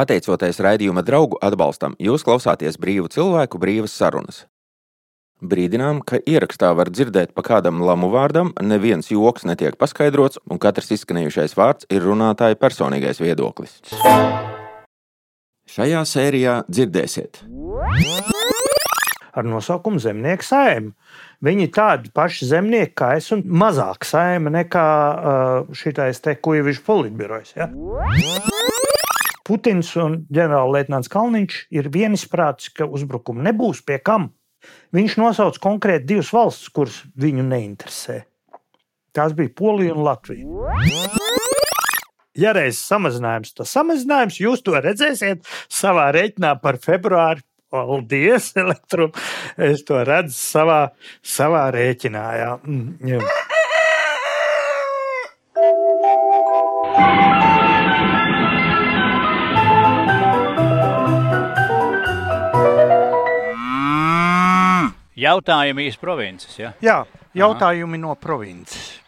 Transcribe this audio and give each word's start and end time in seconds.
Pateicoties 0.00 0.56
raidījuma 0.64 1.02
draugu 1.04 1.36
atbalstam, 1.44 1.92
jūs 2.00 2.22
klausāties 2.24 2.78
brīvu 2.80 3.10
cilvēku 3.12 3.58
brīvas 3.60 3.92
sarunas. 3.92 4.38
Brīdinām, 5.44 6.00
ka 6.00 6.16
ierakstā 6.24 6.70
var 6.78 6.88
dzirdēt 6.88 7.34
pa 7.36 7.44
kādam 7.44 7.82
lamu 7.84 8.08
vārdam, 8.14 8.54
neviens 8.64 9.12
joks 9.12 9.44
netiek 9.44 9.76
paskaidrots, 9.76 10.40
un 10.48 10.62
katrs 10.62 10.88
izskanējušais 10.96 11.56
vārds 11.58 11.90
ir 11.92 12.08
runātāja 12.08 12.56
personīgais 12.56 13.20
viedoklis. 13.20 13.76
Šajā 15.68 16.06
sērijā 16.08 16.62
dzirdēsiet. 16.72 17.44
ar 19.32 19.44
nosaukumu 19.44 20.00
Zemnieku 20.02 20.44
saima. 20.44 20.92
Viņi 21.44 21.70
tādi 21.72 22.10
paši 22.14 22.48
zemnieki 22.50 22.92
kā 23.00 23.14
es, 23.16 23.30
un 23.32 23.44
mazāk 23.46 24.04
saima 24.04 24.52
nekā 24.52 24.84
uh, 24.84 25.70
šitais 25.76 26.20
te 26.20 26.34
kuģis 26.36 26.82
politbirojas. 26.84 27.54
Ja? 27.56 27.70
Putins 29.50 29.88
un 29.98 30.12
ģenerālleitnants 30.30 31.10
Kalniņš 31.10 31.54
ir 31.74 31.88
vienisprātis, 31.90 32.68
ka 32.70 32.86
uzbrukumu 32.86 33.42
nebūs 33.42 33.80
pie 33.82 33.96
kam. 33.98 34.28
Viņš 34.94 35.16
nosauc 35.18 35.58
konkrēti 35.58 36.06
divas 36.12 36.30
valstis, 36.30 36.70
kuras 36.70 37.00
viņu 37.18 37.42
neinteresē. 37.48 38.20
Tās 39.16 39.34
bija 39.34 39.50
Polija 39.58 39.96
un 39.96 40.04
Latvija. 40.06 40.46
Ja 42.38 42.54
reizes 42.54 42.84
samazinājums, 42.86 43.50
tas 43.58 43.74
samazinājums 43.74 44.38
jūs 44.38 44.62
to 44.62 44.78
redzēsiet 44.78 45.42
savā 45.66 46.12
rēķinā 46.14 46.54
par 46.62 46.78
februāri. 46.78 47.42
Paldies, 47.70 48.52
elektrum. 48.62 49.10
Es 49.58 49.82
to 49.86 49.98
redzu 50.06 50.34
savā, 50.38 50.80
savā 51.26 51.68
rēķinā. 51.74 52.26
Jā. 52.38 52.52
Mm, 52.66 53.18
jā. 53.18 53.22
Jautājumi 65.20 65.84
īsti 65.90 66.00
provinces. 66.00 66.52
Ja? 66.56 66.70
jā, 66.80 66.96
jautājumi 67.36 67.98
no 68.00 68.14
provinces. 68.16 69.02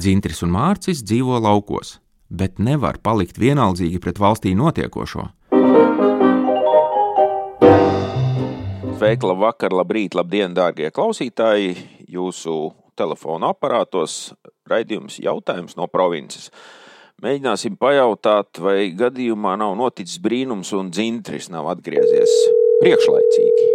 Dzintris 0.00 0.40
un 0.46 0.54
Mārcis 0.54 1.02
dzīvo 1.04 1.36
laukos, 1.44 1.98
bet 2.32 2.56
nevar 2.56 2.96
palikt 3.04 3.36
vienaldzīgi 3.40 4.00
pret 4.00 4.20
valstī 4.22 4.54
notiekošo. 4.56 5.26
Sveiki, 8.94 9.28
labvakar, 9.28 9.76
labrīt, 9.76 10.16
labdien, 10.16 10.56
dārgie 10.56 10.88
klausītāji! 10.94 11.76
Jūsu 12.14 12.72
telefona 12.96 13.52
aparātos 13.52 14.32
raidījums 14.70 15.18
jautājums 15.20 15.76
no 15.76 15.90
provinces. 15.90 16.48
Mēģināsim 17.20 17.76
pajautāt, 17.76 18.56
vai 18.62 18.88
gadījumā 18.96 19.58
nav 19.60 19.76
noticis 19.76 20.16
brīnums 20.22 20.72
un 20.78 20.94
dzintris 20.94 21.52
nav 21.52 21.68
atgriezies 21.76 22.40
priekšlaicīgi. 22.80 23.73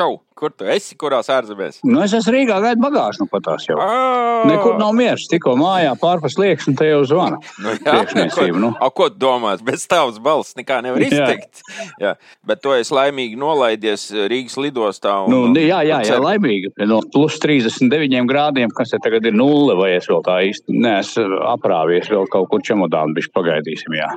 Jā. 0.00 0.29
Kur 0.40 0.52
tu 0.56 0.64
esi? 0.72 0.94
Kurās 0.96 1.28
ārzemēs? 1.28 1.82
Nu, 1.84 1.98
es 2.00 2.14
esmu 2.16 2.32
Rīgā 2.32 2.56
gaidu 2.64 2.80
bagāžu, 2.80 3.26
nu 3.26 3.28
patās 3.28 3.66
jau. 3.68 3.76
À, 3.76 4.46
Nekur 4.48 4.78
nav 4.80 4.94
miers, 4.96 5.26
tikko 5.28 5.52
mājā 5.60 5.90
pārpas 6.00 6.38
liekas, 6.40 6.64
un 6.70 6.78
te 6.78 6.86
jau 6.88 7.02
zvana. 7.04 7.36
Nu, 7.60 7.74
jā, 7.76 7.98
ko, 8.32 8.46
nu. 8.56 8.70
a, 8.80 8.88
ko 8.88 9.10
tu 9.12 9.20
domā? 9.20 9.52
Bez 9.66 9.84
tavas 9.90 10.16
balss 10.22 10.56
nekā 10.56 10.78
nevar 10.86 11.04
Jā. 11.04 11.10
izteikt. 11.10 11.60
Jā. 12.00 12.14
Bet 12.48 12.62
tu 12.64 12.72
esi 12.72 12.94
laimīgi 12.96 13.36
nolaidies 13.40 14.06
Rīgas 14.32 14.56
lidostā. 14.64 15.18
Un, 15.26 15.50
Nu, 15.50 15.60
jā, 15.60 15.82
jā, 15.84 15.98
jā, 16.00 16.14
cer- 16.14 16.24
laimīgi. 16.24 16.72
No 16.88 17.02
plus 17.12 17.36
39 17.42 18.24
grādiem, 18.30 18.72
kas 18.76 18.94
te 18.94 19.00
tagad 19.04 19.28
ir 19.28 19.36
nulle, 19.36 19.76
vai 19.76 19.90
es 19.98 20.08
vēl 20.08 20.24
tā 20.24 20.38
īsti 20.48 20.72
neesmu 20.80 21.40
aprāvies, 21.52 22.08
vēl 22.08 22.24
kaut 22.32 22.48
kur 22.52 22.64
čemodānu 22.64 23.12
bišķi 23.18 23.34
pagaidīsim, 23.36 23.98
jā. 24.00 24.08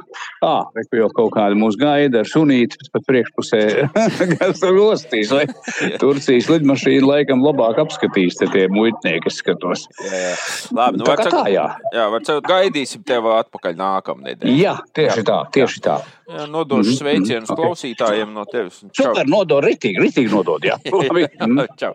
Ā, 0.48 0.54
reku 0.80 1.02
jau 1.02 1.10
kaut 1.20 1.34
kādi 1.36 1.60
mūs 1.60 1.76
gaida 1.80 2.24
ar 2.24 2.30
sunīti, 2.32 2.80
pat 2.96 3.04
priekšpusē, 3.12 3.62
kas 4.40 4.64
tur 4.64 4.80
ostīs, 4.88 5.34
vai 5.36 5.46
Turcijas 6.14 6.50
lidmašīna 6.52 7.08
laikam 7.10 7.42
labāk 7.44 7.80
apskatīs 7.84 8.38
tie 8.40 8.68
muitnieki, 8.72 9.32
es 9.32 9.40
skatos. 9.42 9.88
Jā, 9.98 10.20
jā. 10.22 10.34
Labi, 10.78 11.02
nu, 11.02 11.08
Tā 11.08 11.16
kā 11.20 11.26
tā, 11.34 11.44
jā. 11.52 11.66
Jā, 11.96 12.06
var 12.14 12.26
cer, 12.28 12.42
gaidīsim 12.46 13.04
tevi 13.08 13.34
atpakaļ 13.40 13.78
nākamnedēļ. 13.82 14.54
Jā, 14.60 14.76
tieši 14.96 15.26
tā, 15.28 15.40
tieši 15.56 15.84
tā. 15.86 15.98
Jā, 16.30 16.46
nodošu 16.50 16.94
Mhm, 16.94 17.00
sveicienus 17.02 17.50
mhm, 17.50 17.58
ok. 17.58 17.64
klausītājiem 17.64 18.32
no 18.34 18.46
tevis. 18.50 18.80
Super, 18.96 19.26
nodod, 19.28 19.66
ritīgi, 19.66 20.00
ritīgi 20.02 20.32
nodod, 20.32 20.64
jā. 20.64 20.78
Labi. 21.00 21.26
Mm. 21.42 21.66
Čau. 21.80 21.94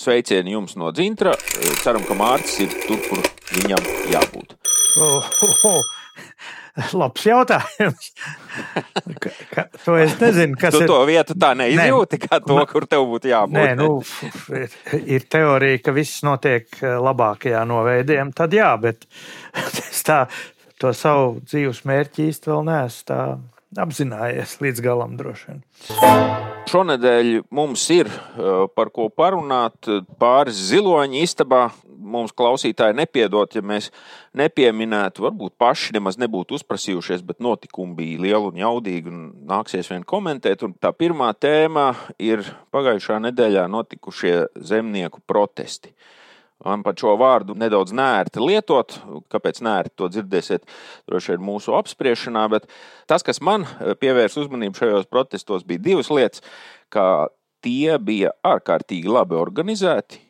Sveicieni 0.00 0.54
jums 0.54 0.76
no 0.80 0.92
Dzintra. 0.96 1.34
Ceram, 1.82 2.04
ka 2.08 2.16
Mārcis 2.16 2.62
ir 2.64 2.76
tur, 2.86 3.00
kur 3.08 3.26
viņam 3.58 3.90
jābūt. 4.14 4.56
Oh, 4.98 5.30
oh, 5.46 5.66
oh. 5.70 5.82
Labs 6.96 7.24
jautājums. 7.26 8.10
Ka, 9.52 9.64
to 9.84 9.96
es 10.00 10.14
nezinu, 10.20 10.56
kas 10.58 10.74
Tu 10.74 10.84
ir. 10.84 10.88
to 10.88 10.98
vietu 11.08 11.34
tā 11.38 11.50
neizjūti, 11.58 12.20
kā 12.22 12.38
to, 12.44 12.56
kur 12.70 12.86
tev 12.90 13.04
būtu 13.10 13.30
jābūt. 13.32 13.58
Nē, 13.58 13.74
nu, 13.78 13.88
ir, 14.56 14.76
ir 15.18 15.26
teorija, 15.30 15.82
ka 15.84 15.94
viss 15.96 16.22
notiek 16.26 16.68
eh, 16.80 16.96
labākajā 17.02 17.62
no 17.68 17.82
veidiem. 17.86 18.32
Tad 18.36 18.54
jā, 18.56 18.70
bet 18.80 19.06
es 19.82 20.02
tā, 20.06 20.24
to 20.80 20.94
savu 20.96 21.40
dzīves 21.44 21.84
mērķi 21.90 22.30
īsti 22.30 22.52
vēl 22.54 22.66
neesmu 22.70 23.22
apzinājies 23.78 24.56
līdz 24.62 24.82
galam 24.82 25.14
droši 25.18 25.50
vien. 25.50 25.60
Šonadēļ 26.70 27.30
mums 27.54 27.84
ir 27.94 28.10
par 28.74 28.90
ko 28.94 29.08
parunāt. 29.10 29.88
Pāris 30.20 30.58
ziloņi 30.70 31.22
istabā 31.26 31.68
mums 32.10 32.34
klausītāji 32.36 32.96
nepiedot, 32.98 33.54
ja 33.54 33.62
mēs 33.62 33.90
nepieminētu, 34.38 35.24
varbūt 35.26 35.54
paši 35.60 35.94
nemaz 35.96 36.18
nebūtu 36.20 36.56
uzprasījušies, 36.58 37.22
bet 37.26 37.42
notikumi 37.44 37.96
bija 37.98 38.22
lieli 38.24 38.50
un 38.50 38.60
jaudīgi 38.60 39.12
un 39.12 39.20
nāksies 39.50 39.90
vien 39.92 40.06
komentēt. 40.06 40.64
Un 40.66 40.74
tā 40.80 40.92
pirmā 40.96 41.30
tēma 41.38 41.92
ir 42.18 42.44
pagājušā 42.74 43.20
nedēļā 43.28 43.66
notikušie 43.70 44.34
zemnieku 44.56 45.22
protesti. 45.26 45.94
Man 46.60 46.82
pat 46.84 47.00
šo 47.00 47.14
vārdu 47.20 47.54
nedaudz 47.56 47.94
nērti 47.96 48.42
lietot. 48.44 48.98
Kāpēc 49.32 49.62
nērti 49.64 49.96
to 49.96 50.10
dzirdēsiet? 50.12 50.66
Droši 51.08 51.34
vien 51.34 51.44
mūsu 51.46 51.72
apspriešanā. 51.78 52.44
Bet 52.52 52.66
tas, 53.08 53.24
kas 53.24 53.40
man 53.44 53.64
eh, 53.64 53.94
pievērsa 54.00 54.42
uzmanību 54.44 54.82
šajos 54.82 55.08
protestos, 55.08 55.64
bija 55.64 55.80
divas 55.88 56.12
lietas. 56.12 56.44
Kā 56.92 57.30
tie 57.64 57.96
bija 58.02 58.34
ārkārtīgi 58.44 59.08
labi 59.08 59.38
organizēti, 59.40 60.20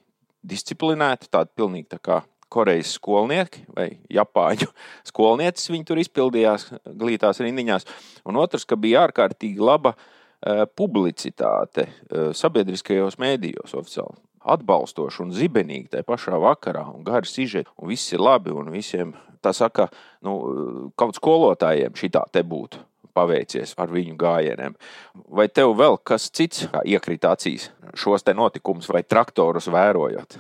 disciplinēti, 0.47 1.33
tādi 1.35 1.57
pilnīgi 1.59 1.91
tā 1.97 2.01
kā 2.03 2.23
Korejas 2.51 2.97
skolnieki 2.99 3.67
vai 3.75 3.91
Japāņu 4.11 4.71
skolnieces. 5.11 5.71
Viņi 5.75 5.91
tur 5.91 5.99
izpildījās 6.03 6.71
glītās 6.87 7.43
rindiņās. 7.43 7.91
Un 8.31 8.39
otrs, 8.39 8.67
ka 8.71 8.79
bija 8.79 9.09
ārkārtīgi 9.09 9.59
laba 9.59 9.97
eh, 9.99 10.63
publicitāte 10.79 11.91
eh, 11.91 12.31
sabiedriskajos 12.39 13.19
mēdījos 13.19 13.75
oficiāli 13.83 14.30
atbalstoši 14.41 15.25
un 15.25 15.33
zibenīgi 15.37 15.93
tajā 15.95 16.07
pašā 16.09 16.39
vakarā, 16.41 16.87
un 16.95 17.05
gari 17.05 17.29
sižeti, 17.29 17.71
un 17.79 17.91
viss 17.93 18.13
ir 18.15 18.23
labi, 18.25 18.55
un 18.55 18.71
visiem 18.73 19.13
tā 19.45 19.53
saka, 19.57 19.89
nu, 20.25 20.93
kaut 20.97 21.19
skolotājiem 21.19 21.97
šī 21.97 22.13
te 22.33 22.45
būtu 22.45 22.87
paveicies 23.15 23.75
ar 23.81 23.91
viņu 23.91 24.15
gājieniem. 24.19 24.77
Vai 25.29 25.49
tev 25.49 25.75
vēl 25.79 25.99
kas 26.07 26.31
cits 26.31 26.69
iekrīt 26.85 27.27
acīs 27.27 27.71
šos 27.99 28.25
te 28.25 28.35
notikumus 28.37 28.89
vai 28.91 29.03
traktorus 29.03 29.69
vērojot? 29.73 30.39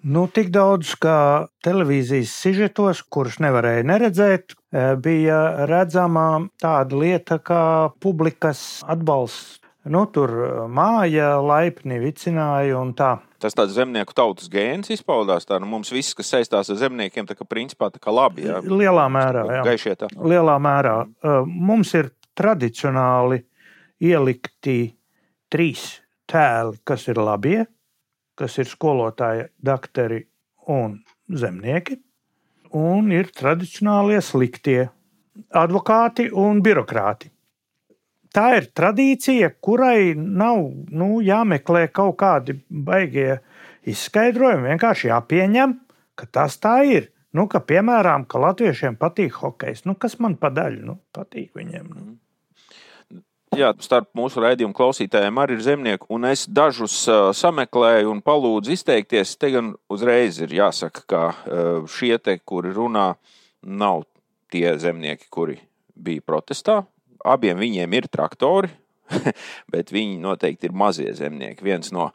Nu, 0.00 0.24
tik 0.32 0.48
daudz, 0.48 0.94
kā 0.96 1.46
televīzijas 1.60 2.30
sižetos, 2.32 3.02
kurus 3.12 3.36
nevarēja 3.44 3.84
neredzēt, 3.84 4.54
eh, 4.72 4.94
bija 4.96 5.66
redzama 5.68 6.48
tāda 6.56 6.96
lieta 6.96 7.36
kā 7.38 7.92
publikas 8.00 8.80
atbalsts. 8.88 9.60
Nu, 9.88 10.04
tur 10.12 10.30
eh, 10.44 10.56
māja 10.68 11.38
laipni 11.40 12.00
vicināja 12.02 12.76
un 12.80 12.92
tā. 12.96 13.14
Tas 13.40 13.56
tāds 13.56 13.72
zemnieku 13.72 14.12
tautas 14.16 14.50
gēns 14.52 14.92
izpaudās. 14.92 15.46
Tā, 15.48 15.56
nu, 15.62 15.68
mums 15.70 15.92
viss, 15.94 16.12
kas 16.16 16.28
saistās 16.34 16.68
ar 16.68 16.76
zemniekiem, 16.82 17.24
tā 17.28 17.36
kā 17.38 17.46
principā 17.48 17.88
tā 17.94 18.02
kā 18.02 18.12
labi. 18.12 18.44
Jā. 18.44 18.60
Lielā 18.60 19.06
mērā, 19.12 19.46
jā. 19.48 19.62
Gaišie 19.70 19.94
tā. 20.02 20.10
Lielā 20.20 20.58
mērā. 20.60 20.96
Uh, 21.24 21.40
Mums 21.48 21.94
ir 21.96 22.12
tradicionāli 22.36 23.40
ielikti 24.04 24.92
trīs 25.52 25.86
tēli, 26.30 26.76
kas 26.84 27.08
ir 27.08 27.20
labie, 27.20 27.64
kas 28.36 28.60
ir 28.60 28.68
skolotāji, 28.68 29.48
doktori 29.64 30.20
un 30.68 31.00
zemnieki, 31.32 31.96
un 32.76 33.10
ir 33.16 33.32
tradicionālie 33.34 34.20
sliktie 34.24 34.82
advokāti 35.56 36.28
un 36.36 36.60
birokrāti. 36.64 37.32
Tā 38.34 38.46
ir 38.60 38.68
tradīcija, 38.78 39.50
kurai 39.64 40.14
nav 40.14 40.60
nu, 40.94 41.08
jāmeklē 41.24 41.88
kaut 41.90 42.18
kādi 42.20 42.60
baigie 42.70 43.40
izskaidrojumi. 43.90 44.68
Vienkārši 44.70 45.10
jāpieņem, 45.10 45.74
ka 46.14 46.28
tas 46.38 46.58
tā 46.62 46.80
ir. 46.86 47.10
Nu, 47.34 47.46
ka, 47.50 47.60
piemēram, 47.62 48.24
ka 48.30 48.40
latviešiem 48.42 48.96
patīk 48.98 49.36
hokejs. 49.38 49.84
Nu, 49.86 49.94
kas 49.98 50.16
man 50.22 50.34
padaļ? 50.38 50.80
Nu, 50.86 50.98
patīk 51.14 51.54
viņiem. 51.58 51.90
Nu. 51.94 53.20
Jā, 53.58 53.72
starp 53.82 54.12
mūsu 54.14 54.42
raidījumu 54.42 54.74
klausītājiem 54.78 55.38
arī 55.42 55.56
ir 55.56 55.62
zemnieki, 55.66 56.06
un 56.14 56.28
es 56.28 56.44
dažus 56.46 56.94
uh, 57.10 57.32
sameklēju 57.34 58.12
un 58.12 58.20
palūdzu 58.22 58.76
izteikties. 58.76 59.34
Te 59.42 59.50
gan 59.56 59.72
uzreiz 59.90 60.38
ir 60.42 60.54
jāsaka, 60.54 61.02
ka 61.10 61.22
uh, 61.30 61.70
šie 61.90 62.14
te, 62.22 62.36
kuri 62.46 62.70
runā, 62.76 63.08
nav 63.66 64.04
tie 64.54 64.76
zemnieki, 64.78 65.26
kuri 65.34 65.58
bija 65.98 66.22
protestā. 66.26 66.84
Abiem 67.24 67.58
viņiem 67.60 67.96
ir 67.98 68.08
traktori, 68.12 68.70
bet 69.72 69.92
viņi 69.92 70.20
noteikti 70.22 70.68
ir 70.68 70.76
mazie 70.76 71.10
zemnieki. 71.16 71.64
Viens 71.66 71.92
no 71.92 72.10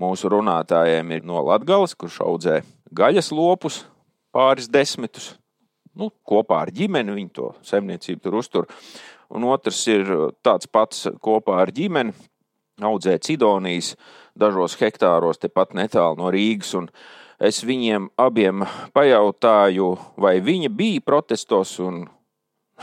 mūsu 0.00 0.30
runātājiem 0.32 1.16
ir 1.16 1.24
no 1.28 1.42
Latvijas, 1.46 1.96
kurš 1.98 2.20
audzē 2.24 2.60
gaļas 2.92 3.32
lopus, 3.32 3.82
pāris 4.34 4.68
desmitus. 4.72 5.32
Nu, 5.92 6.08
kopā 6.24 6.62
ar 6.64 6.72
ģimeni 6.72 7.12
viņi 7.12 7.32
to 7.36 7.50
saimniecību 7.68 8.22
tur 8.24 8.38
uztur. 8.40 8.68
Un 9.32 9.44
otrs 9.48 9.80
ir 9.88 10.08
tāds 10.44 10.68
pats 10.68 11.06
kopā 11.24 11.58
ar 11.64 11.72
ģimeni, 11.72 12.12
audzē 12.80 13.18
cidonijas 13.20 13.94
dažos 14.36 14.76
hektāros, 14.80 15.40
tepat 15.40 15.74
netālu 15.76 16.20
no 16.20 16.32
Rīgas. 16.32 16.74
Es 17.42 17.60
viņiem 17.66 18.10
abiem 18.20 18.64
pajautāju, 18.94 19.96
vai 20.16 20.38
viņi 20.44 20.70
bija 20.72 21.04
protestos, 21.04 21.74
un 21.82 22.04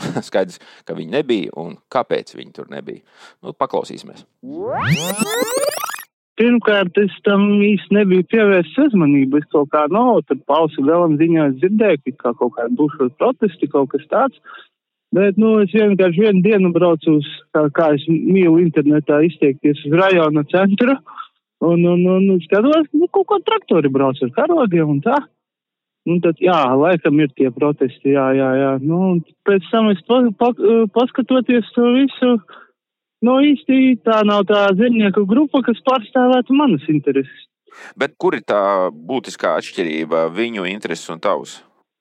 skaidrs, 0.28 0.60
ka 0.88 0.96
viņi 0.96 1.14
nebija, 1.18 1.52
un 1.60 1.76
kāpēc 1.92 2.34
viņi 2.36 2.54
tur 2.56 2.70
nebija. 2.72 3.04
Nu, 3.44 3.54
paklausīsimies. 3.56 4.26
Pirmkārt, 6.40 6.96
es 6.96 7.12
tam 7.26 7.42
īsti 7.60 7.92
nebiju 7.98 8.24
pievērsis 8.32 8.78
uzmanību. 8.86 9.42
Es 9.42 9.48
kaut 9.52 9.68
kā 9.74 9.84
nav, 9.92 10.14
no, 10.14 10.24
tad 10.24 10.40
pausu 10.48 10.84
galam 10.86 11.18
ziņā 11.20 11.50
dzirdēju, 11.58 12.14
ka 12.16 12.32
kaut 12.38 12.54
kāda 12.56 12.72
būšot 12.78 13.18
protesti, 13.20 13.68
kaut 13.68 13.90
kas 13.92 14.06
tāds. 14.12 14.40
Bet, 15.12 15.36
nu, 15.42 15.56
es 15.64 15.72
vienkārši 15.74 16.22
vienu 16.22 16.40
dienu 16.44 16.70
braucu 16.72 17.16
uz, 17.18 17.26
kā, 17.54 17.64
kā 17.74 17.90
es 17.96 18.04
mīlu 18.08 18.60
internetā 18.62 19.18
izteikties, 19.26 19.82
uz 19.88 19.96
rajona 19.98 20.46
centru. 20.52 20.94
Un, 21.60 21.82
un, 21.84 22.06
un 22.08 22.38
skatos, 22.46 22.86
nu, 22.96 23.10
kaut 23.12 23.26
ko 23.28 23.40
traktori 23.44 23.90
brauc 23.92 24.22
ar 24.24 24.32
karogiem 24.38 24.94
un 24.94 25.02
tā. 25.04 25.18
Un 26.08 26.22
tad, 26.24 26.38
jā, 26.40 26.56
laikam 26.80 27.18
ir 27.20 27.28
tie 27.36 27.50
protesti, 27.52 28.14
jā, 28.14 28.30
jā, 28.32 28.48
jā. 28.56 28.70
Nu, 28.80 29.18
pēc 29.44 29.66
tam 29.68 29.90
es 29.92 30.00
pa, 30.08 30.22
pa, 30.40 30.48
paskatoties 30.96 31.68
to 31.74 31.90
visu, 31.98 32.30
Nu, 33.20 33.36
īsti 33.44 34.00
tā 34.00 34.22
nav 34.24 34.46
tā 34.48 34.62
zemnieku 34.78 35.26
grupa, 35.28 35.60
kas 35.66 35.80
pārstāvētu 35.84 36.56
manas 36.56 36.86
intereses. 36.88 37.48
Bet 38.00 38.16
kur 38.20 38.34
ir 38.36 38.44
tā 38.48 38.88
būtiskā 38.90 39.58
atšķirība 39.60 40.24
viņu 40.32 40.64
intereses 40.70 41.12
un 41.12 41.20
tavas? 41.20 41.58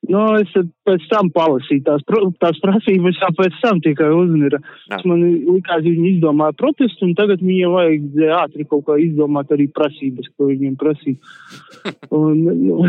Nu, 0.10 0.22
es 0.42 0.50
pēc 0.88 1.04
tam 1.12 1.28
palasīju 1.34 1.84
tās, 1.86 2.02
tās 2.42 2.58
prasības, 2.64 3.20
jau 3.22 3.30
pēc 3.38 3.58
tam 3.62 3.82
tikai 3.86 4.08
uzmira. 4.16 4.58
Man 5.06 5.22
likās, 5.22 5.84
viņi 5.86 6.16
izdomāja 6.16 6.56
protestu, 6.58 7.06
un 7.06 7.14
tagad 7.18 7.44
viņiem 7.46 7.76
vajag 7.76 8.24
ātri 8.40 8.66
kaut 8.72 8.88
kā 8.88 8.98
izdomāt 9.04 9.54
arī 9.54 9.68
prasības, 9.76 10.32
ko 10.34 10.50
viņiem 10.50 10.80
prasīja. 10.82 11.20
un, 12.22 12.42
nu, 12.42 12.80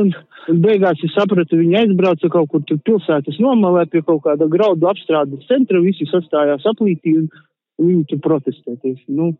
un, 0.00 0.10
un 0.50 0.64
beigās 0.66 1.04
es 1.06 1.14
sapratu, 1.14 1.60
viņi 1.62 1.78
aizbrauca 1.84 2.32
kaut 2.34 2.50
kur 2.50 2.66
tur 2.66 2.82
pilsētas 2.90 3.38
nomalē 3.42 3.86
pie 3.92 4.02
kaut 4.02 4.24
kāda 4.26 4.50
graudu 4.50 4.90
apstrādes 4.90 5.46
centra, 5.46 5.78
visi 5.84 6.10
sastājās 6.10 6.66
aplītī, 6.74 7.20
un, 7.22 7.30
un 7.78 7.92
viņi 7.94 8.08
tur 8.10 8.24
protestēties. 8.26 9.06
Nu, 9.14 9.36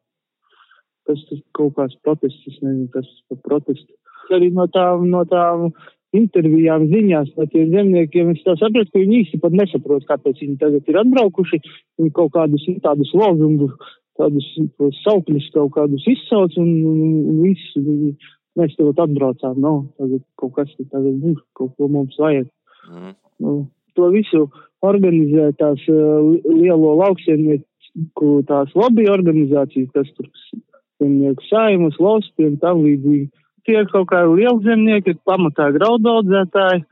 kas 1.10 1.26
tas 1.26 1.42
kaut 1.58 1.74
kāds 1.80 1.98
protests, 2.04 2.46
es 2.46 2.62
nezinu, 2.62 2.86
kas 2.94 3.10
par 3.26 3.42
protestu. 3.48 3.96
Arī 4.30 4.52
no 4.54 4.70
tām, 4.70 5.08
no 5.10 5.24
tām 5.26 5.72
intervijām, 6.16 6.88
ziņās 6.90 7.30
no 7.36 7.46
tiem 7.52 7.70
zemniekiem, 7.74 8.32
es 8.34 8.42
tā 8.46 8.56
sapratu, 8.58 8.90
ka 8.90 9.02
viņi 9.02 9.22
īsti 9.24 9.40
pat 9.42 9.54
nesaprot, 9.54 10.06
kāpēc 10.08 10.42
viņi 10.42 10.58
tagad 10.60 10.90
ir 10.90 10.98
atbraukuši. 11.04 11.60
Viņi 12.00 12.12
kaut 12.16 12.32
kādus 12.34 12.66
tādus 12.84 13.12
lozungus, 13.14 13.74
tādus 14.18 14.48
saukļus 15.04 15.50
kaut 15.54 15.74
kādus 15.78 16.06
izsauc 16.10 16.56
un, 16.60 16.70
un, 16.90 17.02
un 17.32 17.42
viss. 17.46 17.74
Mēs 18.58 18.74
tev 18.74 18.90
atbraucām, 18.90 19.60
nav, 19.62 19.84
no, 19.84 19.92
tagad 20.00 20.24
kaut 20.40 20.56
kas 20.56 20.72
tagad 20.80 21.20
būs, 21.22 21.38
kaut 21.54 21.76
ko 21.78 21.86
mums 21.88 22.16
vajag. 22.18 22.48
Mm. 22.90 23.12
Nu, 23.40 23.52
to 23.94 24.08
visu 24.10 24.48
organizē 24.84 25.52
tās 25.60 25.84
uh, 25.92 26.32
lielo 26.48 26.96
lauksiemnieku, 26.98 28.32
tās 28.50 28.74
lobby 28.74 29.06
organizācijas, 29.12 29.92
kas 29.94 30.10
tur 30.16 30.26
zemnieku 31.00 31.46
saimas, 31.46 31.96
lauspiem, 32.02 32.58
tam 32.60 32.82
līdzīgi 32.82 33.30
tie 33.66 33.84
kaut 33.90 34.08
kādi 34.12 34.40
lielzemnieki, 34.40 35.18
pamatā 35.28 35.70
graudaudzētāji, 35.76 36.84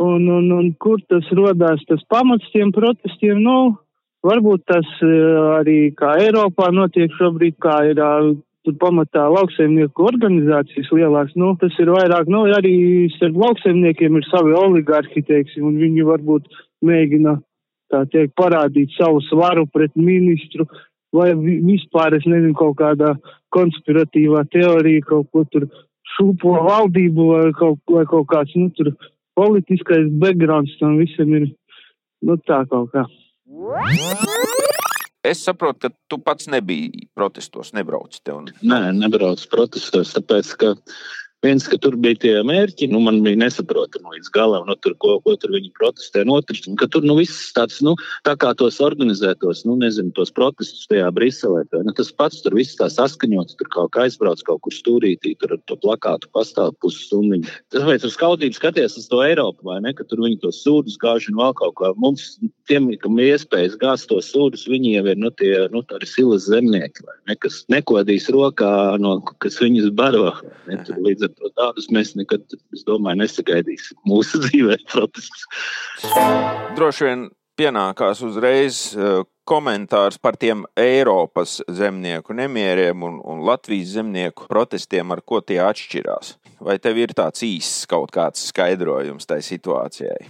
un, 0.00 0.28
un, 0.28 0.50
un 0.58 0.70
kur 0.80 1.00
tas 1.08 1.26
rodās, 1.36 1.82
tas 1.88 2.02
pamats 2.10 2.48
tiem 2.54 2.72
protestiem, 2.74 3.42
nu, 3.44 3.74
varbūt 4.26 4.64
tas 4.70 4.88
eh, 5.04 5.12
arī 5.58 5.78
kā 5.98 6.16
Eiropā 6.22 6.70
notiek 6.74 7.12
šobrīd, 7.18 7.58
kā 7.62 7.82
ir 7.90 8.00
tur 8.62 8.76
pamatā 8.78 9.24
lauksaimnieku 9.26 10.04
organizācijas 10.06 10.90
lielās, 10.94 11.32
nu, 11.34 11.52
tas 11.58 11.74
ir 11.82 11.90
vairāk, 11.90 12.30
nu, 12.30 12.44
arī 12.54 12.74
starp 13.16 13.40
lauksaimniekiem 13.42 14.20
ir 14.20 14.28
savi 14.28 14.54
oligarhi, 14.54 15.24
teiksim, 15.26 15.66
un 15.66 15.80
viņi 15.82 16.06
varbūt 16.06 16.46
mēģina, 16.86 17.36
tā 17.92 18.04
teikt, 18.12 18.36
parādīt 18.38 18.94
savu 18.94 19.20
svaru 19.26 19.66
pret 19.66 19.94
ministru, 19.98 20.68
vai 21.12 21.32
vispār, 21.36 22.16
es 22.16 22.26
nezinu, 22.28 22.54
kaut 22.56 22.78
kādā 22.78 23.16
konspiratīvā 23.52 24.46
teorija, 24.54 25.04
kaut 25.10 25.28
ko 25.34 25.44
tur 25.50 25.66
šūpo 26.16 26.54
valdību 26.68 27.28
vai 27.32 27.48
kaut, 27.58 27.80
vai 27.90 28.04
kaut 28.10 28.28
kāds, 28.32 28.54
nu, 28.58 28.70
tur 28.76 28.92
politiskais 29.38 30.10
backgrounds 30.22 30.74
tam 30.80 30.98
visam 31.00 31.32
ir, 31.38 31.48
nu, 32.26 32.38
tā 32.48 32.62
kaut 32.70 32.92
kā. 32.94 33.06
Es 35.22 35.44
saprotu, 35.46 35.86
ka 35.86 35.92
tu 36.10 36.18
pats 36.18 36.48
nebija 36.50 37.06
protestos, 37.14 37.70
nebrauc 37.76 38.16
te. 38.18 38.34
Un... 38.34 38.48
Nē, 38.66 38.80
nebrauc 38.96 39.44
protestos, 39.52 40.10
tāpēc, 40.16 40.50
ka 40.58 40.72
Viens, 41.42 41.64
ka 41.66 41.74
tur 41.82 41.96
bija 41.98 42.14
tie 42.22 42.32
mērķi, 42.46 42.86
nu, 42.92 43.00
man 43.02 43.16
bija 43.24 43.40
nesaprotami 43.40 44.12
līdz 44.14 44.28
galam, 44.30 44.62
nu, 44.68 44.76
tur, 44.78 44.94
ko, 45.02 45.16
ko 45.24 45.34
tur 45.42 45.50
viņi 45.56 45.72
protestē. 45.74 46.22
Un 46.22 46.36
otrs, 46.36 46.68
ka 46.78 46.86
tur 46.86 47.02
nu, 47.02 47.16
viss 47.18 47.48
tāds, 47.56 47.80
nu, 47.82 47.96
tā 48.22 48.36
kā 48.38 48.52
tos 48.58 48.78
organizētos, 48.84 49.64
nu, 49.66 49.74
nezinu, 49.80 50.12
tos 50.14 50.30
protestus 50.30 50.86
tajā 50.86 51.08
Briselē, 51.16 51.64
tā, 51.72 51.80
nu, 51.82 51.94
tas 51.98 52.12
pats 52.14 52.44
tur 52.44 52.54
viss 52.54 52.78
tā 52.78 52.86
saskaņots, 52.94 53.56
tur 53.58 53.70
kaut 53.74 53.90
kā 53.96 54.04
aizbrauc 54.06 54.44
kaut 54.46 54.62
kur 54.62 54.76
stūrītī, 54.76 55.34
tur 55.40 55.56
ar 55.56 55.62
to 55.66 55.78
plakātu 55.82 56.30
pastāv 56.30 56.76
pusstundiņu. 56.84 57.50
Tāpēc 57.74 58.06
uz 58.06 58.14
skaudību 58.14 58.60
skaties 58.60 58.94
uz 59.02 59.10
to 59.10 59.24
Eiropu, 59.26 59.66
vai 59.66 59.80
ne, 59.82 59.96
ka 59.98 60.06
tur 60.06 60.22
viņi 60.22 60.38
tos 60.44 60.62
sūdus 60.62 60.94
gāž 61.02 61.26
un 61.32 61.42
vēl 61.42 61.58
kaut 61.58 61.74
kā. 61.82 61.90
Mums, 61.98 62.36
tiem, 62.70 62.86
kam 63.02 63.18
ir 63.18 63.32
iespējas 63.34 63.74
gāzt 63.82 64.06
tos 64.14 64.30
sūdus, 64.30 64.68
viņi 64.70 64.94
jau 64.94 65.04
ir, 65.10 65.18
nu, 65.18 65.34
tie, 65.42 65.52
nu, 65.74 65.82
tādi 65.90 66.06
silas 66.06 66.46
zemnieki, 66.46 67.02
vai 67.02 67.18
ne, 67.32 67.38
kas 67.42 67.64
nekodīs 67.72 68.30
rokā, 68.30 68.72
no, 69.02 69.18
kas 69.42 69.58
viņus 69.58 69.90
baro. 69.98 70.30
Ne, 70.70 70.78
tur, 70.86 71.02
līdz 71.02 71.26
ar 71.26 71.31
to 71.38 71.50
tādus 71.58 71.88
mēs 71.94 72.14
nekad, 72.18 72.44
es 72.74 72.84
domāju, 72.88 73.22
nesagaidīsim 73.22 74.00
mūsu 74.08 74.40
dzīvē 74.46 74.78
protestus. 74.92 75.46
Droši 76.78 77.08
vien 77.08 77.28
pienākās 77.58 78.22
uzreiz 78.24 78.80
eh, 78.96 79.20
komentārs 79.48 80.18
par 80.22 80.38
tiem 80.40 80.64
Eiropas 80.78 81.60
zemnieku 81.68 82.36
nemieriem 82.36 83.04
un, 83.04 83.20
un 83.24 83.44
Latvijas 83.46 83.96
zemnieku 83.98 84.48
protestiem, 84.50 85.12
ar 85.12 85.22
ko 85.26 85.42
tie 85.44 85.60
atšķirās. 85.64 86.36
Vai 86.62 86.78
tev 86.82 87.00
ir 87.02 87.14
tāds 87.18 87.42
īsts 87.46 87.88
kaut 87.90 88.14
kāds 88.14 88.48
skaidrojums 88.52 89.26
tai 89.28 89.40
situācijai? 89.44 90.20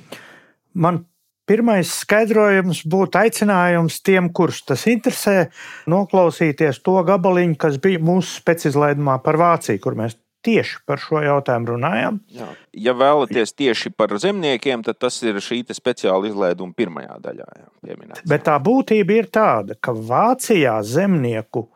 Man 0.72 1.04
Pirmais 1.42 1.90
skaidrojums 2.04 2.84
būtu 2.86 3.18
aicinājums 3.18 3.96
tiem, 4.06 4.28
kurus 4.30 4.60
tas 4.62 4.84
interesē, 4.86 5.48
noklausīties 5.90 6.78
to 6.86 6.94
gabaliņu, 7.08 7.56
kas 7.58 7.80
bija 7.82 7.98
mūsu 7.98 8.36
speciālajā 8.38 9.16
par 9.24 9.40
Vāciju, 9.40 9.80
kur 9.82 9.98
mēs 9.98 10.14
tieši 10.44 10.80
par 10.88 11.00
šo 11.02 11.22
jautājumu 11.22 11.74
runājam. 11.74 12.18
Jā. 12.32 12.48
Ja 12.74 12.94
vēlaties 12.98 13.54
tieši 13.56 13.92
par 13.96 14.14
zemniekiem, 14.20 14.84
tad 14.86 14.98
tas 15.02 15.18
ir 15.24 15.38
šī 15.42 15.62
speciāla 15.74 16.30
izlaiduma 16.30 16.74
pirmajā 16.76 17.18
daļā. 17.24 17.48
Jā, 17.86 18.08
Bet 18.28 18.46
tā 18.48 18.58
būtība 18.62 19.18
ir 19.18 19.30
tāda, 19.32 19.76
ka 19.78 19.94
Vācijā 19.94 20.78
zemnieku 20.86 21.66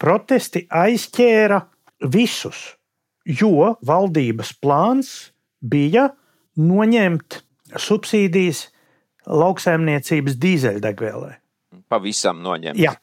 protesti 0.00 0.66
aizķēra 0.68 1.62
visus, 2.12 2.76
jo 3.24 3.74
valdības 3.86 4.52
plāns 4.60 5.12
bija 5.60 6.10
noņemt 6.56 7.42
subsīdijas 7.76 8.66
lauksaimniecības 9.26 10.36
dīzeļdegvielai. 10.42 11.34
Pavisam 11.90 12.40
noņemt. 12.44 12.78
Jā. 12.78 12.94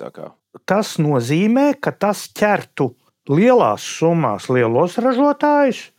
Tas 0.70 0.98
nozīmē, 1.02 1.74
ka 1.82 1.92
tas 1.92 2.28
ķertu 2.36 2.92
lielās 3.30 3.84
summās 4.00 4.50
lielos 4.52 4.98
ražotājus 5.02 5.90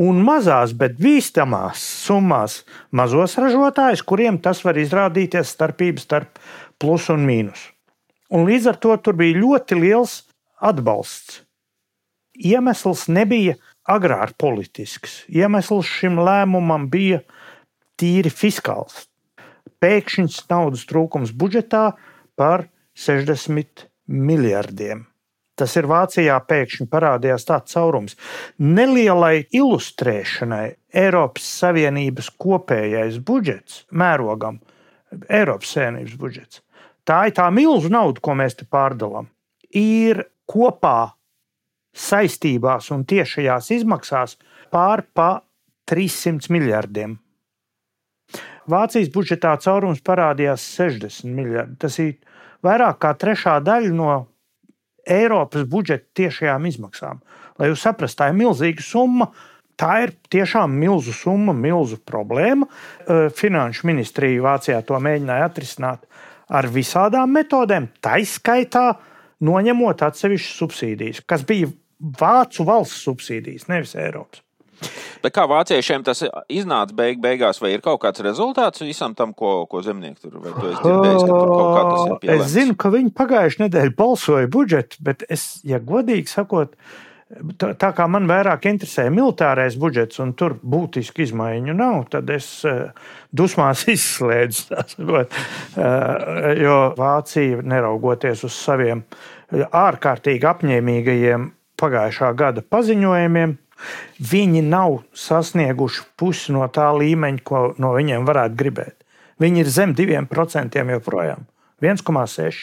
un 0.00 0.22
mazās, 0.24 0.72
bet 0.72 0.96
bīstamās 1.00 1.82
summās 2.06 2.62
mazos 2.90 3.36
ražotājus, 3.36 4.02
kuriem 4.02 4.38
tas 4.40 4.62
var 4.64 4.78
izrādīties 4.80 5.52
starpības 5.52 6.06
starp 6.08 6.40
plus 6.80 7.10
un 7.12 7.26
mīnus. 7.28 7.68
Un 8.32 8.46
līdz 8.48 8.72
ar 8.72 8.80
to 8.80 8.96
tur 8.96 9.18
bija 9.18 9.36
ļoti 9.36 9.76
liels 9.76 10.22
atbalsts. 10.56 11.42
Iemesls 12.32 13.06
nebija 13.12 13.58
agrāri 13.84 14.32
politisks. 14.40 15.22
Iemesls 15.28 15.90
šim 16.00 16.16
lēmumam 16.16 16.88
bija 16.88 17.20
tīri 18.00 18.32
fiskāls. 18.32 19.04
Pēkšņs 19.82 20.46
naudas 20.48 20.86
trūkums 20.88 21.34
budžetā 21.36 21.90
par 22.38 22.68
60 22.96 23.88
miljardiem. 24.08 25.11
Tas 25.58 25.74
ir 25.76 25.86
Vācijā 25.90 26.38
pēkšņi 26.48 26.86
parādījās 26.92 27.44
tāds 27.48 27.74
caurums. 27.74 28.16
Nelielai 28.58 29.44
ilustrēšanai 29.52 30.66
Eiropas 31.02 31.48
Savienības 31.60 32.30
kopējais 32.40 33.18
budžets 33.20 33.82
mērogam, 33.92 34.62
Eiropas 35.28 35.74
Savienības 35.76 36.16
budžets. 36.20 36.62
Tā 37.04 37.26
ir 37.28 37.36
tā 37.36 37.50
milzu 37.52 37.90
nauda, 37.92 38.22
ko 38.22 38.36
mēs 38.38 38.56
te 38.56 38.64
pārdalām. 38.64 39.28
Ir 39.76 40.24
kopā 40.48 41.12
saistībās 41.92 42.88
un 42.94 43.04
tiešajās 43.08 43.70
izmaksās 43.76 44.38
pār 44.72 45.04
pa 45.12 45.42
300 45.90 46.48
miljardiem. 46.54 47.18
Vācijas 48.70 49.10
budžetā 49.12 49.52
caurums 49.60 50.00
parādījās 50.06 50.64
60 50.78 51.34
miljardi. 51.34 51.76
Tas 51.82 51.98
ir 52.00 52.14
vairāk 52.64 53.00
kā 53.02 53.10
trešā 53.18 53.58
daļa 53.64 53.90
no 53.96 54.12
Eiropas 55.08 55.64
budžeta 55.68 56.06
tiešajām 56.22 56.68
izmaksām. 56.70 57.22
Lai 57.58 57.70
jūs 57.70 57.82
saprastu, 57.84 58.22
tā 58.22 58.30
ir 58.30 58.38
milzīga 58.38 58.84
summa. 58.84 59.30
Tā 59.82 59.92
ir 60.04 60.12
tiešām 60.30 60.74
milzu 60.78 61.14
summa, 61.16 61.54
milzu 61.56 61.96
problēma. 62.06 62.68
Finanšu 63.34 63.88
ministrija 63.88 64.44
Vācijā 64.44 64.82
to 64.86 64.98
mēģināja 65.02 65.48
atrisināt 65.48 66.04
ar 66.52 66.68
visādām 66.70 67.32
metodēm, 67.34 67.88
taiskaitā 68.04 68.86
noņemot 69.42 70.04
atsevišķas 70.06 70.58
subsīdijas, 70.60 71.22
kas 71.26 71.46
bija 71.48 71.72
Vācu 72.02 72.64
valsts 72.66 73.04
subsīdijas, 73.06 73.68
nevis 73.70 73.94
Eiropas. 73.94 74.42
Bet 75.22 75.34
kā 75.36 75.44
vāciešiem 75.50 76.02
tas 76.06 76.24
iznāca 76.50 76.96
beig, 76.98 77.20
beigās, 77.22 77.60
vai 77.62 77.74
ir 77.76 77.84
kaut 77.84 78.00
kāds 78.02 78.24
rezultāts 78.24 78.82
visam 78.82 79.14
tam, 79.18 79.34
ko, 79.36 79.62
ko 79.70 79.82
zemnieki 79.84 80.24
tur 80.24 80.40
vai 80.42 80.50
tu 80.56 80.66
esi 80.66 80.82
dzirdējis, 80.82 81.22
ka 81.22 81.30
tur 81.30 81.52
kaut 81.52 81.70
kā 81.76 81.84
tas 81.86 82.02
ir 82.02 82.18
pielēmts? 82.24 82.42
Es 82.48 82.52
zinu, 82.56 82.76
ka 82.78 82.90
viņi 82.96 83.14
pagājušajā 83.20 83.64
nedēļā 83.66 83.94
balsoja 83.98 84.50
budžetu, 84.52 84.98
bet 85.06 85.24
es, 85.30 85.46
ja 85.68 85.78
godīgi 85.78 86.32
sakot, 86.32 86.74
tā, 87.60 87.70
tā 87.78 87.92
kā 87.94 88.08
man 88.10 88.26
vairāk 88.30 88.66
interesē 88.72 89.06
militārais 89.14 89.78
budžets 89.78 90.18
un 90.24 90.34
tur 90.38 90.58
būtisku 90.58 91.22
izmaiņu 91.28 91.78
nav, 91.78 92.02
tad 92.16 92.34
es 92.34 92.50
dusmās 93.30 93.86
izslēdzu, 93.94 94.82
sakot, 94.96 95.40
jo 96.58 96.78
Vācija, 96.98 97.62
neraugoties 97.62 98.42
uz 98.48 98.58
saviem 98.58 99.06
ārkārtīgi 99.52 100.48
apņēmīgajiem 100.50 101.50
pagājušā 101.82 102.30
gada 102.38 102.62
paziņojumiem, 102.74 103.58
viņi 104.32 104.62
nav 104.66 105.00
sasnieguši 105.16 106.04
pusi 106.18 106.54
no 106.56 106.66
tā 106.72 106.90
līmeņa, 106.96 107.42
ko 107.46 107.62
no 107.82 107.94
viņiem 107.96 108.26
varētu 108.28 108.58
gribēt. 108.58 108.98
Viņi 109.42 109.64
ir 109.64 109.70
zem 109.72 109.94
2% 109.98 110.84
joprojām. 110.96 111.46
1,6, 111.82 112.60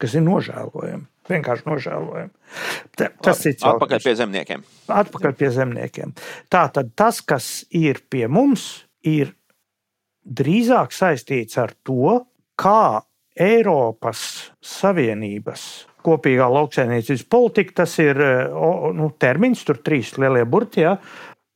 kas 0.00 0.14
ir 0.14 0.24
nožēlojami. 0.26 1.06
Vienkārši 1.30 1.66
nožēlojami. 1.66 2.32
Tas 2.96 3.44
ir 3.44 3.54
cits. 3.54 3.66
Atpakaļ 3.66 4.02
pie 4.02 4.14
zemniekiem. 4.18 4.64
Atpakaļ 4.90 5.34
pie 5.38 5.50
zemniekiem. 5.54 6.14
Tā 6.50 6.64
tad 6.74 6.94
tas, 6.98 7.20
kas 7.22 7.50
ir 7.70 8.02
pie 8.10 8.26
mums, 8.30 8.86
ir 9.06 9.34
drīzāk 10.26 10.94
saistīts 10.94 11.58
ar 11.60 11.74
to, 11.86 12.24
kā 12.58 13.02
Eiropas 13.40 14.50
Savienības 14.60 15.66
kopīgā 16.04 16.46
lauksaimniecības 16.50 17.26
politika, 17.30 17.82
tas 17.82 17.96
ir 18.02 18.20
nu, 18.96 19.10
termins, 19.20 19.64
tur 19.66 19.80
trīs 19.84 20.14
lielie 20.18 20.44
burti, 20.48 20.84
ja, 20.86 20.96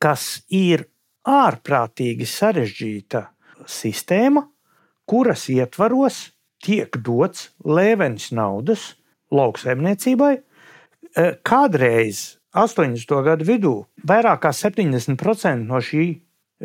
kas 0.03 0.45
ir 0.53 0.87
ārprātīgi 1.25 2.27
sarežģīta 2.29 3.25
sistēma, 3.71 4.45
kuras 5.09 5.49
ietvaros 5.53 6.21
tiek 6.65 6.97
dots 7.05 7.51
lēvens 7.65 8.31
naudas 8.37 8.95
lauksaimniecībai. 9.35 10.35
E, 10.37 11.27
kādreiz 11.47 12.39
80. 12.55 13.17
gadu 13.27 13.49
vidū 13.49 13.75
vairāk 14.07 14.45
kā 14.47 14.53
70% 14.55 15.69
no 15.69 15.81
šī 15.83 16.07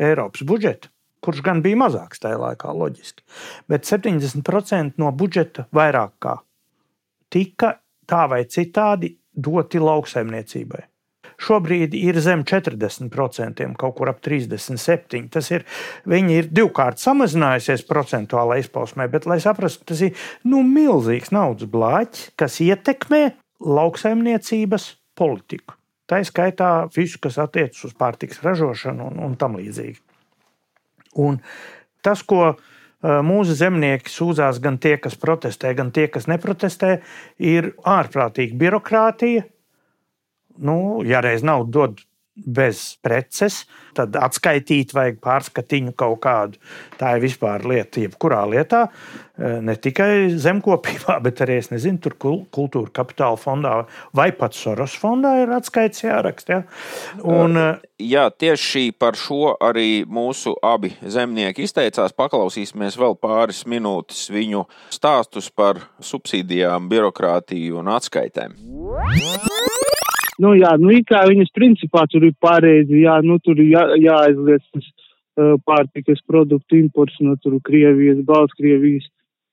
Eiropas 0.00 0.44
budžeta, 0.46 0.90
kurš 1.24 1.42
gan 1.44 1.64
bija 1.64 1.78
mazāks 1.80 2.22
tajā 2.22 2.38
laikā, 2.40 2.72
loģiski, 2.72 3.24
bet 3.68 3.88
70% 3.88 5.00
no 5.00 5.10
budžeta 5.12 5.66
vairāk 5.76 6.14
kā 6.22 6.38
tika 7.32 7.74
tā 8.10 8.26
vai 8.30 8.44
citādi 8.50 9.14
doti 9.30 9.80
lauksaimniecībai. 9.82 10.86
Šobrīd 11.40 11.94
ir 11.96 12.18
zem 12.20 12.42
40%, 12.44 13.64
kaut 13.80 13.94
kur 13.96 14.10
ap 14.12 14.20
37%. 14.24 15.30
Tas 15.32 15.48
ir, 15.54 15.64
viņi 16.10 16.36
ir 16.36 16.50
divkārt 16.52 17.00
samazinājusies 17.00 17.86
procentuālā 17.88 18.58
izpausmē, 18.60 19.06
bet, 19.12 19.28
lai 19.30 19.38
saprastu, 19.40 19.86
tas 19.88 20.02
ir 20.04 20.26
nu, 20.44 20.60
milzīgs 20.66 21.32
naudas 21.32 21.70
blāķis, 21.72 22.32
kas 22.36 22.60
ietekmē 22.66 23.22
lauksaimniecības 23.64 24.90
politiku. 25.16 25.78
Tā 26.10 26.20
ir 26.20 26.28
skaitā 26.28 26.70
visu, 26.92 27.20
kas 27.22 27.38
attiecas 27.40 27.86
uz 27.86 27.96
pārtiks 27.96 28.42
ražošanu 28.44 29.08
un, 29.12 29.20
un 29.30 29.36
tam 29.40 29.56
līdzīgi. 29.60 30.00
Un 31.22 31.38
tas, 32.04 32.20
ko 32.26 32.56
mūsu 33.02 33.56
zemnieki 33.56 34.12
sūdzās 34.12 34.60
gan 34.60 34.76
tie, 34.82 34.96
kas 35.00 35.16
protestē, 35.20 35.72
gan 35.76 35.92
tie, 35.94 36.06
kas 36.12 36.28
neprotestē, 36.28 36.98
ir 37.38 37.72
ārprātīga 37.88 38.58
birokrātija. 38.60 39.46
Nu, 40.60 41.00
ja 41.08 41.22
reiz 41.24 41.44
nav 41.46 41.70
dod 41.72 42.02
bez 42.46 42.96
preces, 43.04 43.64
tad 43.96 44.16
atskaitīt 44.16 44.94
vajag 44.96 45.18
pārskatiņu 45.24 45.94
kaut 45.98 46.20
kādu. 46.24 46.60
Tā 47.00 47.16
ir 47.16 47.24
vispār 47.24 47.66
lieta, 47.68 48.02
jebkurā 48.04 48.42
lietā, 48.50 48.86
e, 48.86 49.52
ne 49.66 49.76
tikai 49.76 50.30
zemkopībā, 50.40 51.18
bet 51.26 51.44
arī, 51.46 51.60
es 51.64 51.70
nezinu, 51.74 52.00
tur 52.04 52.16
kultūra 52.20 52.94
kapitāla 53.00 53.40
fondā 53.40 53.76
vai 54.16 54.30
pat 54.36 54.56
Soros 54.56 54.96
fondā 55.00 55.36
ir 55.42 55.54
atskaits 55.56 56.04
jāraksta. 56.06 56.60
Ja? 56.60 56.90
Un, 57.24 57.56
e, 57.56 57.70
Jā, 58.00 58.30
tieši 58.32 58.94
par 58.96 59.16
šo 59.18 59.50
arī 59.60 60.06
mūsu 60.08 60.54
abi 60.64 60.94
zemnieki 61.04 61.66
izteicās. 61.66 62.14
Paklausīsimies 62.16 62.96
vēl 62.96 63.16
pāris 63.20 63.66
minūtes 63.68 64.30
viņu 64.32 64.64
stāstus 64.94 65.50
par 65.52 65.82
subsīdijām, 66.00 66.88
birokrātiju 66.88 67.82
un 67.82 67.92
atskaitēm. 67.92 68.56
Nu, 70.40 70.54
jā, 70.56 70.72
nu, 70.80 70.94
kā 71.08 71.24
viņas 71.28 71.52
principā 71.56 72.06
tur 72.08 72.24
ir 72.24 72.34
pareizi, 72.40 73.02
jā, 73.02 73.18
nu, 73.26 73.36
tur 73.44 73.58
jā, 73.60 73.82
jāaizliedz 74.00 74.64
tas 74.72 74.86
uh, 74.86 75.56
pārtikas 75.68 76.22
produktu 76.28 76.78
imports 76.78 77.18
no 77.20 77.36
tur 77.42 77.58
Krievijas, 77.66 78.22
Baltkrievijas. 78.28 79.08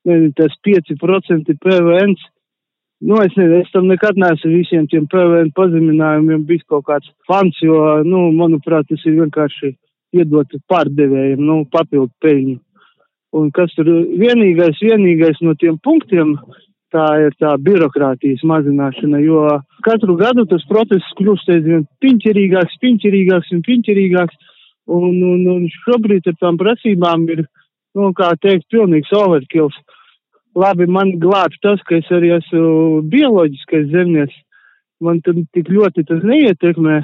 Nezinu, 0.08 0.32
tas 0.38 0.54
5% 0.64 1.58
PVN. 1.64 2.14
Nu, 3.04 3.18
es 3.20 3.36
nezinu, 3.36 3.60
es 3.60 3.74
tam 3.74 3.90
nekad 3.92 4.18
neesmu 4.18 4.54
visiem 4.54 4.88
tiem 4.90 5.10
PVN 5.12 5.52
pazeminājumiem 5.58 6.46
bijis 6.48 6.64
kaut 6.72 6.88
kāds 6.88 7.12
fans, 7.28 7.60
jo, 7.62 7.82
nu, 8.08 8.30
manuprāt, 8.38 8.88
tas 8.88 9.04
ir 9.06 9.20
vienkārši 9.20 9.74
iedot 10.16 10.56
pārdevējiem, 10.72 11.44
nu, 11.44 11.60
papildu 11.74 12.14
peļņu. 12.24 12.56
Un 13.38 13.52
kas 13.54 13.76
tur 13.76 13.92
vienīgais, 14.18 14.80
vienīgais 14.82 15.44
no 15.44 15.52
tiem 15.60 15.76
punktiem, 15.84 16.38
uh, 16.40 16.64
tā 16.94 17.06
ir 17.26 17.36
tā 17.42 17.54
birokrātijas 17.62 18.44
mazināšana, 18.48 19.20
jo 19.24 19.44
katru 19.86 20.16
gadu 20.20 20.46
tas 20.50 20.64
process 20.70 21.16
kļūst 21.20 21.52
aizvien 21.56 21.86
piņķerīgāks, 22.04 22.80
piņķerīgāks 22.84 23.54
un 23.56 23.64
piņķerīgāks, 23.68 24.40
un, 24.98 25.20
un, 25.34 25.46
un 25.56 25.68
šobrīd 25.84 26.30
ar 26.32 26.38
tām 26.42 26.60
prasībām 26.60 27.28
ir, 27.36 27.44
nu, 27.98 28.12
kā 28.18 28.32
teikt, 28.42 28.70
pilnīgs 28.74 29.14
overkills. 29.16 29.76
Labi, 30.58 30.88
man 30.90 31.18
glāb 31.22 31.54
tas, 31.62 31.82
ka 31.86 32.00
es 32.00 32.08
arī 32.14 32.32
esmu 32.38 33.04
bioloģiskais 33.12 33.92
zemnieks, 33.92 34.38
man 35.04 35.20
tad 35.26 35.38
tik 35.54 35.70
ļoti 35.70 36.08
tas 36.08 36.24
neietekmē, 36.26 37.02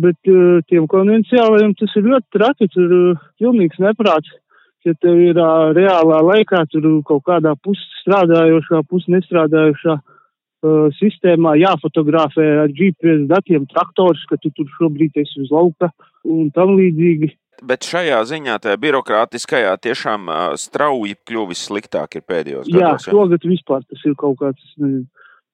bet 0.00 0.30
uh, 0.30 0.62
tiem 0.70 0.86
konvenciālajiem 0.88 1.74
tas 1.76 1.98
ir 1.98 2.06
ļoti 2.08 2.38
traki, 2.38 2.70
tur 2.72 2.94
uh, 2.94 3.26
pilnīgs 3.42 3.82
neprāts 3.82 4.39
ja 4.86 4.94
tev 5.02 5.18
ir 5.20 5.38
uh, 5.40 5.70
reālā 5.76 6.20
laikā 6.24 6.64
tur 6.72 6.86
kaut 7.06 7.24
kādā 7.28 7.52
pus 7.64 7.80
strādājošā, 8.00 8.82
pus 8.88 9.04
nestrādājošā 9.12 9.96
uh, 9.98 10.88
sistēmā 10.98 11.56
jāfotografē 11.60 12.46
ar 12.64 12.72
GPS 12.76 13.28
datiem 13.30 13.68
traktors, 13.70 14.24
ka 14.30 14.40
tu 14.40 14.52
tur 14.56 14.68
šobrīd 14.78 15.20
esi 15.20 15.44
uz 15.44 15.52
lauka 15.54 15.92
un 16.24 16.50
tam 16.56 16.76
līdzīgi. 16.78 17.34
Bet 17.66 17.84
šajā 17.84 18.22
ziņā, 18.24 18.56
tajā 18.64 18.80
birokrātiskajā, 18.80 19.76
tiešām 19.84 20.28
uh, 20.28 20.42
strauji 20.60 21.18
kļuvis 21.28 21.66
sliktāk 21.68 22.16
ir 22.16 22.24
pēdējos 22.24 22.70
gados. 22.70 22.80
Jā, 22.80 23.12
šogad 23.12 23.44
vispār 23.44 23.84
tas 23.84 24.04
ir 24.08 24.16
kaut 24.20 24.40
kāds, 24.40 24.64
nezinu, 24.80 25.04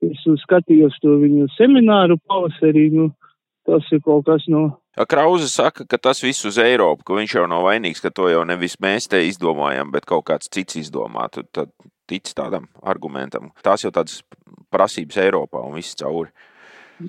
es 0.06 0.42
skatījos 0.44 0.98
to 1.02 1.16
viņu 1.22 1.48
semināru 1.56 2.18
pavasarī, 2.28 2.90
nu, 2.94 3.10
tas 3.66 3.92
ir 3.92 4.02
kaut 4.04 4.26
kas 4.28 4.46
no 4.52 4.68
Krauze 5.04 5.50
saka, 5.52 5.84
ka 5.84 5.98
tas 6.00 6.22
viss 6.24 6.46
uz 6.48 6.56
Eiropu, 6.56 7.04
ka 7.04 7.16
viņš 7.18 7.34
jau 7.36 7.44
nav 7.50 7.66
vainīgs, 7.66 8.00
ka 8.00 8.08
to 8.08 8.30
jau 8.32 8.46
nevis 8.48 8.78
mēs 8.80 9.10
te 9.12 9.20
izdomājam, 9.28 9.90
bet 9.92 10.08
kaut 10.08 10.24
kāds 10.30 10.48
cits 10.48 10.78
izdomā. 10.80 11.26
Tad, 11.28 11.50
tad 11.52 11.72
tic 12.08 12.30
tādam 12.32 12.70
argumentam. 12.80 13.50
Tās 13.60 13.84
jau 13.84 13.92
tādas 13.92 14.22
prasības 14.72 15.20
Eiropā 15.20 15.60
un 15.66 15.76
viss 15.76 15.98
cauri. 16.00 16.32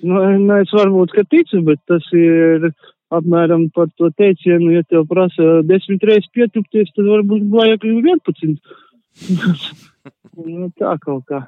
Nu, 0.01 0.19
nu, 0.19 0.57
es 0.59 0.73
varbūt, 0.75 1.15
ka 1.15 1.23
ticu, 1.31 1.61
bet 1.63 1.79
tas 1.87 2.03
ir 2.11 2.67
apmēram 3.15 3.69
par 3.71 3.87
to 3.95 4.09
teicienu, 4.19 4.73
ja 4.75 4.83
tev 4.83 5.07
prasa 5.07 5.61
desmit 5.63 6.03
reizes 6.03 6.27
pietupties, 6.35 6.91
tad 6.91 7.07
varbūt 7.07 7.47
vajag 7.53 7.87
11. 7.87 8.57
nu, 10.43 10.67
tā 10.75 10.97
kaut 11.05 11.23
kā. 11.31 11.45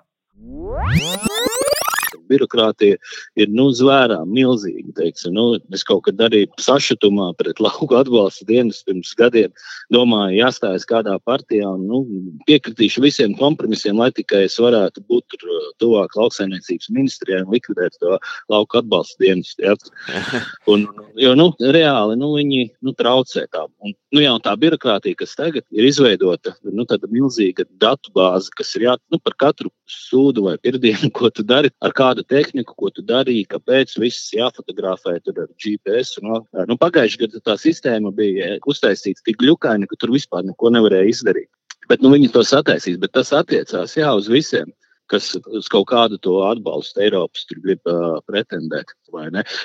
Birokrātija 2.30 2.98
ir 3.40 3.52
nu, 3.54 3.70
zvērā 3.76 4.22
milzīga. 4.30 4.94
Teiksim. 5.00 5.36
Nu, 5.38 5.60
es 5.74 5.86
kaut 5.88 6.06
kad 6.08 6.20
arī 6.24 6.46
sašutumā 6.62 7.32
pret 7.40 7.62
lauku 7.66 7.98
atbalsta 8.00 8.48
dienas 8.50 8.82
pirms 8.88 9.14
gadiem 9.20 9.54
domāju, 9.94 10.40
jāstājas 10.40 10.88
kādā 10.90 11.18
partijā 11.26 11.68
un 11.70 11.86
nu, 11.90 12.02
piekritīšu 12.48 13.04
visiem 13.04 13.36
kompromisiem, 13.40 13.98
lai 14.00 14.12
tikai 14.16 14.46
es 14.48 14.58
varētu 14.62 15.04
būt 15.10 15.26
tur 15.34 15.46
uh, 15.50 15.70
tuvāk 15.82 16.16
lauksaimniecības 16.20 16.92
ministrijai 16.96 17.44
un 17.46 17.54
likvidēt 17.54 17.98
to 18.02 18.18
lauku 18.52 18.82
atbalsta 18.82 19.24
dienas. 19.24 19.56
Ja? 19.60 19.76
Un, 20.72 20.86
jo 21.18 21.34
nu, 21.38 21.50
reāli 21.60 22.18
nu, 22.20 22.32
viņi 22.38 22.62
nu, 22.86 22.94
traucē 22.98 23.46
tā. 23.54 23.66
Un, 23.86 23.96
nu, 24.14 24.22
jā, 24.22 24.34
tā 24.46 24.54
birokrātija, 24.60 25.18
kas 25.20 25.36
tagad 25.38 25.66
ir 25.74 25.88
izveidota, 25.88 26.54
nu, 26.68 26.86
tāda 26.90 27.10
milzīga 27.12 27.66
datu 27.82 28.14
bāze, 28.16 28.52
kas 28.56 28.74
ir 28.78 28.88
jā, 28.88 28.96
nu, 29.14 29.20
par 29.24 29.38
katru 29.40 29.72
sūdu 29.90 30.46
vai 30.46 30.56
pirdienu, 30.62 31.10
ko 31.16 31.32
tu 31.34 31.46
dari, 31.48 31.72
ar 31.82 31.96
kādu 32.00 32.26
tehniku, 32.28 32.76
ko 32.80 32.92
tu 32.96 33.04
darīji, 33.06 33.48
kāpēc 33.52 33.96
viss 34.02 34.32
jāfotografē 34.36 35.18
ar 35.20 35.48
GPS. 35.60 36.18
Un, 36.24 36.44
nu, 36.70 36.80
Pagājušajā 36.80 37.26
gadā 37.26 37.44
tā 37.52 37.58
sistēma 37.62 38.14
bija 38.16 38.58
uztaisīta 38.70 39.26
tik 39.28 39.40
glukaina, 39.44 39.90
ka 39.90 40.00
tur 40.00 40.16
vispār 40.16 40.48
neko 40.48 40.74
nevarēja 40.76 41.12
izdarīt. 41.14 41.50
Bet 41.90 42.04
nu, 42.06 42.12
viņi 42.14 42.32
to 42.34 42.46
sataisīs, 42.46 43.00
bet 43.02 43.16
tas 43.18 43.34
attiecās 43.36 43.98
jā, 43.98 44.12
uz 44.16 44.30
visiem 44.32 44.72
kas 45.10 45.32
uz 45.58 45.68
kaut 45.74 45.88
kādu 45.90 46.20
to 46.22 46.36
atbalstu 46.46 47.02
Eiropas 47.02 47.48
grib 47.50 47.82
uh, 47.90 48.20
pretendēt. 48.30 48.94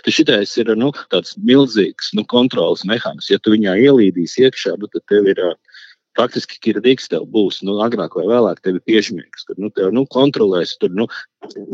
Šitais 0.09 0.55
ir 0.61 0.73
nu, 0.81 0.91
tāds 1.12 1.37
milzīgs 1.37 2.14
nu, 2.17 2.25
kontrols 2.31 2.85
mehānisms. 2.88 3.29
Ja 3.33 3.41
tu 3.43 3.53
viņā 3.55 3.76
ielīdīsi 3.85 4.47
iekšā, 4.49 4.79
nu, 4.81 4.91
tad 4.93 5.05
tev 5.12 5.29
ir. 5.35 5.43
Uh, 5.53 5.63
faktiski 6.18 6.61
kirdīgs 6.62 7.09
tev 7.11 7.26
būs. 7.30 7.61
Nu, 7.66 7.76
agrāk 7.85 8.16
vai 8.18 8.26
vēlāk 8.30 8.62
tev 8.64 8.78
ir 8.78 8.85
piežmīgs. 8.88 9.47
Tur 9.49 9.59
nu, 9.61 9.71
tev 9.75 9.92
nu, 9.94 10.04
kontrolēs. 10.11 10.76
Tur, 10.80 10.92
nu, 10.94 11.09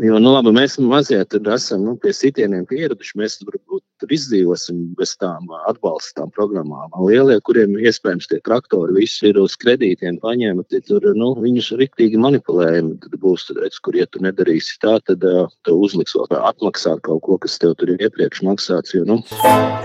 jo, 0.01 0.17
nu, 0.17 0.33
labi, 0.33 0.53
mēs 0.55 0.77
mazie 0.81 1.21
esam 1.21 1.85
nu, 1.85 1.95
pie 2.01 2.13
sitieniem 2.15 2.65
pieraduši. 2.69 3.17
Mēs 3.21 3.37
varbūt 3.45 3.83
tur 4.01 4.13
izdzīvosim 4.15 4.81
bez 4.97 5.13
tām 5.21 5.49
atbalstām 5.69 6.31
programmām. 6.35 6.93
Lielie, 7.05 7.37
kuriem 7.45 7.77
iespējams 7.79 8.29
tie 8.31 8.39
traktori 8.45 8.97
visi 8.97 9.29
ir 9.29 9.39
uz 9.41 9.55
kredītiem 9.61 10.17
paņemti, 10.23 10.81
tur 10.89 11.05
nu, 11.17 11.33
viņus 11.41 11.73
riktīgi 11.81 12.21
manipulējami. 12.21 12.97
Tad 13.05 13.19
būs, 13.21 13.47
tad, 13.49 13.61
redz, 13.65 13.77
kur 13.83 13.97
ja 13.99 14.07
tu 14.09 14.23
nedarīsi 14.25 14.79
tā, 14.81 14.97
tad 15.05 15.25
uh, 15.27 15.51
tev 15.67 15.83
uzliks 15.85 16.17
vēl 16.17 16.41
atmaksāt 16.41 17.03
kaut 17.05 17.21
ko, 17.27 17.37
kas 17.41 17.59
tev 17.61 17.75
tur 17.79 17.93
ir 17.93 18.07
iepriekš 18.07 18.41
maksāts. 18.47 18.95
Jo, 18.97 19.05
nu. 19.07 19.21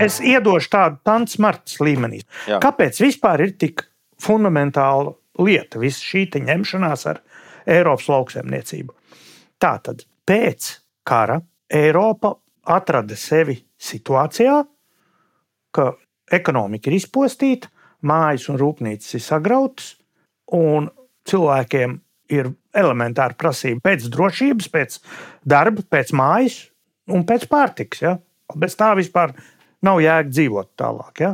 Es 0.03 0.17
iedošu 0.23 0.73
tādu 0.73 0.99
pants 1.05 1.37
martas 1.41 1.77
līmenī. 1.83 2.23
Jā. 2.49 2.61
Kāpēc 2.63 2.99
vispār 3.05 3.45
ir 3.45 3.53
tik 3.61 3.85
fundamentāla 4.21 5.13
lieta, 5.43 5.79
visa 5.81 6.01
šī 6.01 6.27
ņemšanās 6.47 7.05
ar 7.11 7.21
Eiropas 7.67 8.07
lauksaimniecību. 8.09 8.95
Tātad 9.59 10.05
pēc 10.27 10.69
kara 11.07 11.41
Eiropa 11.73 12.35
atrada 12.67 13.15
sevi 13.15 13.57
situācijā, 13.77 14.61
ka 15.71 15.91
ekonomika 16.31 16.89
ir 16.89 16.97
izpostīta, 16.97 17.69
mājas 18.07 18.47
un 18.51 18.59
rūpnīcas 18.59 19.17
ir 19.17 19.23
sagrautas, 19.23 19.95
un 20.53 20.89
cilvēkiem 21.27 21.97
ir 22.33 22.51
elementāra 22.77 23.37
prasība 23.39 23.89
pēc 23.89 24.07
drošības, 24.13 24.71
pēc 24.71 24.97
darba, 25.47 25.83
pēc 25.83 26.13
mājas 26.15 26.59
un 27.11 27.23
pēc 27.27 27.47
pārtikas. 27.51 28.03
Ja? 28.03 28.17
Bez 28.55 28.75
tā 28.79 28.93
vispār 28.99 29.33
nav 29.83 30.01
jēga 30.03 30.31
dzīvot 30.31 30.73
tālāk. 30.79 31.23
Ja? 31.23 31.33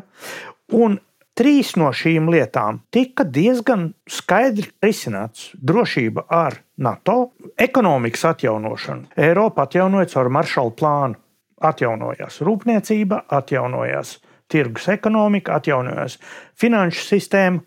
Un 0.73 0.99
Trīs 1.33 1.71
no 1.81 1.87
šīm 1.89 2.27
lietām 2.29 2.83
tika 2.93 3.23
diezgan 3.25 3.87
skaidri 4.05 4.67
risināts. 4.83 5.47
Drošība 5.57 6.27
ar 6.29 6.59
NATO, 6.77 7.33
ekonomikas 7.57 8.27
atjaunošana. 8.29 9.15
Eiropa 9.17 9.65
atjaunoja 9.65 10.11
caur 10.11 10.29
maršalu 10.29 10.73
plānu. 10.77 11.17
Atjaunojās 11.63 12.37
rūpniecība, 12.43 13.23
atjaunojās 13.33 14.17
tirgus 14.51 14.85
ekonomika, 14.93 15.55
atjaunojās 15.57 16.19
finanšu 16.59 17.05
sistēma. 17.07 17.63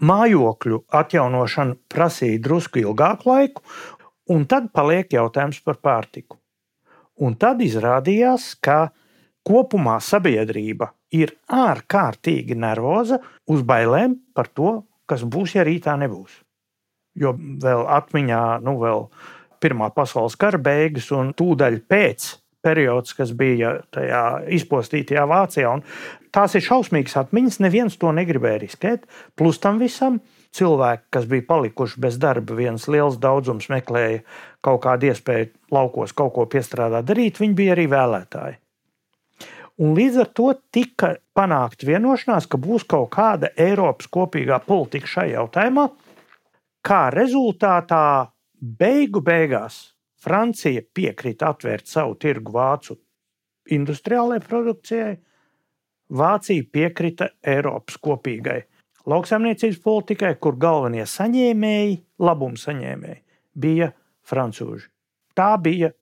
Mājokļu 0.00 0.78
atjaunošana 0.96 1.76
prasīja 1.92 2.40
drusku 2.40 2.80
ilgāku 2.80 3.28
laiku, 3.28 3.66
un 4.32 4.46
tad 4.48 4.70
paliek 4.72 5.12
jautājums 5.12 5.60
par 5.66 5.76
pārtiku. 5.84 6.38
Un 7.20 7.36
tad 7.36 7.60
izrādījās, 7.60 8.54
ka 8.64 8.86
kopumā 9.44 9.98
sabiedrība 10.00 10.88
ir 11.16 11.34
ārkārtīgi 11.50 12.56
nervoza 12.58 13.20
uz 13.50 13.64
bailēm 13.66 14.16
par 14.34 14.50
to, 14.54 14.80
kas 15.10 15.26
būs, 15.26 15.56
ja 15.58 15.66
rītā 15.66 15.96
nebūs. 15.98 16.40
Jo 17.18 17.34
vēl 17.34 17.86
atmiņā, 17.90 18.42
nu, 18.62 18.76
vēl 18.78 19.08
Pirmā 19.60 19.90
pasaules 19.92 20.38
kara 20.40 20.56
beigas 20.56 21.10
un 21.12 21.34
tūdaļ 21.36 21.82
pēc 21.90 22.30
periods, 22.64 23.12
kas 23.16 23.34
bija 23.36 23.74
tajā 23.92 24.22
izpostītajā 24.56 25.24
Vācijā. 25.28 25.74
Tās 26.32 26.56
ir 26.56 26.64
šausmīgas 26.64 27.18
atmiņas, 27.20 27.58
neviens 27.64 27.98
to 28.00 28.12
negribēja 28.16 28.62
riskēt. 28.62 29.04
Plus 29.36 29.60
tam 29.60 29.80
visam 29.82 30.16
cilvēki, 30.56 31.04
kas 31.12 31.28
bija 31.28 31.44
palikuši 31.50 32.00
bez 32.00 32.16
darba, 32.20 32.56
viens 32.56 32.88
liels 32.88 33.20
daudzums 33.20 33.68
meklēja 33.72 34.22
kaut 34.64 34.80
kādu 34.86 35.10
iespēju 35.10 35.52
laukos 35.76 36.16
kaut 36.16 36.32
ko 36.38 36.48
piestrādāt, 36.48 37.08
darīt, 37.08 37.40
viņi 37.42 37.56
bija 37.60 37.76
arī 37.76 37.86
vēlētāji. 37.92 38.60
Un 39.80 39.94
līdz 39.96 40.18
ar 40.20 40.28
to 40.36 40.50
tika 40.74 41.14
panākta 41.36 41.88
vienošanās, 41.88 42.48
ka 42.50 42.60
būs 42.60 42.84
kaut 42.88 43.08
kāda 43.14 43.48
Eiropas 43.56 44.10
kopīgā 44.12 44.58
politika 44.66 45.08
šajā 45.08 45.38
jautājumā. 45.38 45.86
Kā 46.84 47.00
rezultātā 47.14 48.28
beigu 48.60 49.22
beigās 49.24 49.80
Francija 50.20 50.82
piekrita 50.84 51.54
atvērt 51.54 51.88
savu 51.88 52.18
tirgu 52.20 52.52
vācu 52.52 52.98
industriālajai 53.72 54.44
produkcijai, 54.44 55.18
Vācija 56.10 56.64
piekrita 56.72 57.28
Eiropas 57.46 57.94
kopīgai 58.02 58.64
lauksaimniecības 59.06 59.78
politikai, 59.84 60.32
kur 60.42 60.56
galvenie 60.58 61.04
saņēmēji, 61.06 62.00
labuma 62.18 62.58
saņēmēji, 62.58 63.20
bija 63.54 63.92
francūži. 64.26 64.88
Tā 65.38 65.54
bija 65.62 65.92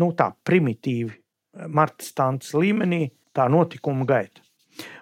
nu, 0.00 0.08
tā 0.16 0.30
primitīvi 0.44 1.12
Marta 1.68 2.06
Stāns 2.06 2.54
līmenī 2.56 3.04
tā 3.38 3.48
notikuma 3.52 4.06
gaita. 4.08 4.42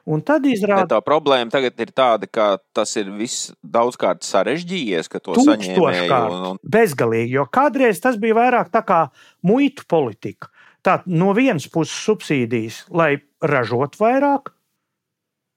Un 0.06 0.22
tad 0.22 0.44
izrādās, 0.46 0.86
ka 0.86 0.94
tā 0.94 1.02
problēma 1.04 1.50
tagad 1.50 1.80
ir 1.82 1.90
tāda, 1.96 2.28
ka 2.30 2.46
tas 2.76 2.92
ir 3.00 3.10
viss 3.18 3.50
daudzkārt 3.60 4.22
sarežģījies, 4.24 5.10
ka 5.10 5.20
to 5.20 5.34
saņēmēju. 5.34 6.20
Un. 6.52 6.60
Bezgalīgi, 6.62 7.34
jo 7.34 7.46
kādreiz 7.52 8.00
tas 8.04 8.18
bija 8.22 8.38
vairāk 8.38 8.70
tā 8.74 8.84
kā 8.86 9.00
muitu 9.46 9.84
politika. 9.90 10.52
Tā 10.86 11.00
no 11.10 11.32
vienas 11.34 11.66
puses 11.72 11.96
subsīdijas, 12.06 12.84
lai 12.94 13.16
ražotu 13.42 13.98
vairāk, 14.04 14.52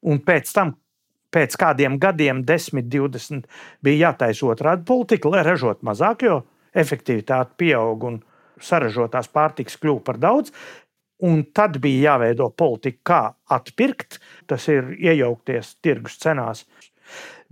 un 0.10 0.24
pēc 0.26 0.50
tam, 0.56 0.74
pēc 1.30 1.54
kādiem 1.62 2.00
gadiem, 2.02 2.42
10, 2.48 2.90
20, 2.90 3.46
bija 3.86 4.10
jātaisa 4.10 4.50
otrādi 4.50 4.88
politika, 4.90 5.30
lai 5.30 5.46
ražotu 5.46 5.86
mazāk, 5.86 6.26
jo 6.26 6.42
efektivitāte 6.74 7.54
pieaug 7.62 8.10
un 8.10 8.20
saražotās 8.60 9.30
pārtikas 9.32 9.78
kļuva 9.80 10.04
par 10.10 10.18
daudz. 10.22 10.52
Un 11.26 11.42
tad 11.52 11.82
bija 11.84 12.14
jāveido 12.14 12.48
politika, 12.56 13.00
kā 13.04 13.56
atpirkt, 13.58 14.22
tas 14.48 14.70
ir 14.72 14.94
iejaukties 14.96 15.76
tirgus 15.84 16.16
cenās. 16.22 16.64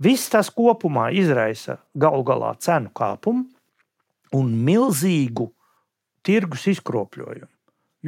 Viss 0.00 0.30
tas 0.32 0.48
kopumā 0.54 1.10
izraisa 1.12 1.76
galu 1.92 2.24
galā 2.24 2.54
cenu 2.62 2.92
kāpumu 2.96 3.44
un 4.38 4.52
milzīgu 4.64 5.50
tirgus 6.24 6.68
izkropļojumu. 6.72 7.50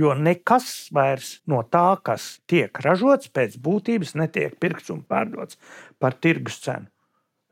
Jo 0.01 0.15
nekas 0.15 0.89
vairs 0.95 1.41
no 1.51 1.65
tā, 1.67 1.99
kas 2.07 2.39
tiek 2.49 2.79
ražots, 2.85 3.29
pēc 3.35 3.57
būtības 3.59 4.15
netiek 4.21 4.55
pirkts 4.63 4.93
un 4.95 5.03
pārdots 5.03 5.59
par 5.99 6.15
tirgus 6.15 6.61
cenu. 6.63 6.87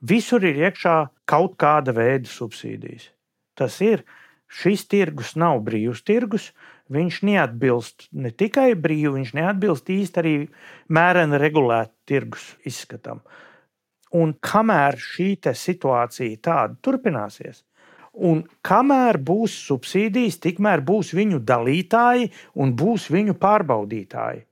Visur 0.01 0.45
ir 0.47 0.61
iekšā 0.63 0.95
kaut 1.27 1.57
kāda 1.59 1.93
veida 1.97 2.31
subsīdijas. 2.31 3.09
Tas 3.59 3.81
ir, 3.83 4.05
šis 4.47 4.87
tirgus 4.87 5.35
nav 5.35 5.59
brīvs 5.67 6.05
tirgus, 6.07 6.53
viņš 6.93 7.21
neatbilst 7.29 8.09
ne 8.13 8.33
tikai 8.33 8.73
brīvi, 8.79 9.15
viņš 9.19 9.35
neatbilst 9.37 9.93
īsti 9.93 10.23
arī 10.23 10.35
mēreni 10.89 11.41
regulētu 11.41 11.95
tirgus 12.09 12.51
izskatam. 12.69 13.23
Un 14.17 14.33
kamēr 14.41 14.97
šī 14.97 15.35
situācija 15.53 16.41
tāda 16.41 16.79
turpināsies, 16.81 17.65
un 18.15 18.43
kamēr 18.65 19.21
būs 19.21 19.55
subsīdijas, 19.69 20.41
tikmēr 20.41 20.81
būs 20.81 21.13
viņu 21.15 21.43
dalītāji 21.45 22.31
un 22.57 22.73
būs 22.73 23.11
viņu 23.13 23.37
pārbaudītāji. 23.39 24.48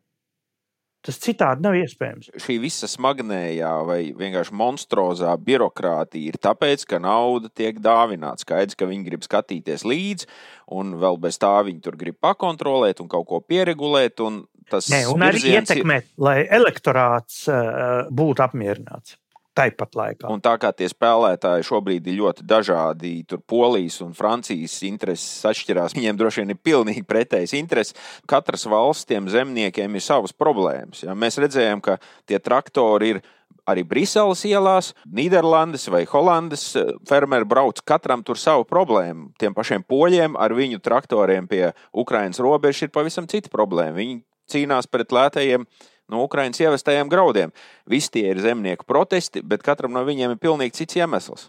Tas 1.07 1.21
citādi 1.23 1.63
nav 1.63 1.77
iespējams. 1.79 2.33
Šī 2.43 2.57
visa 2.63 2.89
smagnējā 2.91 3.73
vai 3.87 4.01
vienkārši 4.17 4.55
monstrozā 4.59 5.35
birokrātija 5.39 6.33
ir 6.33 6.39
tāpēc, 6.43 6.83
ka 6.91 6.99
nauda 7.03 7.51
tiek 7.55 7.79
dāvināta. 7.83 8.43
Skaidrs, 8.43 8.79
ka 8.79 8.89
viņi 8.91 9.07
grib 9.07 9.27
skatīties 9.27 9.87
līdzi, 9.87 10.27
un 10.75 10.97
vēl 11.03 11.21
bez 11.23 11.39
tā 11.43 11.55
viņi 11.69 11.85
tur 11.85 11.99
grib 12.01 12.19
pakontrolēt 12.25 13.05
un 13.05 13.11
kaut 13.13 13.29
ko 13.31 13.41
pieregulēt. 13.45 14.19
Un 14.27 14.43
tas 14.71 14.91
Nē, 14.91 15.05
un 15.13 15.23
arī 15.27 15.45
ietekmēt, 15.55 16.11
ir... 16.11 16.25
lai 16.27 16.41
elektorāts 16.59 17.45
uh, 17.53 18.11
būtu 18.11 18.43
apmierināts. 18.43 19.15
Tāpat 19.57 19.97
laikā. 19.97 20.29
Un 20.29 20.43
tā 20.45 20.53
kā 20.61 20.69
tie 20.77 20.89
spēlētāji 20.91 21.65
šobrīd 21.65 22.11
ir 22.11 22.19
ļoti 22.19 22.45
dažādi, 22.45 23.13
tur 23.29 23.41
Polijas 23.41 24.03
un 24.05 24.13
Francijas 24.17 24.75
intereses 24.85 25.47
atšķirās, 25.49 25.95
viņiem 25.97 26.19
droši 26.21 26.43
vien 26.43 26.53
ir 26.53 26.61
pilnīgi 26.61 27.07
pretējas 27.09 27.55
intereses. 27.57 27.97
Katras 28.29 28.67
valsts 28.69 29.09
tiem 29.09 29.31
zemniekiem 29.33 29.97
ir 29.97 30.05
savas 30.05 30.37
problēmas. 30.37 31.07
Ja? 31.07 31.17
Mēs 31.17 31.41
redzējām, 31.41 31.81
ka 31.81 31.97
tie 32.29 32.41
traktori 32.43 33.15
ir 33.15 33.23
arī 33.67 33.83
Briseles 33.89 34.45
ielās, 34.47 34.93
Nīderlandes 35.09 35.89
vai 35.91 36.05
Holandes 36.11 36.69
eh, 36.79 36.93
fermeri 37.09 37.49
brauc 37.49 37.81
katram 37.89 38.23
tur 38.27 38.39
savu 38.41 38.69
problēmu. 38.69 39.33
Tiem 39.41 39.57
pašiem 39.57 39.89
poļiem 39.89 40.37
ar 40.39 40.55
viņu 40.57 40.85
traktoriem 40.85 41.49
pie 41.51 41.71
Ukrainas 41.97 42.43
robežas 42.45 42.87
ir 42.87 42.95
pavisam 42.95 43.27
cita 43.31 43.51
problēma. 43.53 43.97
Viņi 43.99 44.21
cīnās 44.53 44.87
pret 44.91 45.17
lētajiem 45.17 45.67
no 46.13 46.23
Ukraiņas 46.27 46.63
ievestajiem 46.65 47.11
graudiem. 47.13 47.55
Visi 47.91 48.13
tie 48.17 48.29
ir 48.33 48.43
zemnieku 48.43 48.87
protesti, 48.89 49.43
bet 49.43 49.65
katram 49.67 49.95
no 49.97 50.05
viņiem 50.07 50.35
ir 50.35 50.43
pilnīgi 50.43 50.83
cits 50.83 51.01
iemesls, 51.01 51.49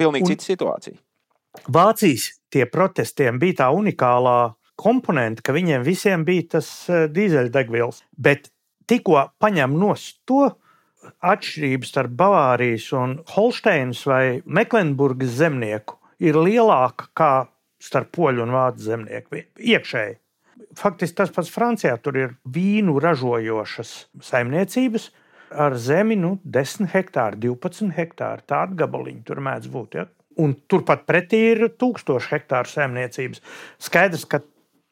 pilnīgi 0.00 0.34
cita 0.34 0.50
situācija. 0.52 1.00
Vācijas 1.72 2.30
tie 2.52 2.66
protestiem 2.68 3.40
bija 3.40 3.62
tā 3.62 3.70
unikālā 3.74 4.54
komponente, 4.76 5.42
ka 5.42 5.54
viņiem 5.56 5.86
visiem 5.86 6.24
bija 6.28 6.58
tas 6.58 6.68
eh, 6.92 7.06
dīzeļdegvielas. 7.12 8.02
Bet 8.12 8.50
tikko 8.86 9.30
paņem 9.40 9.76
no 9.80 9.94
to 10.28 10.50
atšķirības 11.06 11.92
starp 11.92 12.14
Bavārijas 12.18 12.90
un 12.98 13.18
Holsteinas 13.34 14.02
vai 14.08 14.40
Meklenburgas 14.44 15.36
zemnieku 15.38 15.98
ir 16.22 16.38
lielāka 16.40 17.10
kā 17.16 17.32
starp 17.82 18.12
poļu 18.16 18.46
un 18.46 18.54
vācu 18.54 18.86
zemnieku 18.88 19.42
iekšēji. 19.56 20.16
Faktiski 20.76 21.16
tas 21.20 21.32
pats 21.32 21.52
Francijā. 21.52 21.96
Tur 22.02 22.18
ir 22.20 22.34
vīnu 22.52 22.98
ražojošas 23.02 23.94
saimniecības 24.24 25.10
ar 25.52 25.76
zemi 25.78 26.16
nu, 26.18 26.36
10 26.42 26.90
hektāru, 26.92 27.38
12 27.44 27.94
hektāru. 27.96 28.44
Tāda 28.48 28.76
gabaliņa 28.82 29.24
tur 29.28 29.40
mēdz 29.46 29.70
būt. 29.72 29.98
Ja? 30.00 30.06
Un 30.42 30.56
turpat 30.68 31.06
pretī 31.08 31.42
ir 31.52 31.68
1000 31.80 32.28
hektāru 32.32 32.72
saimniecības. 32.72 33.42
Skaidrs, 33.82 34.26
ka 34.28 34.42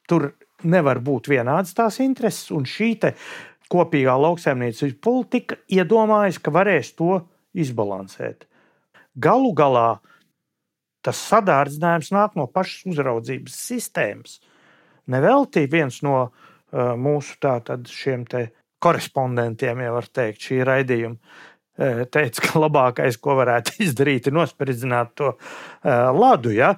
tur 0.09 0.31
nevar 0.65 1.01
būt 1.03 1.29
vienādas 1.29 1.75
tās 1.77 1.99
intereses, 2.03 2.49
un 2.55 2.65
šī 2.69 2.95
kopīgā 3.71 4.15
lauksaimniecības 4.21 4.97
politika 5.01 5.57
iedomājas, 5.73 6.39
ka 6.39 6.53
varēs 6.53 6.93
to 6.97 7.19
izbalansēt. 7.57 8.45
Galu 9.15 9.53
galā 9.57 9.99
tas 11.05 11.21
sadārdzinājums 11.29 12.11
nāk 12.13 12.35
no 12.37 12.47
pašas 12.51 12.85
uzraudzības 12.93 13.57
sistēmas. 13.69 14.39
Nevelti 15.11 15.65
viens 15.71 16.01
no 16.05 16.17
uh, 16.25 16.93
mūsu 16.99 17.37
tātad 17.43 17.89
šiem 17.91 18.25
te 18.29 18.47
korespondentiem, 18.83 19.81
ja 19.85 19.95
var 19.95 20.07
teikt, 20.13 20.43
šī 20.47 20.61
raidījuma 20.67 21.15
uh, 21.15 22.05
teica, 22.11 22.45
ka 22.45 22.61
labākais, 22.65 23.19
ko 23.21 23.37
varētu 23.41 23.77
izdarīt, 23.87 24.29
ir 24.29 24.37
nospridzināt 24.37 25.15
to 25.19 25.33
uh, 25.35 26.07
ladu. 26.15 26.53
Ja? 26.55 26.75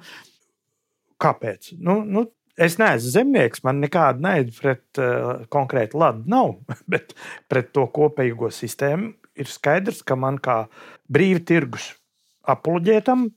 Kāpēc? 1.18 1.72
Nu, 1.82 2.00
nu, 2.06 2.28
es 2.58 2.78
neesmu 2.80 3.14
zemnieks, 3.14 3.64
man 3.66 3.82
nekāda 3.82 4.22
naida 4.22 4.54
pret 4.58 5.02
uh, 5.02 5.46
konkrētu 5.52 6.00
ladu 6.00 6.28
nav, 6.30 6.56
bet 6.92 7.16
pret 7.50 7.72
to 7.76 7.88
kopējo 7.94 8.52
sistēmu 8.54 9.14
ir 9.38 9.50
skaidrs, 9.50 10.02
ka 10.02 10.18
man 10.18 10.40
kā 10.42 10.64
brīvi 11.10 11.44
tirgus 11.46 11.92
apoloģētam 12.48 13.28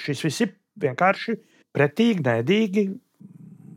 šis 0.00 0.22
viss 0.26 0.44
ir 0.44 0.54
vienkārši 0.82 1.36
pretīgi, 1.76 2.24
nēdīgi, 2.24 2.86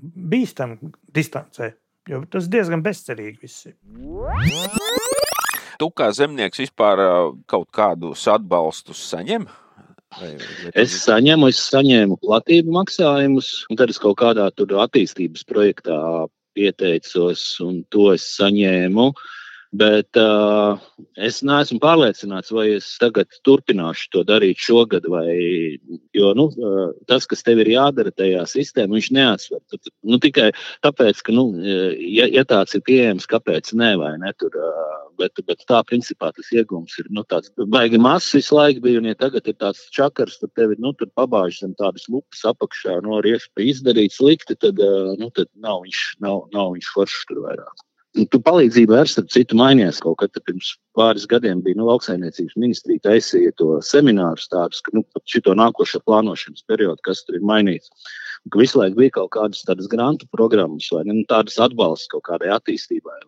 bīstami 0.02 0.92
distancē. 1.16 1.74
Jo 2.10 2.24
tas 2.32 2.48
diezgan 2.50 2.82
bezcerīgi 2.86 3.44
viss 3.44 3.68
ir. 3.70 3.76
Tu 5.80 5.90
kā 5.96 6.10
zemnieks 6.16 6.60
vispār 6.64 7.02
kaut 7.48 7.70
kādus 7.76 8.26
atbalstus 8.32 9.02
saņem? 9.12 9.46
Vai, 10.18 10.32
vai 10.42 10.72
es 10.82 10.96
saņemu, 11.04 11.52
es 11.52 11.60
saņēmu 11.70 12.18
platību 12.24 12.74
maksājumus, 12.80 13.52
un 13.70 13.78
tad 13.78 13.92
es 13.94 14.00
kaut 14.02 14.18
kādā 14.24 14.48
attīstības 14.50 15.46
projektā 15.46 16.00
pieteicos, 16.58 17.44
un 17.62 17.84
to 17.94 18.10
es 18.16 18.26
saņēmu. 18.40 19.12
Uh, 19.14 19.39
Bet 19.70 20.18
uh, 20.18 20.80
es 21.14 21.44
neesmu 21.46 21.78
pārliecināts, 21.84 22.50
vai 22.50 22.72
es 22.74 22.88
tagad 22.98 23.30
turpināšu 23.46 24.08
to 24.16 24.24
darīt 24.26 24.58
šogad, 24.66 25.06
vai 25.06 25.28
jo, 26.18 26.32
nu, 26.34 26.48
tas, 27.06 27.28
kas 27.30 27.46
tev 27.46 27.62
ir 27.62 27.76
jādara 27.76 28.10
tajā 28.10 28.48
sistēmā, 28.50 28.98
viņš 28.98 29.10
neatsver. 29.14 29.62
Nu, 30.02 30.18
tikai 30.18 30.48
tāpēc, 30.82 31.22
ka, 31.22 31.36
nu, 31.38 31.52
ja, 31.62 32.26
ja 32.26 32.46
tāds 32.50 32.74
ir 32.74 32.82
pieejams, 32.88 33.30
kāpēc 33.30 33.70
ne, 33.78 33.92
vai 34.02 34.16
ne? 34.24 34.34
Tur, 34.42 34.58
bet, 35.22 35.38
bet 35.46 35.62
tā, 35.70 35.84
principā, 35.86 36.32
tas 36.34 36.50
iegūms 36.56 36.96
ir 37.04 37.12
nu, 37.14 37.22
tāds 37.30 37.54
baigi 37.70 38.00
mazs 38.02 38.32
visu 38.40 38.58
laiku 38.58 38.82
bija, 38.88 39.04
un 39.04 39.12
ja 39.12 39.20
tagad 39.20 39.52
ir 39.52 39.58
tāds 39.62 39.84
čakars, 39.94 40.40
tad 40.42 40.56
tev 40.58 40.74
ir 40.74 40.82
nu, 40.82 40.96
pabāžas 41.14 41.62
zem 41.62 41.76
tādas 41.78 42.10
lupas 42.10 42.42
apakšā, 42.54 42.98
no 43.06 43.22
rieksta 43.26 43.68
izdarīt 43.70 44.18
slikti, 44.18 44.58
tad, 44.58 44.82
nu, 45.22 45.30
tad 45.36 45.52
nav 45.62 45.84
viņš, 45.86 46.02
nav, 46.26 46.48
nav 46.56 46.74
viņš 46.74 46.92
foršs 46.96 47.30
tur 47.30 47.46
vairāk. 47.46 47.86
Tu 48.18 48.40
palīdzību 48.42 48.96
ar 48.98 49.10
citu 49.10 49.58
mainījies 49.60 50.00
kaut 50.02 50.18
kad 50.24 50.38
pirms 50.48 50.72
pāris 50.98 51.28
gadiem. 51.30 51.60
Bija 51.62 51.78
nu, 51.78 51.86
lauksaimniecības 51.92 52.56
ministrija 52.58 53.04
taisīja 53.06 53.54
to 53.62 53.76
seminārus 53.86 54.50
tādus, 54.50 54.82
ka 54.82 54.96
nu, 54.98 55.04
šito 55.30 55.54
nākošo 55.54 56.02
plānošanas 56.08 56.66
periodu, 56.66 56.98
kas 57.06 57.22
tur 57.28 57.38
ir 57.38 57.46
mainīts. 57.46 57.92
Un, 58.42 58.54
ka 58.54 58.62
visu 58.64 58.82
laiku 58.82 58.98
bija 59.04 59.14
kaut 59.20 59.30
kādas 59.36 59.62
tādas 59.68 59.92
grantu 59.92 60.26
programmas 60.34 60.88
vai 60.96 61.04
ne, 61.06 61.20
nu, 61.20 61.28
tādas 61.30 61.60
atbalsts 61.62 62.10
kaut 62.10 62.26
kādai 62.32 62.50
attīstībai. 62.56 63.20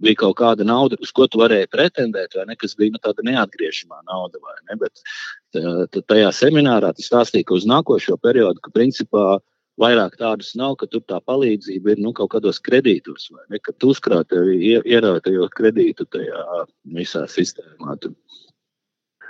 Bija 0.00 0.18
kaut 0.24 0.38
kāda 0.40 0.66
nauda, 0.66 0.98
uz 1.04 1.12
ko 1.14 1.28
tu 1.30 1.38
varēji 1.42 1.70
pretendēt, 1.70 2.34
vai 2.34 2.48
ne, 2.50 2.58
kas 2.58 2.74
bija 2.78 2.96
nu, 2.96 3.02
tāda 3.04 3.22
neatgriežamā 3.30 4.02
nauda. 4.10 4.42
Ne, 4.66 4.78
bet 4.80 6.02
tajā 6.10 6.34
seminārā 6.34 6.90
tas 6.96 7.06
stāstīja, 7.06 7.46
ka 7.46 7.58
uz 7.58 7.68
nākošo 7.68 8.18
periodu, 8.18 8.58
ka 8.64 8.74
principā 8.74 9.38
vairāk 9.80 10.16
tādas 10.20 10.52
nav, 10.58 10.76
ka 10.80 10.88
tur 10.90 11.02
tā 11.08 11.20
palīdzība 11.26 11.94
ir 11.94 12.02
nu, 12.04 12.12
kaut 12.16 12.32
kādos 12.34 12.60
kredītos, 12.62 13.30
vai 13.34 13.44
ne? 13.52 13.60
Kad 13.64 13.88
uzkrāt 13.88 14.34
ierautajos 14.34 15.52
kredītu 15.56 16.06
tajā 16.12 16.64
visā 16.96 17.26
sistēmā. 17.30 17.96
Tur. 18.02 18.14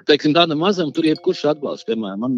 Teiksim, 0.08 0.32
tādam 0.36 0.60
mazam 0.62 0.92
tur 0.94 1.04
jebkurš 1.04 1.42
atbalsts, 1.52 1.86
piemēram, 1.88 2.22
man 2.24 2.36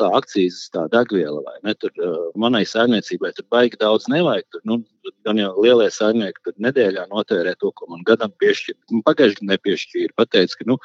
tā 0.00 0.10
akcijas, 0.18 0.68
tā 0.74 0.84
degviela, 0.92 1.40
vai 1.42 1.56
ne, 1.66 1.74
tur 1.78 1.90
manai 2.38 2.62
saimniecībai 2.68 3.32
tur 3.34 3.46
baigi 3.50 3.80
daudz 3.80 4.06
nevajag. 4.12 4.46
Tur, 4.54 4.62
nu, 4.68 4.78
gan 5.26 5.40
jau 5.40 5.50
lielie 5.64 5.88
saimnieki 5.92 6.44
tur 6.44 6.54
nedēļā 6.66 7.08
notērē 7.10 7.54
to, 7.60 7.72
ko 7.76 7.88
man 7.90 8.04
gadam 8.06 8.32
piešķir. 8.42 8.76
Pagājušajā 9.06 9.40
gadā 9.40 9.50
nepiešķīra, 9.50 10.14
pateica, 10.20 10.60
ka, 10.60 10.68
nu, 10.70 10.78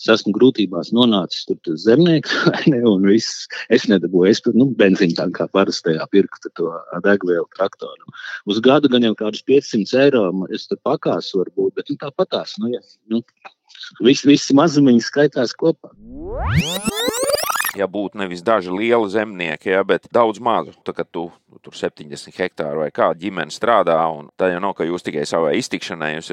es 0.00 0.08
esmu 0.14 0.34
grūtībās 0.36 0.92
nonācis 0.96 1.46
tur 1.48 1.58
tas 1.66 1.84
zemnieks, 1.86 2.34
ne, 2.72 2.80
un 2.90 3.06
viss, 3.08 3.48
es 3.74 3.88
nedabūju, 3.90 4.30
es 4.30 4.42
tur, 4.44 4.56
nu, 4.58 4.68
benzīnu 4.78 5.16
tā 5.18 5.28
kā 5.36 5.48
parastajā 5.54 6.06
pirktu 6.12 6.52
to 6.58 6.70
degvielu 7.06 7.46
traktoru. 7.56 8.14
Uz 8.50 8.60
gadu 8.64 8.90
gan 8.92 9.06
jau 9.06 9.14
kādus 9.18 9.44
500 9.48 10.06
eiro 10.06 10.26
es 10.54 10.68
tur 10.70 10.80
pakāsu 10.86 11.42
varbūt, 11.42 11.76
bet 11.78 11.92
nu, 11.92 12.00
tāpatās, 12.02 12.58
nu, 12.62 12.72
ja, 12.74 12.82
nu, 13.12 13.22
visi, 14.04 14.28
visi 14.30 14.56
mazumiņi 14.56 15.04
skaitās 15.04 15.56
kopā 15.58 15.92
ja 17.78 17.86
būtu 17.90 18.18
nevis 18.20 18.42
daži 18.44 18.72
lieli 18.72 19.08
zemnieki, 19.10 19.72
ja, 19.74 19.82
bet 19.86 20.06
daudz 20.14 20.40
mazu. 20.42 20.74
Tā, 20.86 20.94
kad 20.96 21.08
tu 21.12 21.26
tur 21.64 21.76
70 21.76 22.34
hektāru 22.38 22.82
vai 22.82 22.90
kāda 22.94 23.18
ģimene 23.20 23.54
strādā, 23.54 23.96
un 24.14 24.28
tā 24.38 24.50
jau 24.52 24.60
nav, 24.62 24.74
ka 24.78 24.86
jūs 24.86 25.04
tikai 25.06 25.24
savai 25.28 25.54
iztikšanai 25.60 26.14
jūs 26.16 26.32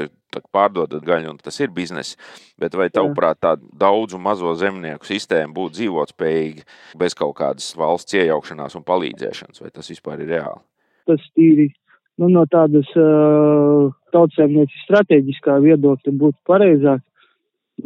pārdodat 0.54 1.04
gaļu, 1.06 1.34
un 1.34 1.42
tas 1.42 1.60
ir 1.64 1.74
bizness. 1.76 2.18
Bet 2.62 2.76
vai 2.78 2.90
tavuprāt, 2.94 3.42
tā 3.44 3.56
daudzu 3.58 4.20
mazo 4.22 4.54
zemnieku 4.60 5.08
sistēma 5.08 5.54
būtu 5.56 5.80
dzīvotspējīga 5.80 6.66
bez 7.02 7.18
kaut 7.18 7.38
kādas 7.42 7.72
valsts 7.80 8.18
iejaukšanās 8.18 8.78
un 8.80 8.88
palīdzēšanas, 8.88 9.64
vai 9.64 9.72
tas 9.74 9.92
vispār 9.92 10.24
ir 10.24 10.36
reāli? 10.36 10.62
Tas 11.10 11.24
tīri 11.36 11.72
nu, 12.22 12.30
no 12.30 12.46
tādas 12.52 12.90
uh, 13.00 13.88
tautsēmniecības 14.14 14.84
strateģiskā 14.86 15.58
viedokļa 15.64 16.14
būtu 16.22 16.38
pareizāk 16.48 17.02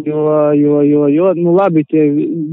Jo, 0.04 0.54
jo, 0.54 0.82
jo, 0.82 1.08
jo 1.08 1.34
nu 1.38 1.54
labi, 1.56 1.84
tie 1.88 2.08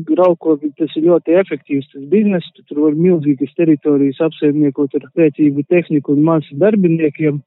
graukoki, 0.07 0.69
tas 0.79 0.93
ir 0.99 1.09
ļoti 1.09 1.35
efektīvs 1.41 1.89
tas 1.91 2.05
biznes, 2.13 2.45
tu 2.55 2.63
tur 2.69 2.83
var 2.85 2.95
milzīgas 2.95 3.55
teritorijas 3.59 4.21
apsaimniekot 4.23 4.95
ar 4.99 5.09
pēcīgu 5.17 5.65
tehniku 5.73 6.15
un 6.15 6.23
masu 6.29 6.59
darbiniekiem, 6.61 7.41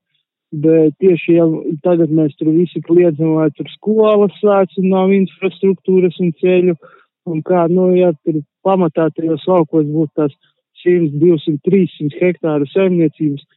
bet 0.66 0.98
tieši 1.00 1.38
jau 1.38 1.48
tagad 1.86 2.12
mēs 2.12 2.36
tur 2.40 2.52
visi 2.56 2.82
kliedzam, 2.84 3.38
lai 3.40 3.48
tur 3.56 3.70
skolas 3.78 4.36
sāc 4.42 4.76
un 4.82 4.90
nav 4.92 5.14
infrastruktūras 5.16 6.20
un 6.20 6.34
ceļu, 6.42 6.76
un 7.32 7.46
kā, 7.46 7.68
nu, 7.72 7.92
ja 7.96 8.12
tur 8.26 8.42
pamatā 8.68 9.08
tajos 9.16 9.48
laukos 9.48 9.88
būtu 9.88 10.12
tās 10.20 10.36
100, 10.84 11.14
200, 11.22 11.62
300 11.66 12.20
hektāru 12.20 12.68
saimniecības, 12.74 13.48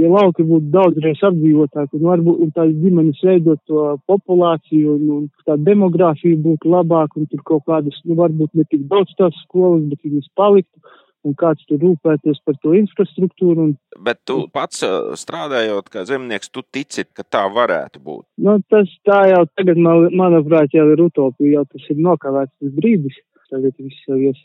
ja 0.00 0.08
lauki 0.08 0.44
būtu 0.48 0.70
daudzreiz 0.72 1.20
apdzīvotāki 1.28 1.98
un 1.98 2.06
varbūt 2.08 2.40
un 2.46 2.52
tās 2.56 2.72
ģimenes 2.82 3.20
veidot 3.26 3.60
to 3.68 3.84
populāciju 4.10 4.96
un, 4.96 5.04
un 5.16 5.28
tā 5.48 5.58
demogrāfija 5.60 6.40
būtu 6.46 6.72
labāka 6.72 7.20
un 7.20 7.28
tur 7.30 7.44
kaut 7.48 7.66
kādas, 7.68 7.98
nu, 8.06 8.16
varbūt 8.20 8.56
ne 8.58 8.66
tik 8.70 8.86
daudz 8.90 9.12
tās 9.18 9.36
skolas, 9.44 9.84
bet 9.90 10.00
viņas 10.06 10.30
paliktu, 10.38 10.94
un 11.22 11.36
kāds 11.38 11.62
tur 11.68 11.78
rūpētos 11.82 12.40
par 12.46 12.56
to 12.64 12.72
infrastruktūru. 12.78 13.68
Un... 13.68 13.74
Bet 14.06 14.22
tu 14.28 14.40
pats 14.54 14.82
strādājot 15.22 15.90
kā 15.92 16.06
zemnieks, 16.08 16.50
tu 16.50 16.64
tici, 16.74 17.04
ka 17.06 17.22
tā 17.22 17.44
varētu 17.52 18.02
būt? 18.02 18.26
Nu, 18.42 18.58
tas 18.72 18.90
tā 19.06 19.20
jau 19.30 19.44
tagad, 19.54 19.78
man, 19.78 20.08
manuprāt, 20.18 20.74
jau 20.74 20.88
ir 20.94 21.04
utopija, 21.04 21.60
jau 21.60 21.68
tas 21.70 21.92
ir 21.94 22.02
nokavēts 22.08 22.56
tas 22.58 22.74
brīdis. 22.78 23.20
Tagad 23.52 23.76
viss 23.76 24.08
jau 24.08 24.16
ies 24.16 24.38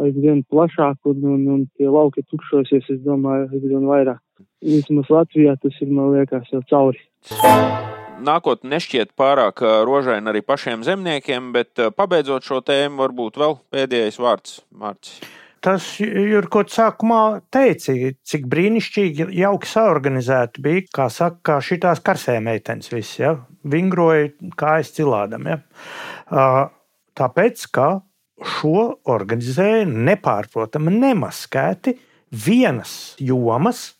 aizvien 0.00 0.42
plašāk 0.50 1.10
un, 1.10 1.22
un, 1.34 1.44
un 1.56 1.64
tie 1.78 1.88
lauki 1.90 2.24
tukšosies, 2.30 2.88
es 2.90 3.02
domāju, 3.04 3.50
aizvien 3.52 3.86
vairāk. 3.88 4.20
Vismaz 4.64 5.10
Latvijā 5.12 5.54
tas 5.60 5.78
ir, 5.84 5.92
man 5.92 6.14
liekas, 6.14 6.48
jau 6.52 6.62
cauri. 6.70 7.02
Nākotnē 8.24 8.76
nešķiet 8.76 9.12
pārāk 9.18 9.60
rožaina 9.84 10.32
arī 10.32 10.40
pašiem 10.46 10.84
zemniekiem, 10.86 11.52
bet 11.54 11.80
pabeidzot 11.96 12.46
šo 12.46 12.62
tēmu, 12.64 13.02
varbūt 13.02 13.40
vēl 13.42 13.58
pēdējais 13.74 14.20
vārds 14.22 14.60
Mārcis 14.72 15.24
tas, 15.64 15.84
Jurko, 16.00 16.62
sākumā 16.68 17.20
teica, 17.54 17.94
cik 18.28 18.46
brīnišķīgi, 18.52 19.28
jauki 19.38 19.70
saorganizēti 19.70 20.64
bija, 20.64 20.86
kā 20.98 21.08
saka, 21.12 21.40
kā 21.48 21.58
šitās 21.64 22.02
karsē 22.04 22.36
meitenes 22.44 22.92
viss, 22.92 23.18
ja, 23.20 23.34
vingroja 23.64 24.28
kājas 24.60 24.92
cilādam, 24.96 25.48
ja. 25.48 25.60
Tāpēc, 27.16 27.64
ka 27.72 27.88
šo 28.44 28.86
organizēja 29.10 29.84
nepārprotami 29.88 30.92
nemaskēti 30.94 31.96
vienas 32.44 33.14
jomas, 33.22 33.94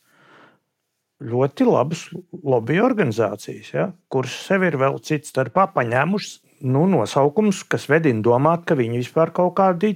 ļoti 1.25 1.67
labas 1.67 2.05
lobby 2.43 2.81
organizācijas, 2.83 3.69
ja, 3.73 3.85
kuras 4.11 4.35
sev 4.47 4.65
ir 4.67 4.77
vēl 4.81 4.99
cits 5.05 5.31
starpā 5.31 5.69
paņēmušas 5.75 6.41
nu, 6.65 6.85
nosaukums, 6.91 7.63
kas 7.69 7.87
vedina 7.91 8.23
domāt, 8.25 8.65
ka 8.67 8.77
viņi 8.77 9.01
vispār 9.03 9.31
kaut 9.35 9.55
kādi 9.59 9.95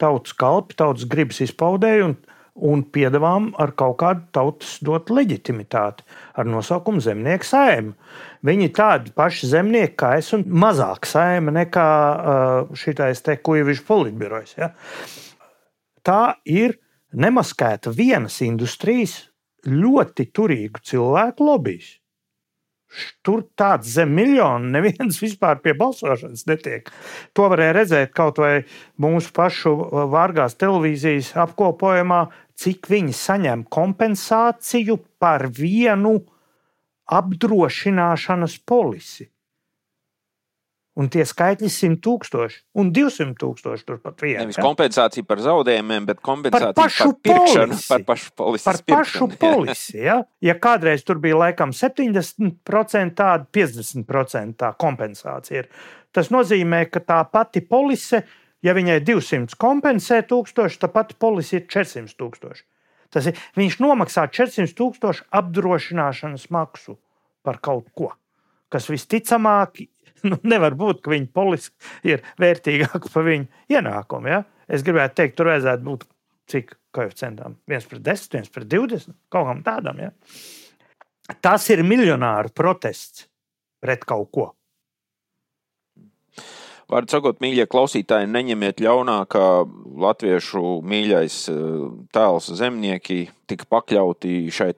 tautas 0.00 0.34
kalpi, 0.36 0.76
tautas 0.78 1.06
gribas 1.10 1.40
izpaudēji 1.44 2.06
un, 2.06 2.16
un 2.54 2.82
piedāvām 2.82 3.50
ar 3.60 3.72
kaut 3.78 3.98
kādu 4.02 4.26
tautas 4.34 4.78
dot 4.84 5.10
leģitimitāti 5.12 6.04
ar 6.34 6.48
nosaukumu 6.48 7.02
zemnieku 7.04 7.46
saima. 7.46 7.94
Viņi 8.46 8.70
tādi 8.76 9.14
paši 9.16 9.50
zemnieki 9.52 9.96
kā 10.00 10.14
es, 10.18 10.32
un 10.36 10.44
mazāk 10.48 11.08
saima 11.08 11.54
nekā 11.54 11.88
šitais 12.76 13.22
te 13.26 13.36
kuģivišķi 13.38 13.86
politbirojas. 13.88 14.56
Ja? 14.58 14.72
Tā 16.02 16.22
ir 16.48 16.78
nemaskēta 17.12 17.92
vienas 17.94 18.40
industrijas 18.46 19.18
ļoti 19.68 20.30
turīgu 20.32 20.82
cilvēku 20.86 21.46
lobbyis. 21.46 21.99
Tur 23.22 23.44
tāds 23.58 23.92
zem 23.94 24.12
miljonu 24.14 24.70
neviens 24.74 25.20
vispār 25.24 25.60
pie 25.62 25.74
balsošanas 25.78 26.46
netiek. 26.50 26.90
To 27.36 27.48
varēja 27.52 27.76
redzēt 27.78 28.14
kaut 28.16 28.40
vai 28.42 28.54
mūsu 29.00 29.32
pašu 29.36 29.74
vārgās 30.12 30.58
televīzijas 30.60 31.32
apkopojumā, 31.46 32.24
cik 32.60 32.90
viņi 32.90 33.16
saņem 33.16 33.66
kompensāciju 33.72 34.98
par 35.22 35.46
vienu 35.54 36.18
apdrošināšanas 37.10 38.58
polisi. 38.66 39.30
Un 41.00 41.08
tie 41.08 41.22
skaitļi 41.24 41.64
ir 41.64 41.72
100 41.72 41.96
tūkstoši 42.04 42.58
un 42.80 42.90
200 42.92 43.36
tūkstoši 43.40 43.86
turpat 43.88 44.20
vienā. 44.20 44.42
Nevis 44.44 44.58
kompensācija 44.60 45.24
par 45.24 45.40
zaudējumiem, 45.40 46.08
bet 46.10 46.18
kompensācija 46.24 46.74
par 46.76 46.82
pašu 46.82 47.06
par 47.14 47.22
pirkšanu, 47.24 47.76
polisi. 47.76 47.88
par 47.88 48.04
pašu 48.10 48.32
polisi. 48.36 48.66
Par 48.66 48.80
pašu 48.90 49.28
polisi. 49.40 49.94
Ja? 50.04 50.18
ja 50.44 50.56
kādreiz 50.60 51.06
tur 51.06 51.22
bija 51.22 51.38
laikam 51.40 51.72
70%, 51.76 53.14
tāda 53.16 53.48
50% 53.56 54.58
tā 54.60 54.74
kompensācija 54.84 55.62
ir. 55.62 55.70
Tas 56.12 56.28
nozīmē, 56.34 56.82
ka 56.92 57.00
tā 57.06 57.20
pati 57.32 57.62
polise, 57.64 58.24
ja 58.66 58.74
viņai 58.76 58.98
200 59.06 59.56
kompensē 59.60 60.20
tūkstoši, 60.28 60.82
tad 60.82 60.92
pati 60.98 61.16
polise 61.16 61.62
ir 61.62 61.64
400 61.70 62.18
tūkstoši. 62.18 62.66
Tas 63.14 63.30
ir, 63.30 63.38
viņš 63.58 63.78
nomaksā 63.82 64.26
400 64.28 64.76
tūkstošu 64.78 65.30
apdrošināšanas 65.40 66.50
maksu 66.54 66.98
par 67.46 67.56
kaut 67.62 67.88
ko, 67.96 68.12
kas 68.68 68.90
visticamāk 68.92 69.80
nu, 70.30 70.38
nevar 70.46 70.76
būt, 70.78 71.02
ka 71.04 71.12
viņa 71.14 71.30
polisi 71.36 71.72
ir 72.06 72.24
vērtīgāka 72.40 73.12
par 73.12 73.26
viņu 73.26 73.48
ienākumu. 73.72 74.30
Ja? 74.30 74.44
Es 74.70 74.84
gribētu 74.86 75.20
teikt, 75.20 75.36
tur 75.38 75.50
vajadzētu 75.52 75.86
būt 75.86 76.06
cik 76.50 76.74
koeficientām? 76.96 77.58
1 77.70 77.90
pret 77.90 78.06
10, 78.06 78.38
1 78.42 78.54
pret 78.54 78.70
20, 78.70 79.16
kaut 79.32 79.48
kam 79.50 79.64
tādam. 79.66 80.00
Ja? 80.02 80.12
Tas 81.42 81.68
ir 81.70 81.84
miljonāru 81.86 82.52
protests 82.54 83.28
pret 83.80 84.04
kaut 84.08 84.30
ko. 84.34 84.50
Vārdu 86.90 87.12
sakot, 87.14 87.36
mīļie 87.38 87.68
klausītāji, 87.70 88.26
neņemiet 88.34 88.80
ļaunā, 88.82 89.20
ka 89.30 89.62
latviešu 90.02 90.80
mīļais 90.90 91.36
eh, 91.52 91.60
tēls 92.10 92.48
zemnieki 92.58 93.20
tika 93.50 93.68
pakļauti 93.70 94.48
šai 94.54 94.72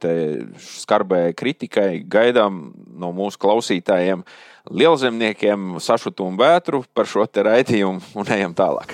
skarbējai 0.61 1.37
kritikai. 1.39 1.89
Gaidām 2.13 2.67
no 3.01 3.15
mūsu 3.17 3.41
klausītājiem 3.41 4.27
lielzemniekiem 4.69 5.79
sašutumu 5.81 6.37
vētru 6.43 6.83
par 6.93 7.09
šo 7.09 7.25
te 7.25 7.47
raidījumu 7.49 8.05
un 8.21 8.37
ejam 8.37 8.53
tālāk. 8.61 8.93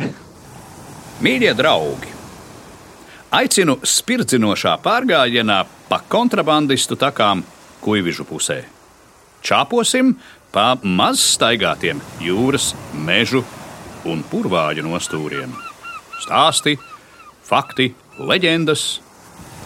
Mīļie 1.18 1.50
draugi! 1.58 2.14
Aicinu 3.34 3.80
spirdzinošā 3.82 4.78
pārgājienā 4.80 5.58
pa 5.90 5.98
kontrabandistu 6.08 6.96
takām 6.96 7.42
Kuivižu 7.82 8.24
pusē. 8.30 8.62
Čāposim 9.44 10.14
pa 10.52 10.74
maz 10.82 11.22
staigātiem 11.34 12.00
jūras, 12.22 12.72
mežu 12.94 13.44
un 14.08 14.22
purvāļu 14.30 14.86
nostūriem. 14.86 15.52
Stāsti, 16.22 16.76
fakti, 17.44 17.92
leģendas 18.18 18.86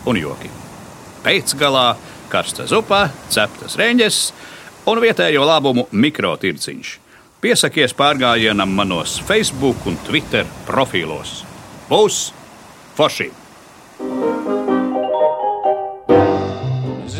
un 0.08 0.18
joki. 0.20 0.50
Pēcgalā 1.22 1.92
karsta 2.32 2.66
zupa, 2.70 3.06
ceptas 3.30 3.76
reņģes 3.78 4.18
un 4.90 5.02
vietējo 5.02 5.46
labumu 5.46 5.86
mikrotirdziņš. 5.92 6.98
Piesakies 7.42 7.94
pārgājienam 7.98 8.70
manos 8.78 9.16
Facebook 9.26 9.86
un 9.90 9.98
Twitter 10.06 10.46
profilos. 10.66 11.42
Būs 11.90 12.28
forši! 12.98 13.32
Es 14.02 14.41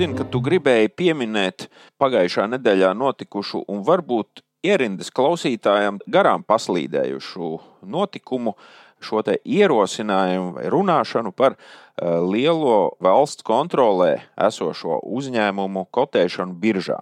zinu, 0.02 0.16
ka 0.18 0.24
tu 0.26 0.40
gribēji 0.42 0.90
pieminēt 0.98 1.68
pagājušā 2.02 2.48
nedēļā 2.56 2.90
notikušu 2.98 3.60
un 3.70 3.82
varbūt 3.86 4.40
ierindas 4.66 5.12
klausītājiem 5.14 6.00
garām 6.10 6.42
paslīdējušu 6.46 7.50
notikumu, 7.86 8.56
šo 9.02 9.22
ierosinājumu 9.26 10.56
vai 10.56 10.64
runāšanu 10.70 11.32
par 11.34 11.54
uh, 11.54 12.22
lielo 12.22 12.94
valsts 13.02 13.42
kontrolē 13.46 14.24
esošo 14.38 15.00
uzņēmumu 15.02 15.84
kotēšanu 15.94 16.54
biržā. 16.62 17.00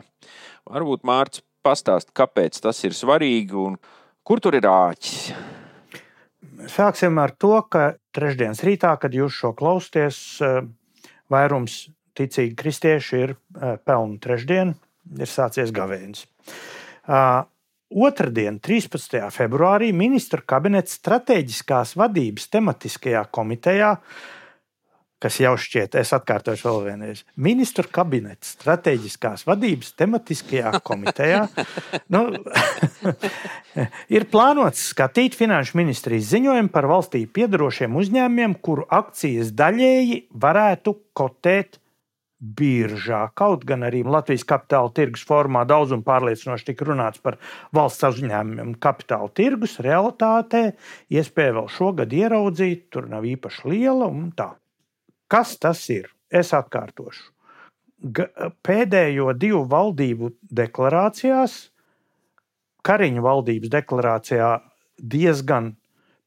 Varbūt 0.69 1.05
Mārcis 1.05 1.45
pastāst, 1.65 2.13
kāpēc 2.17 2.57
tas 2.65 2.81
ir 2.85 2.97
svarīgi 2.97 3.57
un 3.61 3.79
kur 4.25 4.41
tur 4.41 4.57
ir 4.57 4.69
āķis. 4.69 5.33
Sāksim 6.73 7.21
ar 7.21 7.33
to, 7.37 7.55
ka 7.69 7.95
trešdienas 8.17 8.61
rītā, 8.65 8.93
kad 9.01 9.17
jūs 9.17 9.37
šo 9.37 9.55
klausāties, 9.57 10.21
eh, 10.45 10.69
vairums 11.33 11.87
ticīgi 12.21 12.57
kristieši 12.61 13.23
ir 13.25 13.35
pelnu 13.89 14.21
trešdiena, 14.23 14.77
ir 15.19 15.31
sācies 15.31 15.73
gavēnis. 15.75 16.27
Otradien, 17.91 18.61
13. 18.63 19.17
februārī, 19.35 19.89
ministra 19.91 20.45
kabinets 20.47 20.95
strateģiskās 21.01 21.97
vadības 21.99 22.45
tematiskajā 22.53 23.25
komitejā, 23.35 23.97
kas 25.21 25.39
jau 25.43 25.57
šķiet, 25.59 25.97
es 25.99 26.15
atkārtošu 26.15 26.69
vēl 26.69 26.79
vienreiz, 26.85 27.25
ministra 27.35 27.83
kabinets 27.91 28.55
strateģiskās 28.55 29.43
vadības 29.49 29.91
tematiskajā 29.99 30.71
komitejā, 30.87 31.43
nu, 32.15 32.23
ir 34.17 34.29
plānots 34.31 34.87
skatīt 34.95 35.35
finanšu 35.35 35.81
ministrijas 35.83 36.31
ziņojumu 36.31 36.71
par 36.71 36.87
valstī 36.95 37.25
piedarošiem 37.27 37.99
uzņēmumiem, 38.05 38.55
kuru 38.63 38.87
akcijas 38.87 39.51
daļēji 39.59 40.25
varētu 40.47 40.95
kotēt 41.11 41.80
biržā. 42.41 43.27
Kaut 43.37 43.65
gan 43.69 43.85
arī 43.85 44.01
Latvijas 44.05 44.47
kapitāla 44.49 44.93
tirgus 44.97 45.25
formā 45.29 45.67
daudz 45.69 45.93
un 45.97 46.05
pārliecinoši 46.07 46.71
tika 46.71 46.89
runāts 46.89 47.21
par 47.23 47.37
valsts 47.77 48.07
uzņēmumiem, 48.09 48.77
kapitāla 48.81 49.29
tirgus 49.37 49.77
realitātē 49.85 50.63
iespēja 51.13 51.59
vēl 51.59 51.69
šogad 51.73 52.15
ieraudzīt, 52.17 52.89
tur 52.91 53.11
nav 53.13 53.29
īpaši 53.29 53.69
liela 53.69 54.09
un 54.09 54.31
tā. 54.37 54.55
Kas 55.31 55.59
tas 55.61 55.83
ir? 55.93 56.09
Es 56.31 56.55
atkārtošu. 56.57 57.29
Pēdējo 58.65 59.35
divu 59.37 59.67
valdību 59.69 60.33
deklarācijās, 60.57 61.59
Kariņa 62.81 63.21
valdības 63.21 63.69
deklarācijā 63.75 64.51
diezgan, 65.13 65.75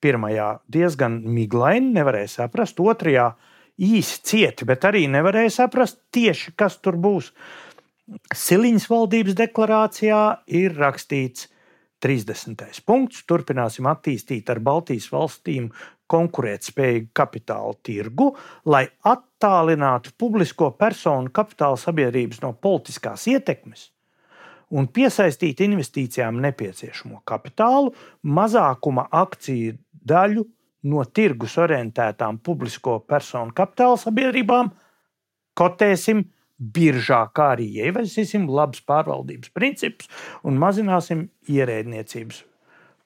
pirmajā 0.03 0.49
diezgan 0.69 1.15
miglaini, 1.25 1.89
nevarēja 1.95 2.29
saprast, 2.35 2.77
otrajā 2.77 3.31
īsi 3.81 4.19
cieti, 4.23 4.67
bet 4.69 4.85
arī 4.85 5.05
nevarēja 5.11 5.53
saprast 5.61 5.99
tieši, 6.13 6.53
kas 6.57 6.77
tur 6.83 6.97
būs. 7.01 7.31
Siliņas 8.35 8.89
valdības 8.91 9.37
deklarācijā 9.39 10.21
ir 10.59 10.75
rakstīts 10.77 11.47
30. 12.03 12.83
punkts. 12.85 13.23
Turpināsim 13.23 13.87
attīstīt 13.87 14.49
ar 14.51 14.59
Baltijas 14.59 15.07
valstīm 15.13 15.71
konkurētspējīgu 16.11 17.09
kapitāla 17.15 17.73
tirgu, 17.81 18.33
lai 18.67 18.83
attālinātu 19.07 20.11
publisko 20.19 20.73
personu 20.77 21.31
kapitāla 21.33 21.79
sabiedrības 21.79 22.43
no 22.43 22.51
politiskās 22.53 23.25
ietekmes 23.31 23.87
un 24.73 24.89
piesaistītu 24.89 25.67
investīcijām 25.67 26.39
nepieciešamo 26.43 27.21
kapitālu, 27.29 27.93
mazākuma 28.25 29.05
akciju 29.13 29.77
daļu 30.09 30.45
no 30.89 31.03
tirgus 31.05 31.57
orientētām 31.61 32.39
publisko 32.43 32.99
personu 33.07 33.53
kapitāla 33.55 33.99
sabiedrībām, 34.01 34.71
kotēsim 35.57 36.25
biržā, 36.73 37.25
kā 37.35 37.53
arī 37.55 37.67
ieviesīsim 37.85 38.47
labas 38.51 38.83
pārvaldības 38.87 39.53
principus 39.55 40.09
un 40.47 40.59
mazināsim 40.61 41.27
ierēdniecības 41.51 42.43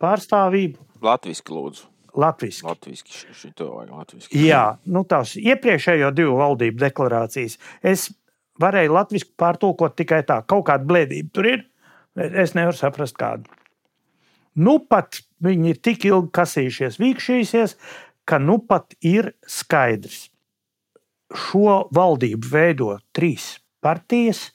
pārstāvību. 0.01 0.83
Latvijas 1.05 1.43
lūdzu. 1.49 1.87
Latvijas. 2.17 2.63
Latviski, 2.65 3.13
šito 3.37 3.67
vajag 3.75 3.93
latviski. 3.93 4.39
Jā, 4.41 4.79
nu 4.89 5.03
tās 5.05 5.35
iepriekšējo 5.37 6.09
divu 6.17 6.39
valdību 6.39 6.81
deklarācijas 6.81 7.59
es 7.85 8.07
varēju 8.61 8.95
latviešu 8.95 9.29
pārtulkot 9.37 9.93
tikai 9.99 10.23
tā, 10.25 10.39
kaut 10.49 10.65
kāda 10.69 10.87
blēdība 10.89 11.29
tur 11.33 11.49
ir. 11.51 11.65
Es 12.17 12.55
nevaru 12.57 12.73
saprast, 12.73 13.13
kādu. 13.19 13.45
Nu 14.57 14.79
pat 14.81 15.19
viņi 15.43 15.71
ir 15.73 15.79
tik 15.83 16.05
ilgi 16.07 16.31
kasījušies, 16.33 16.99
vīkšījušies, 17.01 17.75
ka 18.27 18.39
nu 18.43 18.57
pat 18.59 18.95
ir 19.05 19.31
skaidrs. 19.47 20.27
Šo 21.27 21.87
valdību 21.93 22.49
veido 22.51 22.93
trīs 23.15 23.57
partijas, 23.83 24.47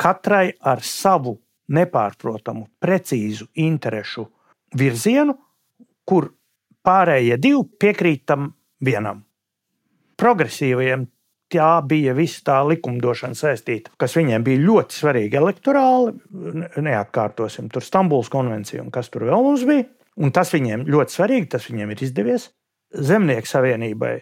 katrai 0.00 0.54
ar 0.60 0.82
savu 0.82 1.36
nepārprotamu, 1.74 2.66
precīzu 2.82 3.48
interesu 3.62 4.26
virzienu, 4.76 5.36
kur 6.04 6.32
pārējie 6.84 7.38
divi 7.40 7.62
piekrīt 7.80 8.24
tam 8.28 8.50
vienam. 8.84 9.22
Progresīvajiem 10.20 11.06
tā 11.54 11.70
bija 11.88 12.14
visa 12.16 12.42
tā 12.50 12.58
likumdošana 12.68 13.38
saistīta, 13.38 13.94
kas 14.00 14.16
viņiem 14.18 14.44
bija 14.46 14.64
ļoti 14.64 14.98
svarīga 14.98 15.40
elektorāli. 15.40 16.14
Neatkārtosim 16.84 17.70
tur 17.72 17.86
Stambulas 17.86 18.30
konvenciju 18.32 18.84
un 18.86 18.92
kas 18.94 19.10
tur 19.14 19.28
vēl 19.30 19.46
mums 19.46 19.64
bija. 19.68 19.88
Un 20.14 20.30
tas 20.34 20.52
viņiem 20.54 20.86
ļoti 20.86 21.16
svarīgi, 21.16 21.50
tas 21.56 21.66
viņiem 21.70 21.90
ir 21.90 22.04
izdevies. 22.06 22.50
Zemnieku 22.94 23.50
savienībai 23.50 24.14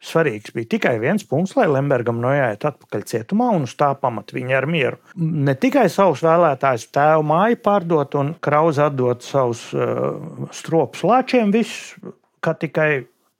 svarīgs 0.00 0.54
bija 0.56 0.68
tikai 0.76 0.94
viens 1.02 1.24
punkts, 1.28 1.56
lai 1.58 1.66
Lembergam 1.68 2.20
noiet 2.22 2.64
atpakaļ 2.64 3.04
cietumā 3.10 3.50
un 3.56 3.66
uz 3.68 3.74
tā 3.78 3.90
pamata 4.00 4.36
viņa 4.36 4.56
ar 4.56 4.66
mieru. 4.70 5.00
Ne 5.20 5.56
tikai 5.60 5.88
savus 5.92 6.22
vēlētājus 6.24 6.88
tēvu 6.94 7.26
māju 7.30 7.60
pārdot 7.64 8.16
un 8.20 8.32
krauzi 8.42 8.84
atdot 8.86 9.26
savus 9.26 9.66
uh, 9.76 10.14
stropus 10.56 11.04
lāčiem, 11.06 11.52
visus, 11.54 11.96
kā 12.40 12.54
tikai 12.56 12.90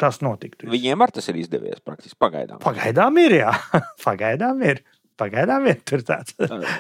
tas 0.01 0.21
notiktu. 0.25 0.69
Viņiem 0.71 1.05
ar 1.05 1.13
tas 1.15 1.29
ir 1.31 1.39
izdevies 1.43 1.83
praktiski 1.85 2.19
pagaidām. 2.21 2.63
Pagaidām 2.65 3.21
ir, 3.23 3.37
jā. 3.43 3.53
pagaidām 4.07 4.65
ir. 4.67 4.83
Pagaidām 5.21 5.67
ir 5.69 5.81
tur 5.85 6.01
tāds. 6.07 6.33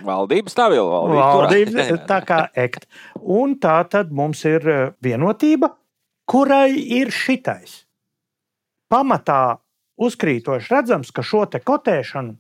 Valdība 0.07 0.49
stabila. 0.53 1.03
Valdība, 1.05 1.75
valdība 1.77 1.99
tā 2.13 2.21
kā 2.25 2.41
ekt. 2.57 2.89
Un 3.21 3.59
tā 3.61 3.83
tad 3.93 4.15
mums 4.17 4.47
ir 4.49 4.65
eh, 4.65 4.85
vienotība, 5.05 5.75
kurai 6.31 6.73
ir 6.73 7.13
šitais. 7.13 7.83
Pamatā 8.91 9.61
uzkrītoši 10.01 10.73
redzams, 10.73 11.13
ka 11.13 11.25
šo 11.27 11.45
te 11.53 11.61
kotēšanu 11.61 12.35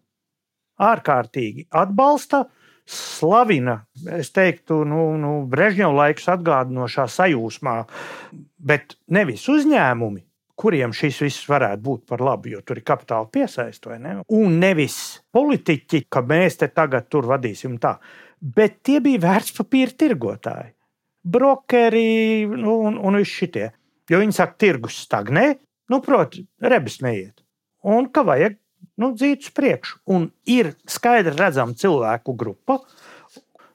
ārkārtīgi 0.80 1.66
atbalsta, 1.76 2.46
slavina, 2.90 3.76
es 4.16 4.32
teiktu, 4.34 4.80
nu, 4.88 5.04
nu, 5.20 5.34
Brežņeva 5.50 5.92
laiks 5.98 6.26
atgādinošā 6.32 7.06
sajūsmā, 7.12 7.76
bet 8.58 8.96
nevis 9.12 9.44
uzņēmumi, 9.52 10.24
kuriem 10.60 10.92
šis 10.96 11.22
viss 11.24 11.48
varētu 11.48 11.82
būt 11.86 12.02
par 12.10 12.22
labu, 12.24 12.50
jo 12.52 12.60
tur 12.66 12.80
ir 12.80 12.86
kapitāla 12.86 13.28
piesaiste, 13.32 13.96
ne? 14.02 14.18
un 14.36 14.58
nevis 14.60 14.98
politiķi, 15.32 16.04
ka 16.12 16.22
mēs 16.26 16.60
te 16.60 16.68
tagad 16.68 17.08
tur 17.12 17.28
vadīsim 17.30 17.78
tā. 17.80 17.96
Bet 18.40 18.80
tie 18.86 19.00
bija 19.04 19.22
vērtspapīra 19.24 19.96
tirgotāji, 20.00 20.72
brokeri 21.24 22.46
nu, 22.48 22.78
un, 22.88 22.98
un 23.00 23.20
visi 23.20 23.42
šitie. 23.42 23.66
Jo 24.10 24.20
viņi 24.22 24.34
saka, 24.34 24.56
tirgus 24.58 24.96
stagnē, 25.04 25.46
nu, 25.92 26.00
proti, 26.04 26.42
rebis 26.60 26.98
neiet. 27.04 27.44
Un 27.86 28.08
ka 28.12 28.24
vajag 28.26 28.56
nu, 29.00 29.12
dzīt 29.14 29.46
uz 29.46 29.52
priekšu. 29.56 30.00
Un 30.12 30.30
ir 30.50 30.74
skaidri 30.88 31.36
redzama 31.36 31.76
cilvēku 31.78 32.34
grupa, 32.38 32.80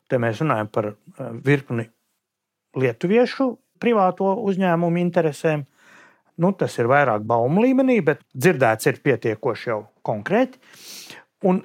te 0.10 0.20
mēs 0.22 0.42
runājam 0.44 0.72
par 0.74 0.92
eh, 0.92 0.98
virkni 1.46 1.88
lietuviešu 2.76 3.54
privāto 3.82 4.34
uzņēmumu 4.48 5.02
interesēm, 5.02 5.66
Nu, 6.42 6.52
tas 6.52 6.74
ir 6.82 6.90
vairāk 6.92 7.24
baumu 7.28 7.64
līmenī, 7.64 8.02
bet 8.04 8.24
dzirdēts 8.36 8.90
ir 8.92 9.00
pietiekoši 9.04 9.70
jau 9.70 9.80
konkrēti. 10.04 10.60
Un 11.48 11.62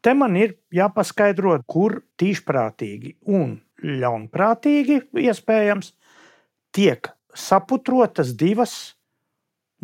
te 0.00 0.14
man 0.16 0.38
ir 0.40 0.56
jāpaskaidro, 0.72 1.58
kur 1.68 2.00
tīšprātīgi 2.20 3.16
un 3.36 3.58
ļaunprātīgi 3.84 5.02
iespējams 5.26 5.92
tiek 6.76 7.10
saputrotas 7.36 8.32
divas 8.38 8.76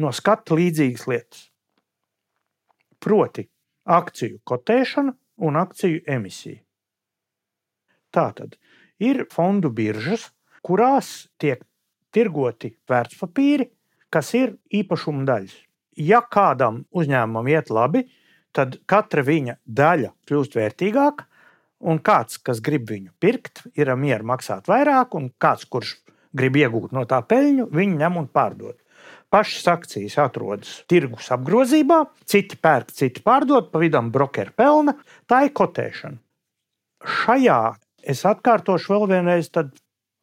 no 0.01 0.13
skata 0.17 0.57
līdzīgas 0.57 1.09
lietas. 1.11 1.49
Proti, 3.03 3.45
akciju 3.85 4.41
kotēšana 4.49 5.13
un 5.43 5.59
akciju 5.61 6.05
emisija. 6.07 6.63
Tā 8.13 8.29
tad 8.37 8.57
ir 9.03 9.27
fondu 9.33 9.73
biržas, 9.75 10.29
kurās 10.63 11.29
tiek 11.41 11.65
tirgoti 12.13 12.75
vērtspapīri, 12.89 13.67
kas 14.13 14.33
ir 14.39 14.57
īpašuma 14.73 15.27
daļas. 15.29 15.55
Ja 16.01 16.23
kādam 16.25 16.85
uzņēmumam 16.97 17.51
iet 17.53 17.71
labi, 17.73 18.07
tad 18.53 18.79
katra 18.89 19.25
viņa 19.25 19.59
daļa 19.65 20.13
kļūst 20.29 20.57
vērtīgāka, 20.57 21.27
un 21.83 21.99
kāds, 22.05 22.39
kas 22.39 22.63
grib 22.65 22.87
viņu 22.91 23.13
pirkt, 23.21 23.65
ir 23.75 23.91
mieru 23.99 24.29
maksāt 24.31 24.71
vairāk, 24.71 25.17
un 25.19 25.31
kāds, 25.43 25.67
kurš 25.67 25.97
grib 26.37 26.57
iegūt 26.61 26.95
no 26.97 27.05
tā 27.09 27.21
peļņu, 27.29 27.69
viņu 27.75 27.99
ņem 28.01 28.19
un 28.23 28.29
pārdod. 28.33 28.79
Pašas 29.33 29.69
akcijas 29.73 30.19
atrodas 30.21 30.73
tirgus 30.93 31.31
apgrozībā, 31.33 32.03
citi 32.29 32.59
pērk, 32.61 32.93
citi 32.93 33.23
pārdod, 33.25 33.71
pa 33.73 33.81
vidam 33.81 34.11
brokeru 34.13 34.53
pelna. 34.57 34.93
Tā 35.29 35.47
ir 35.47 35.55
kotēšana. 35.57 36.21
Šajā 37.03 37.61
es 38.13 38.23
atkārtošu 38.29 38.93
vēl 38.93 39.09
vienreiz, 39.15 39.49
tad 39.51 39.73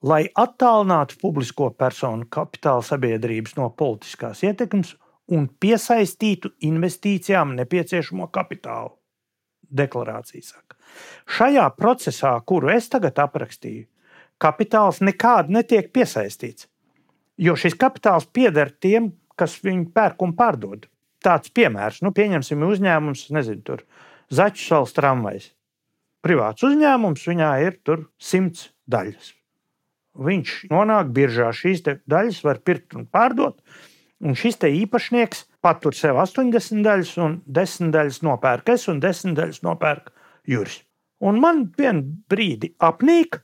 lai 0.02 0.24
attālinātu 0.38 1.18
publisko 1.22 1.70
personu 1.76 2.28
kapitāla 2.32 2.84
sabiedrības 2.86 3.58
no 3.58 3.70
politiskās 3.70 4.44
ietekmes 4.48 4.96
un 5.36 5.48
piesaistītu 5.62 6.54
investīcijām 6.66 7.54
nepieciešamo 7.60 8.30
kapitālu. 8.34 8.96
Deklarācija 9.70 10.42
saka. 10.44 10.78
Šajā 11.30 11.68
procesā, 11.78 12.32
kuru 12.46 12.72
es 12.74 12.90
tagad 12.90 13.20
aprakstīju, 13.22 13.86
kapitāls 14.42 15.04
nekādi 15.06 15.54
netiek 15.54 15.92
piesaistīts, 15.94 16.66
jo 17.38 17.54
šis 17.60 17.78
kapitāls 17.78 18.26
pieder 18.34 18.72
tiem, 18.72 19.12
kas 19.38 19.60
viņu 19.64 19.92
pērk 19.94 20.26
un 20.26 20.34
pārdod. 20.36 20.88
Tāds 21.24 21.52
piemērs, 21.54 22.00
nu, 22.02 22.14
pieņemsim 22.16 22.64
uzņēmums, 22.66 23.28
nezinu, 23.36 23.66
tur 23.68 23.84
Zaķu 24.30 24.62
salas 24.62 24.94
tramvajs. 24.94 25.50
Privāts 26.24 26.66
uzņēmums, 26.66 27.28
viņā 27.30 27.52
ir 27.66 27.80
simts 28.18 28.70
daļas 28.90 29.34
viņš 30.18 30.56
nonāk 30.72 31.12
biržā. 31.16 31.52
Šīs 31.56 31.84
daļas 31.86 32.44
var 32.46 32.62
pirkt 32.66 32.96
un 32.98 33.06
pārdot. 33.06 33.60
Un 34.20 34.36
šis 34.36 34.60
īpašnieks 34.60 35.46
patur 35.64 35.96
sev 35.96 36.20
80 36.20 36.84
daļas, 36.84 37.14
un 37.24 37.40
10 37.48 37.94
daļas 37.96 38.22
nopērk 38.28 38.74
es, 38.76 38.88
un 38.92 39.00
10 39.00 39.38
daļas 39.38 39.62
nopērk 39.64 40.12
Juris. 40.50 40.82
Un 41.20 41.40
man 41.40 41.66
vienā 41.78 42.04
brīdī 42.32 42.74
apnīk, 42.84 43.42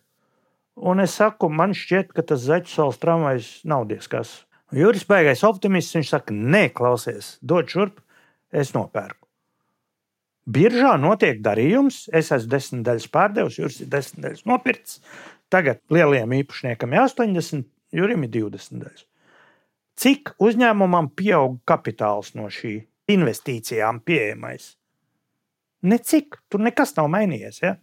un 0.76 1.04
es 1.04 1.16
saku, 1.20 1.50
man 1.52 1.76
šķiet, 1.76 2.12
ka 2.16 2.24
tas 2.28 2.44
zaķu 2.48 2.72
salas 2.72 3.00
tramvajs 3.00 3.50
nav 3.68 3.88
diezkas. 3.92 4.42
Juris 4.76 5.06
beigais 5.08 5.44
optimists, 5.48 5.96
viņš 5.96 6.12
saka, 6.12 6.36
nē, 6.36 6.70
klausies, 6.76 7.36
dod 7.40 7.70
šurp, 7.72 8.02
es 8.52 8.74
nopērku. 8.76 9.22
Biržā 10.46 10.94
notiek 11.02 11.40
darījums, 11.42 12.04
es 12.14 12.30
esmu 12.36 12.52
desmit 12.52 12.84
daļas 12.86 13.08
pārdevis, 13.14 13.56
Juris 13.58 13.80
ir 13.82 13.90
desmit 13.90 14.28
daļas 14.28 14.44
nopircis. 14.50 15.00
Tagad 15.54 15.82
lielajam 15.94 16.34
īpašniekam 16.40 16.94
ir 16.96 17.06
80, 17.06 17.68
Jurim 17.96 18.26
ir 18.26 18.32
20 18.34 18.82
daļas. 18.82 19.06
Cik 19.96 20.34
uzņēmumam 20.44 21.12
pieaug 21.16 21.62
kapitāls 21.70 22.34
no 22.36 22.50
šī 22.52 22.74
investīcijām 23.14 24.02
pieejamais? 24.04 24.74
Necik, 25.86 26.42
tur 26.50 26.66
nekas 26.66 26.96
nav 26.98 27.08
mainījies. 27.14 27.62
Ja? 27.64 27.76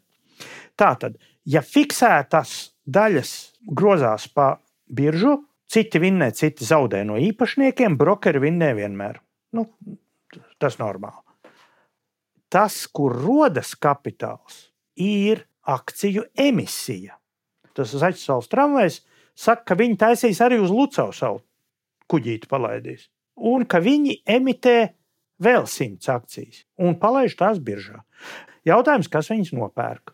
Tā 0.77 0.91
tad, 1.01 1.17
ja 1.49 1.63
fiksētas 1.65 2.75
daļas 2.85 3.33
grozās 3.79 4.27
pa 4.29 4.57
biržu, 4.91 5.39
citi 5.73 6.03
vinnē, 6.03 6.33
citi 6.37 6.67
zaudē 6.69 7.05
no 7.09 7.17
īpašniekiem, 7.17 7.97
brokeri 7.97 8.43
vinnē 8.43 8.73
vienmēr. 8.77 9.23
Nu, 9.57 9.69
tas 10.61 10.77
ir 10.77 10.85
normāli. 10.85 11.23
Tas, 12.53 12.83
kur 12.93 13.15
rodas 13.17 13.73
kapitāls, 13.81 14.67
ir 15.01 15.47
akciju 15.65 16.27
emisija 16.37 17.17
tas 17.77 17.95
Zaķisāls 17.99 18.51
tramvajs, 18.53 19.01
saka, 19.35 19.65
ka 19.73 19.79
viņi 19.79 19.99
taisīs 20.01 20.41
arī 20.45 20.61
uz 20.63 20.73
Lucau 20.73 21.11
savu 21.17 21.43
kuģīti 22.13 22.51
palaidīs. 22.51 23.09
un 23.37 23.65
ka 23.65 23.81
viņi 23.81 24.21
emitē 24.29 24.93
vēl 25.43 25.67
simts 25.67 26.11
akcijas 26.13 26.65
un 26.79 26.99
palaiž 27.01 27.37
tās 27.39 27.59
biržā. 27.59 28.03
Jautājums, 28.69 29.09
kas 29.11 29.31
viņas 29.33 29.55
nopērk? 29.57 30.13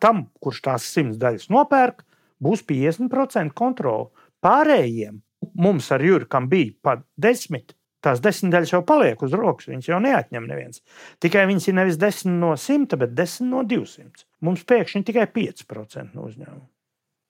Tam, 0.00 0.26
kurš 0.42 0.60
tās 0.64 0.88
simts 0.90 1.20
daļas 1.20 1.48
nopērk, 1.52 2.02
būs 2.42 2.64
50% 2.66 3.54
kontrole. 3.56 4.10
Pārējiem 4.44 5.22
mums 5.54 5.88
ar 5.94 6.04
Jurkam 6.04 6.48
bija 6.50 6.74
pat 6.82 7.04
desmit. 7.16 7.76
Tās 8.04 8.20
desmit 8.20 8.52
daļas 8.52 8.74
jau 8.74 8.82
paliek 8.84 9.22
uz 9.24 9.32
rokas, 9.32 9.70
viņas 9.70 9.88
jau 9.88 9.98
neatņem 10.04 10.48
neviens. 10.48 10.82
Tikai 11.24 11.46
viņas 11.48 11.70
ir 11.70 11.76
nevis 11.78 11.96
10 12.00 12.34
no 12.42 12.52
100, 12.60 12.98
bet 13.00 13.14
10 13.16 13.48
no 13.48 13.62
200. 13.64 14.26
Mums 14.44 14.66
pēkšņi 14.68 15.06
tikai 15.08 15.24
5% 15.32 16.12
no 16.12 16.26
uzņēmuma. 16.28 16.66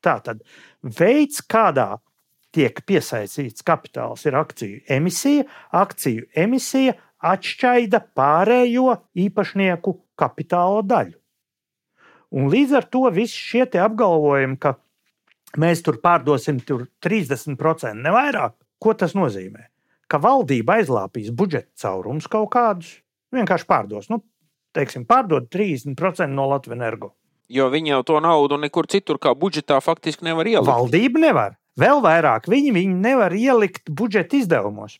Tātad 0.05 0.43
veids, 0.83 1.45
kādā 1.47 1.95
tiek 2.55 2.81
piesaistīts 2.87 3.64
kapitāls, 3.66 4.25
ir 4.27 4.37
akciju 4.39 4.83
emisija. 4.97 5.47
Akciju 5.75 6.27
emisija 6.45 6.97
atšķaida 7.25 8.01
pārējo 8.18 8.97
īpašnieku 9.25 9.95
kapitāla 10.18 10.83
daļu. 10.87 11.18
Un 12.35 12.51
līdz 12.51 12.75
ar 12.81 12.89
to 12.91 13.05
visi 13.14 13.39
šie 13.39 13.68
apgalvojumi, 13.79 14.59
ka 14.59 14.75
mēs 15.62 15.85
tur 15.87 16.01
pārdosim 16.03 16.59
tur 16.66 16.89
30% 17.05 17.95
ne 17.95 18.14
vairāk, 18.14 18.57
ko 18.83 18.95
tas 18.99 19.14
nozīmē? 19.14 19.68
Ka 20.11 20.21
valdība 20.21 20.79
aizlāpīs 20.81 21.33
budžeta 21.35 21.71
caurumus 21.81 22.29
kaut 22.31 22.51
kādus, 22.53 22.99
vienkārši 23.35 23.69
pārdos. 23.69 24.09
Nu, 24.13 24.21
teiksim, 24.77 25.07
pārdod 25.09 25.49
30% 25.53 26.31
no 26.35 26.49
Latvijas 26.51 26.79
energo. 26.79 27.15
Jo 27.53 27.69
viņi 27.73 27.93
jau 27.93 28.03
to 28.09 28.21
naudu 28.25 28.59
nekur 28.61 28.89
citur, 28.91 29.21
kā 29.21 29.35
budžetā, 29.37 29.79
faktiski 29.85 30.25
nevar 30.25 30.49
ielikt. 30.49 30.69
Valdība 30.69 31.21
nevar. 31.27 31.59
Vēl 31.81 32.01
vairāk 32.05 32.49
viņi, 32.49 32.73
viņi 32.73 32.95
nevar 33.03 33.35
ielikt 33.35 33.91
budžeta 33.91 34.39
izdevumos. 34.39 34.99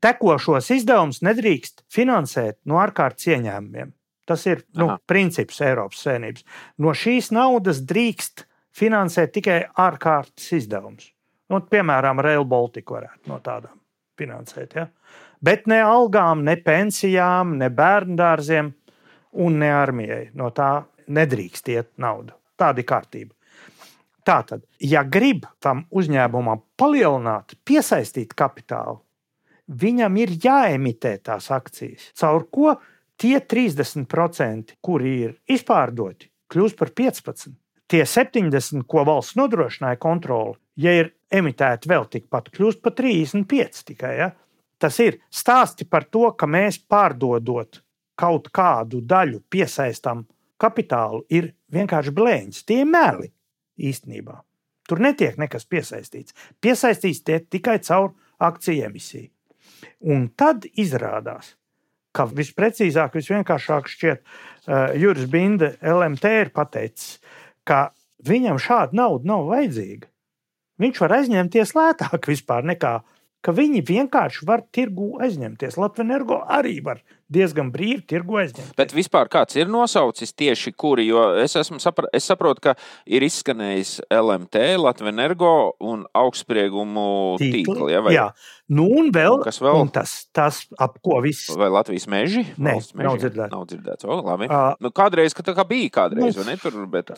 Tekošos 0.00 0.70
izdevumus 0.72 1.20
nedrīkst 1.26 1.84
finansēt 1.92 2.56
no 2.64 2.78
ārkārtas 2.80 3.28
ieņēmumiem. 3.34 3.92
Tas 4.24 4.46
ir 4.48 4.62
nu, 4.72 4.88
Aha. 4.94 5.02
princips 5.04 5.60
Eiropas 5.60 6.00
Savienības. 6.06 6.46
No 6.80 6.94
šīs 6.96 7.28
naudas 7.36 7.82
drīkst 7.84 8.46
finansēt 8.74 9.34
tikai 9.36 9.60
ārkārtas 9.76 10.48
izdevumus. 10.56 11.10
Nu, 11.52 11.60
piemēram, 11.60 12.22
Rail 12.24 12.48
Baltica 12.48 12.96
varētu 12.96 13.28
no 13.28 13.42
tādām 13.44 13.76
finansēt. 14.18 14.76
Ja? 14.78 14.88
Bet 15.44 15.68
ne 15.70 15.80
algām, 15.84 16.44
ne 16.46 16.56
pensijām, 16.56 17.56
ne 17.60 17.70
bērnu 17.70 18.16
dārziem 18.18 18.72
un 19.44 19.58
ne 19.60 19.70
armijai. 19.74 20.28
No 20.38 20.50
tā 20.54 20.84
nedrīkst 21.08 21.70
iet 21.74 21.90
nauda. 22.00 22.36
Tāda 22.58 22.80
ir 22.80 22.88
kārtība. 22.88 23.34
Tātad, 24.24 24.62
ja 24.80 25.02
grib 25.04 25.44
tam 25.60 25.82
uzņēmumam 25.92 26.62
palielināt, 26.80 27.58
piesaistīt 27.68 28.32
kapitālu, 28.32 29.02
viņam 29.68 30.16
ir 30.22 30.32
jāemitē 30.40 31.18
tās 31.28 31.50
akcijas. 31.52 32.08
Caur 32.16 32.46
ko 32.48 32.72
tie 33.20 33.36
30%, 33.40 34.78
kuri 34.80 35.12
ir 35.26 35.36
izpārdoti, 35.44 36.30
kļūst 36.52 36.80
par 36.80 36.94
15%. 36.96 37.52
Tie 37.84 38.00
70, 38.08 38.86
ko 38.88 39.04
valsts 39.04 39.36
nodrošināja 39.36 40.00
kontroli, 40.00 40.56
ja 40.80 40.94
ir 41.00 41.12
emitēti 41.34 41.90
vēl 41.90 42.06
tikpat, 42.10 42.50
kļūst 42.54 42.82
par 42.84 42.94
35 42.98 43.84
tikai. 43.90 44.14
Ja? 44.18 44.30
Tas 44.78 44.98
ir 45.02 45.20
stāsti 45.32 45.86
par 45.88 46.06
to, 46.10 46.28
ka 46.38 46.48
mēs 46.50 46.78
pārdodot 46.78 47.80
kaut 48.18 48.50
kādu 48.54 49.00
daļu, 49.02 49.42
piesaistām 49.50 50.24
kapitālu, 50.60 51.24
ir 51.30 51.52
vienkārši 51.74 52.14
blēņas. 52.14 52.64
Tie 52.66 52.82
ir 52.82 52.90
meli 52.90 53.30
īstenībā. 53.80 54.38
Tur 54.88 55.00
netiek 55.00 55.38
nekas 55.40 55.64
piesaistīts. 55.66 56.34
Piesaistīts 56.62 57.24
tikai 57.24 57.78
caur 57.82 58.12
akciju 58.38 58.86
emisiju. 58.90 59.30
Un 60.12 60.28
tad 60.36 60.66
izrādās, 60.80 61.54
ka 62.14 62.26
visprecīzāk, 62.30 63.16
visvienkāršāk 63.18 63.88
šķiet, 63.90 64.22
uh, 64.22 64.92
Juris 65.00 65.26
Binde 65.30 65.74
LMT 65.82 66.34
ir 66.44 66.52
pateicis, 66.54 67.18
ka 67.66 67.88
viņam 68.24 68.60
šāda 68.60 68.96
nauda 69.00 69.32
nav 69.32 69.48
vajadzīga. 69.50 70.08
Viņš 70.82 71.00
var 71.04 71.18
aizņemties 71.20 71.74
lētāk 71.76 72.30
vispār 72.30 72.66
nekā 72.66 72.96
viņi 73.52 73.82
vienkārši 73.84 74.46
var 74.48 74.62
tirgu 74.72 75.18
aizņemties. 75.22 75.76
Latvijas 75.76 76.06
energo 76.06 76.40
arī 76.48 76.78
var 76.84 77.02
diezgan 77.32 77.70
brīvi 77.74 78.02
tirgu 78.08 78.38
aizņemt. 78.42 78.74
Bet 78.78 78.92
vispār 78.94 79.30
kāds 79.32 79.56
ir 79.58 79.70
nosaucis 79.70 80.34
tieši 80.36 80.72
kuri? 80.76 81.06
Jo 81.08 81.26
es, 81.40 81.56
sapra 81.82 82.10
es 82.14 82.28
saprotu, 82.28 82.62
ka 82.68 82.74
ir 83.06 83.24
izskanējis 83.26 83.96
LMT, 84.12 84.64
Latvijas 84.80 85.14
energo 85.14 85.52
un 85.84 86.04
augstspriegumu 86.16 87.06
tīkli. 87.40 87.62
tīkli 87.64 87.94
ja, 87.94 88.02
vai... 88.04 88.14
Jā, 88.16 88.26
nu 88.76 88.86
un 89.00 89.10
vēl, 89.14 89.38
un 89.38 89.46
kas 89.46 89.60
vēl? 89.62 89.80
Un 89.84 89.92
tas, 89.94 90.14
tas 90.34 90.62
ap 90.80 91.00
ko 91.04 91.20
viss. 91.24 91.52
Vai 91.58 91.70
Latvijas 91.72 92.06
meži? 92.10 92.44
Nē, 92.56 92.76
meži? 92.80 93.06
nav 93.08 93.18
dzirdēts. 93.22 93.54
Nav 93.54 93.66
dzirdēts. 93.72 94.08
O, 94.08 94.20
labi. 94.24 94.50
Uh, 94.50 94.70
nu, 94.84 94.92
kādreiz, 94.94 95.36
ka 95.36 95.46
tā 95.46 95.56
kā 95.56 95.66
bija 95.68 95.92
kādreiz, 96.02 96.34
nu, 96.34 96.42
vai 96.42 96.46
ne? 96.52 96.58
Tur, 96.60 96.78
bet, 96.90 97.14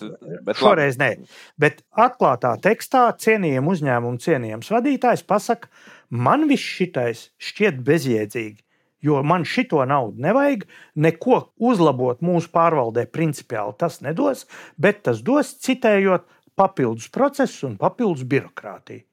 bet 0.46 0.62
šoreiz 0.62 1.00
labi. 1.00 1.26
nē. 1.26 1.36
Bet 1.60 1.84
atklātā 2.06 2.56
tekstā 2.62 3.08
cienījam 3.22 3.68
uzņēmumu 3.74 4.22
cienījams 4.22 4.72
vadītājs 4.74 5.26
pasaka, 5.26 5.70
Man 6.10 6.46
viss 6.46 6.62
šitais 6.62 7.30
šķiet 7.42 7.80
bezjēdzīgi, 7.86 8.60
jo 9.02 9.22
man 9.22 9.44
šito 9.44 9.84
naudu 9.84 10.22
nevajag. 10.22 10.66
Neko 10.94 11.40
uzlabot 11.56 12.22
mūsu 12.24 12.50
pārvaldē 12.54 13.06
principiāli 13.12 13.76
tas 13.78 14.00
nedos, 14.04 14.46
bet 14.76 15.02
tas 15.08 15.22
dos 15.26 15.54
citējot 15.64 16.26
papildus 16.56 17.10
procesus 17.12 17.64
un 17.68 17.76
papildus 17.80 18.24
birokrātiju. 18.28 19.04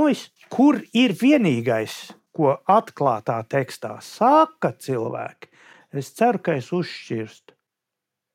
Ois, 0.00 0.28
kur 0.52 0.78
ir 0.94 1.16
vienīgais, 1.18 2.12
ko 2.30 2.54
atklātā 2.70 3.40
tekstā 3.50 3.96
saka 4.06 4.70
cilvēki? 4.78 5.50
Es 5.90 6.12
ceru, 6.14 6.38
ka 6.38 6.54
es 6.60 6.70
uzšķirstu 6.70 7.56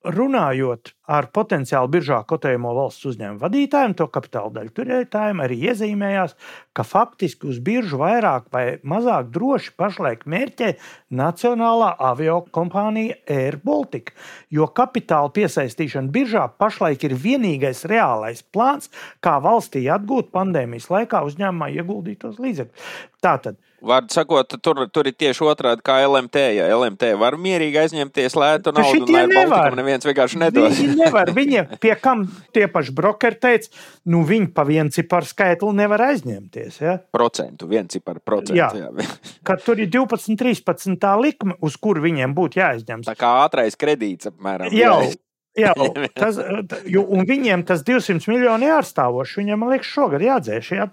runājot 0.06 0.92
ar 1.08 1.28
potenciāli 1.34 1.92
biržā 1.96 2.20
kotējumu 2.28 2.74
valsts 2.76 3.06
uzņēmumu 3.12 3.42
vadītājiem, 3.42 3.96
to 3.98 4.08
kapitāla 4.12 4.52
daļu 4.58 4.74
turētājiem, 4.78 5.42
arī 5.44 5.58
iezīmējās, 5.70 6.36
ka 6.76 6.86
faktiski 6.88 7.50
uz 7.52 7.60
biržu 7.64 8.00
vairāk 8.02 8.50
vai 8.54 8.66
mazāk 8.84 9.30
droši 9.36 9.76
pašlaik 9.80 10.26
mērķē 10.30 10.72
Nacionālā 11.16 11.94
avio 12.10 12.42
kompānija 12.56 13.20
Air 13.32 13.60
Baltica. 13.64 14.16
Jo 14.54 14.68
kapitāla 14.68 15.32
piesaistīšana 15.36 16.12
biržā 16.14 16.48
pašlaik 16.60 17.06
ir 17.08 17.18
vienīgais 17.20 17.86
reālais 17.90 18.44
plāns, 18.54 18.92
kā 19.24 19.38
valstī 19.44 19.86
atgūt 19.92 20.34
pandēmijas 20.36 20.90
laikā 20.92 21.24
uzņēmumā 21.30 21.72
ieguldītos 21.78 22.42
līdzekļus. 22.42 22.98
Tātad 23.26 23.62
Vārdu 23.86 24.14
sakot, 24.16 24.56
tur, 24.66 24.80
tur 24.90 25.06
ir 25.06 25.14
tieši 25.14 25.44
otrādi 25.46 25.84
kā 25.86 26.00
LMT. 26.08 26.42
Ja 26.56 26.70
LMT 26.74 27.12
var 27.22 27.36
mierīgi 27.38 27.78
aizņemties 27.84 28.38
lētu 28.40 28.74
naudu, 28.74 29.04
un 29.04 29.12
lai 29.14 29.26
Baltikam 29.30 29.78
neviens 29.78 30.08
vienkārši 30.08 30.40
nedos. 30.42 30.80
Viņi 30.80 30.95
nevar, 30.98 31.32
viņi 31.36 31.66
pie 31.84 31.94
kam 32.02 32.26
tie 32.56 32.68
paši 32.72 32.96
brokeri 32.96 33.40
teica, 33.42 33.72
nu 34.12 34.24
viņi 34.28 34.52
pa 34.56 34.66
vienu 34.68 34.94
ciparu 34.96 35.30
skaitli 35.30 35.74
nevar 35.76 36.08
aizņemties. 36.10 36.80
Ja? 36.84 36.98
Procentu, 37.16 37.70
viens 37.72 37.92
cipar 37.94 38.22
procentu. 38.24 38.58
Jā. 38.60 38.72
jā. 38.76 39.10
Kad 39.48 39.66
tur 39.66 39.82
ir 39.82 39.92
12, 39.94 40.36
13 40.40 40.98
tā 41.02 41.14
likme, 41.22 41.58
uz 41.66 41.78
kur 41.82 42.02
viņiem 42.04 42.36
būtu 42.38 42.62
jāaizņemas. 42.62 43.12
Tā 43.12 43.18
kā 43.20 43.36
ātrais 43.46 43.78
kredīts 43.80 44.32
apmēram. 44.32 44.74
Jau, 44.74 44.98
jā. 45.06 45.14
Jā, 45.56 45.72
tas, 46.20 46.36
jo, 46.84 47.06
un 47.16 47.24
viņiem 47.28 47.62
tas 47.68 47.80
200 47.88 48.28
miljoni 48.28 48.68
jāarstāvoši. 48.68 49.38
Viņam, 49.40 49.62
man 49.62 49.72
liekas, 49.72 49.88
šogad 49.88 50.26
jādzēš. 50.26 50.72
Jā. 50.76 50.90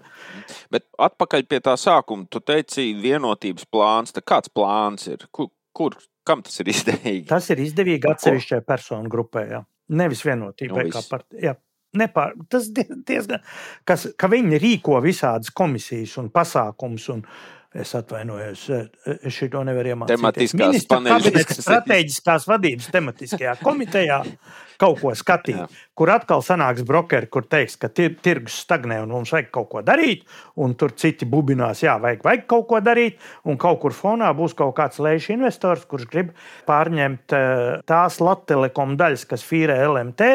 Bet 0.71 0.85
atpakaļ 0.95 1.43
pie 1.51 1.59
tā 1.65 1.75
sākuma. 1.79 2.23
Tu 2.31 2.39
teici, 2.39 2.85
vienotības 3.03 3.67
plāns. 3.67 4.15
Kāds 4.23 4.53
plāns 4.55 5.09
ir? 5.11 5.27
Kur, 5.35 5.51
kur 5.75 5.97
kam 6.23 6.45
tas 6.47 6.55
ir 6.63 6.71
izdevīgi? 6.75 7.27
Tas 7.31 7.51
ir 7.51 7.63
izdevīgi 7.65 8.07
atsevišķai 8.13 8.61
personu 8.67 9.11
grupai. 9.11 9.45
Jā. 9.51 9.61
Nevis 9.89 10.23
vienotībai 10.25 10.87
nu, 10.87 10.93
kā 10.93 11.03
partijai. 11.09 11.55
Nepār, 11.93 12.31
tas 12.49 12.71
diezgan, 12.73 13.43
kas, 13.85 14.07
ka 14.17 14.29
viņi 14.31 14.57
rīko 14.57 14.97
visādas 15.03 15.51
komisijas 15.53 16.15
un 16.17 16.31
pasākumus 16.33 17.05
un 17.13 17.19
Es 17.73 17.95
atvainojos, 17.97 18.67
es 18.69 19.33
šo 19.33 19.63
nevaru 19.65 19.95
iemācīties. 19.95 20.51
Tematiskās 20.53 20.83
paneļas. 20.91 21.55
Strateģiskās 21.57 22.43
vadības 22.45 22.91
tematiskajā 22.93 23.55
komitejā 23.63 24.19
kaut 24.83 24.99
ko 25.01 25.13
skatīt, 25.17 25.73
kur 25.97 26.11
atkal 26.13 26.43
sanāks 26.45 26.85
brokeri, 26.85 27.29
kur 27.33 27.47
teiks, 27.49 27.79
ka 27.81 27.89
tir, 27.89 28.13
tirgus 28.21 28.59
stagnē 28.65 28.99
un 29.03 29.15
mums 29.15 29.33
vajag 29.33 29.49
kaut 29.53 29.69
ko 29.71 29.83
darīt, 29.85 30.25
un 30.61 30.75
tur 30.77 30.93
citi 30.99 31.25
bubinās, 31.29 31.81
jā, 31.85 31.95
vajag, 32.03 32.21
vajag 32.25 32.45
kaut 32.53 32.67
ko 32.69 32.81
darīt, 32.83 33.17
un 33.49 33.57
kaut 33.61 33.81
kur 33.81 33.95
fonā 33.97 34.29
būs 34.37 34.53
kaut 34.59 34.75
kāds 34.77 35.01
lēšs 35.01 35.31
investors, 35.33 35.89
kurš 35.89 36.07
grib 36.13 36.31
pārņemt 36.69 37.37
tās 37.89 38.21
Latvijas 38.21 38.77
daļas, 39.01 39.27
kas 39.29 39.49
fīrē 39.49 39.81
LMT, 39.87 40.31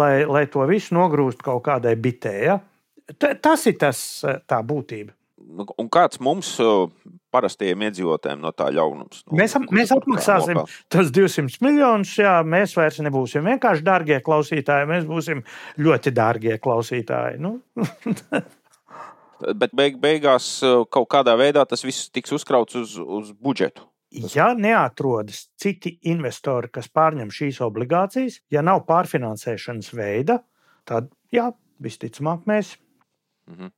lai, 0.00 0.12
lai 0.24 0.44
to 0.52 0.64
visu 0.70 0.96
nogrūst 0.96 1.44
kaut 1.44 1.64
kādai 1.68 1.96
bitē. 2.00 2.36
Ja? 2.46 2.60
Tas 3.18 3.66
ir 3.66 3.80
tas, 3.80 4.04
tā 4.48 4.64
būtība. 4.64 5.12
Nu, 5.50 5.66
un 5.80 5.88
kāds 5.92 6.20
mums, 6.22 6.52
parastajiem 7.34 7.82
iedzīvotājiem, 7.88 8.40
no 8.42 8.52
tā 8.54 8.68
ļaunums? 8.74 9.24
Nu, 9.26 9.38
mēs, 9.40 9.56
mēs 9.74 9.92
atmaksāsim 9.94 10.62
tos 10.92 11.10
200 11.14 11.64
miljonus. 11.64 12.14
Jā, 12.20 12.38
mēs 12.46 12.76
vairs 12.78 13.00
nebūsim 13.04 13.46
vienkārši 13.50 13.86
dārgie 13.86 14.20
klausītāji, 14.26 14.88
mēs 14.90 15.06
būsim 15.08 15.42
ļoti 15.80 16.14
dārgie 16.16 16.56
klausītāji. 16.62 17.40
Nu. 17.42 17.58
Bet 19.60 19.72
beig, 19.76 19.96
beigās 20.02 20.58
kaut 20.92 21.08
kādā 21.12 21.32
veidā 21.40 21.64
tas 21.68 21.82
viss 21.86 22.10
tiks 22.12 22.34
uzkrauts 22.36 22.76
uz, 22.76 22.98
uz 23.00 23.30
budžetu. 23.32 23.86
Ja 24.34 24.50
neatrodas 24.58 25.44
citi 25.60 25.94
investori, 26.10 26.68
kas 26.74 26.90
pārņem 26.90 27.30
šīs 27.32 27.60
obligācijas, 27.62 28.40
ja 28.50 28.62
nav 28.66 28.82
pārfinansēšanas 28.88 29.92
veida, 29.94 30.40
tad 30.88 31.12
jā, 31.32 31.46
visticamāk 31.80 32.42
mēs 32.50 32.74
Mhm. 33.50 33.70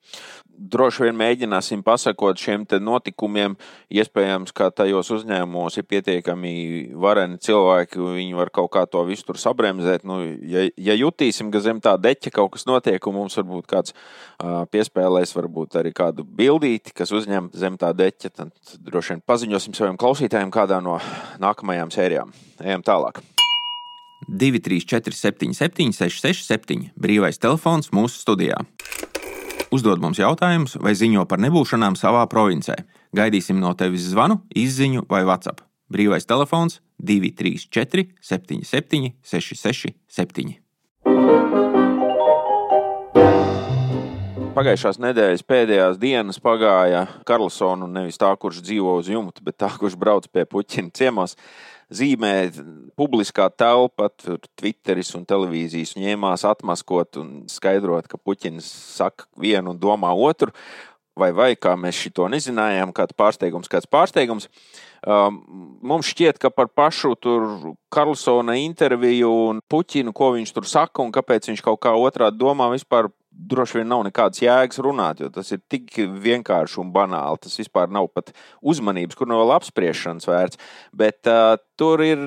Droši 0.73 1.07
vien 1.07 1.17
mēģināsim 1.17 1.83
pasakot 1.85 2.39
šiem 2.39 2.67
notikumiem. 2.85 3.55
Iespējams, 3.93 4.53
ka 4.53 4.69
tajos 4.71 5.09
uzņēmumos 5.17 5.79
ir 5.81 5.87
pietiekami 5.89 6.53
vareni 7.01 7.41
cilvēki, 7.43 8.01
viņi 8.19 8.37
var 8.37 8.53
kaut 8.55 8.71
kā 8.75 8.85
to 8.91 9.03
visu 9.09 9.25
tur 9.31 9.41
sabremzēt. 9.41 10.05
Nu, 10.05 10.21
ja, 10.23 10.67
ja 10.77 10.97
jutīsim, 10.99 11.51
ka 11.53 11.63
zem 11.65 11.81
tā 11.81 11.97
deķa 11.97 12.35
kaut 12.35 12.53
kas 12.57 12.69
notiek, 12.69 13.01
un 13.09 13.17
mums 13.17 13.39
varbūt 13.41 13.69
kāds 13.71 13.97
uh, 13.97 14.63
piespēlēs, 14.73 15.35
varbūt 15.39 15.81
arī 15.81 15.95
kādu 15.97 16.27
bildīti, 16.27 16.93
kas 16.97 17.15
uzņem 17.17 17.53
zem 17.57 17.81
tā 17.81 17.95
deķa, 17.97 18.33
tad 18.37 18.79
droši 18.79 19.17
vien 19.17 19.27
paziņosim 19.27 19.77
saviem 19.79 20.01
klausītājiem 20.01 20.53
kādā 20.53 20.83
no 20.85 21.01
nākamajām 21.43 21.95
sērijām. 21.95 22.35
Ejam 22.61 22.85
tālāk. 22.85 23.25
234, 24.29 25.17
77, 25.17 25.93
667, 25.97 26.93
brīvais 26.95 27.41
telefons 27.43 27.91
mūsu 27.95 28.23
studijā 28.23 28.61
uzdod 29.73 30.03
mums 30.05 30.21
jautājumus 30.21 30.77
vai 30.81 30.95
ziņo 30.99 31.27
par 31.29 31.41
nebūšanām 31.43 31.97
savā 31.99 32.25
provincē. 32.31 32.77
Gaidīsim 33.17 33.61
no 33.61 33.73
tevis 33.77 34.07
zvanu, 34.13 34.41
izziņu 34.57 35.07
vai 35.11 35.25
WhatsApp. 35.29 35.65
Brīvais 35.93 36.29
telefons 36.29 36.81
234 37.03 38.07
77 38.21 39.13
667. 39.25 40.63
Pagājušās 44.53 44.99
nedēļas 45.01 45.43
pēdējās 45.49 45.99
dienas 46.01 46.37
pagāja 46.45 47.07
Karlsonu 47.25 47.87
nevis 47.89 48.21
tā, 48.21 48.29
kurš 48.37 48.61
dzīvo 48.61 48.99
uz 49.01 49.09
jumta, 49.09 49.41
bet 49.45 49.57
tā, 49.65 49.71
kurš 49.81 49.97
brauc 49.97 50.29
pie 50.29 50.45
puķina 50.45 50.93
ciemos 50.93 51.39
zīmē 51.93 52.35
publiskā 52.99 53.49
telpa, 53.55 54.09
Twitteris 54.59 55.13
un 55.19 55.27
televīzijas 55.29 55.97
ņēmās 55.99 56.47
atmaskot 56.49 57.21
un 57.23 57.35
skaidrot, 57.51 58.09
ka 58.11 58.21
Puķins 58.21 58.69
saka 58.97 59.29
vienu 59.41 59.75
un 59.75 59.83
domā 59.83 60.13
otru. 60.13 60.55
Vai, 61.13 61.29
vai 61.37 61.51
kā 61.61 61.75
mēs 61.77 61.99
šo 62.07 62.25
nezinājām, 62.33 62.89
kāds 62.97 63.13
pārsteigums, 63.13 63.69
kāds 63.69 63.85
pārsteigums. 63.85 64.47
Um, 65.05 65.43
mums 65.85 66.09
šķiet, 66.09 66.39
ka 66.41 66.49
par 66.49 66.71
pašu 66.73 67.13
Karlsona 67.93 68.55
interviju 68.63 69.29
un 69.51 69.61
Puķinu, 69.69 70.15
ko 70.17 70.31
viņš 70.39 70.55
tur 70.57 70.69
saka 70.71 71.05
un 71.05 71.13
kāpēc 71.13 71.51
viņš 71.51 71.61
kaut 71.67 71.83
kā 71.85 71.93
otrādi 71.93 72.41
domā, 72.41 72.71
vispār 72.73 73.11
droši 73.33 73.81
vien 73.81 73.89
nav 73.91 74.05
nekādas 74.07 74.43
jēgas 74.43 74.81
runāt, 74.85 75.21
jo 75.23 75.29
tas 75.33 75.51
ir 75.55 75.61
tik 75.71 75.95
vienkārši 76.23 76.79
un 76.83 76.93
banāli. 76.95 77.41
Tas 77.43 77.59
vispār 77.61 77.91
nav 77.93 78.09
pat 78.15 78.33
uzmanības, 78.61 79.17
kur 79.19 79.31
no 79.31 79.41
vēl 79.41 79.55
apspriešanas 79.57 80.29
vērts. 80.29 80.61
Bet 80.97 81.31
uh, 81.31 81.57
tur 81.79 82.03
ir 82.05 82.25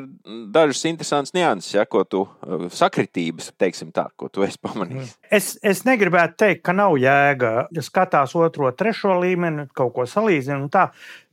dažas 0.53 0.83
interesantas 0.89 1.35
nianses, 1.37 1.73
ja, 1.77 1.85
ko 1.89 2.03
tu 2.09 2.25
uh, 2.25 2.67
sakritības, 2.73 3.51
teiksim 3.61 3.93
tā, 3.95 4.07
ko 4.17 4.29
tu 4.33 4.45
esi 4.45 4.61
pamanījis. 4.65 5.15
Es, 5.33 5.55
es 5.63 5.85
negribētu 5.87 6.39
teikt, 6.45 6.65
ka 6.65 6.75
nav 6.75 6.97
jēga. 7.01 7.55
Ja 7.75 7.85
skatās 7.85 8.35
otro, 8.37 8.71
trešo 8.75 9.19
līmeni, 9.23 9.69
kaut 9.75 9.95
ko 9.95 10.07
salīdzinu, 10.09 10.69
tā 10.73 10.89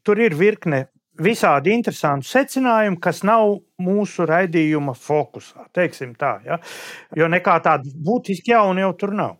tur 0.06 0.22
ir 0.22 0.36
virkne. 0.38 0.86
Visādi 1.22 1.74
interesanti 1.76 2.24
secinājumi, 2.24 2.96
kas 3.04 3.18
nav 3.28 3.58
mūsu 3.84 4.24
raidījuma 4.26 4.94
fokusā. 4.96 5.66
Tā, 5.76 6.30
ja? 6.46 6.56
Jo 7.14 7.28
nekā 7.28 7.58
tāda 7.62 7.92
būtiski 8.08 8.54
jauna 8.54 8.86
jau 8.86 8.94
tur 8.96 9.12
nav. 9.18 9.36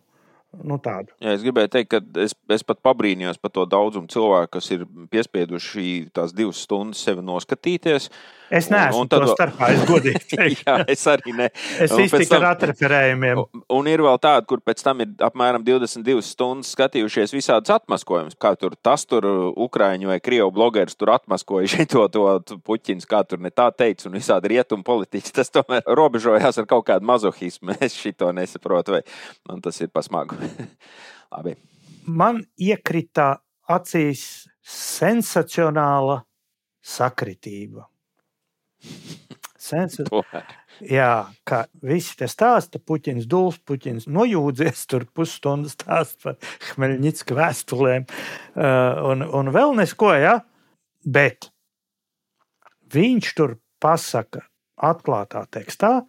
Nu, 0.61 0.77
tādu. 0.77 1.15
Jā, 1.23 1.33
es 1.33 1.41
gribēju 1.41 1.71
teikt, 1.73 1.89
ka 1.89 2.21
es, 2.21 2.35
es 2.53 2.63
pat 2.67 2.81
pabrīnījos 2.85 3.39
par 3.41 3.49
to 3.55 3.65
daudzumu 3.69 4.11
cilvēku, 4.13 4.51
kas 4.53 4.69
ir 4.75 4.83
piespieduši 5.13 6.11
tās 6.13 6.35
divas 6.37 6.61
stundas 6.61 7.01
sevi 7.01 7.25
noskatīties. 7.25 8.11
Es 8.53 8.67
neesmu 8.69 9.07
to 9.09 9.19
starpā, 9.31 9.71
es 9.73 9.83
godīgi 9.89 10.21
teiktu. 10.35 10.65
jā, 10.67 10.75
es 10.93 11.03
arī 11.09 11.33
ne. 11.33 11.47
Es 11.81 11.93
iztiku 11.97 12.37
ar 12.37 12.51
atreferējumiem. 12.51 13.39
Un, 13.41 13.63
un 13.79 13.89
ir 13.89 14.03
vēl 14.05 14.19
tādi, 14.21 14.45
kur 14.49 14.61
pēc 14.61 14.83
tam 14.85 15.01
ir 15.01 15.13
apmēram 15.25 15.63
22 15.65 16.21
stundas 16.27 16.73
skatījušies 16.75 17.33
visādus 17.33 17.73
atmaskojumus, 17.73 18.37
kā 18.37 18.53
tur 18.59 18.75
tas 18.77 19.07
tur 19.09 19.25
Ukraiņu 19.65 20.11
vai 20.11 20.19
Krievu 20.21 20.51
blogeris 20.53 20.97
tur 20.99 21.15
atmaskoja 21.15 21.71
šito 21.75 22.05
to 22.13 22.27
puķins, 22.67 23.07
kā 23.09 23.23
tur 23.25 23.41
ne 23.41 23.49
tā 23.49 23.71
teica, 23.73 24.05
un 24.09 24.17
visādi 24.19 24.53
rietumu 24.53 24.85
politiķi. 24.85 25.33
Tas 25.39 25.49
tomēr 25.53 25.87
robežojās 25.99 26.61
ar 26.61 26.69
kaut 26.69 26.85
kādu 26.91 27.09
mazohismu. 27.09 27.73
Es 27.81 27.97
šito 27.97 28.29
nesaprotu, 28.37 28.99
vai 28.99 29.01
man 29.49 29.63
tas 29.65 29.81
ir 29.81 29.89
pasmagu. 29.93 30.37
Labi. 31.33 31.55
Man 32.05 32.43
iekrita 32.59 33.31
acīs 33.71 34.45
sensacionāla 34.61 36.19
sakritība. 36.83 37.87
Sensu... 39.63 40.05
Jā, 40.83 41.29
kā 41.47 41.61
visi 41.85 42.15
te 42.19 42.27
stāsta, 42.27 42.79
Puķins 42.81 43.27
dūls, 43.29 43.59
Puķins 43.63 44.07
nojūdzies, 44.11 44.81
tur 44.89 45.05
pusstundu 45.15 45.69
stāst 45.71 46.17
par 46.25 46.39
Hmeļņicka 46.71 47.37
vēstulēm 47.37 48.07
uh, 48.09 49.03
un, 49.11 49.23
un 49.23 49.51
vēl 49.53 49.75
nesko, 49.77 50.09
ja? 50.17 50.39
bet 51.05 51.51
viņš 52.93 53.31
tur 53.37 53.55
pasaka 53.83 54.43
atklātā 54.83 55.45
tekstā, 55.53 56.01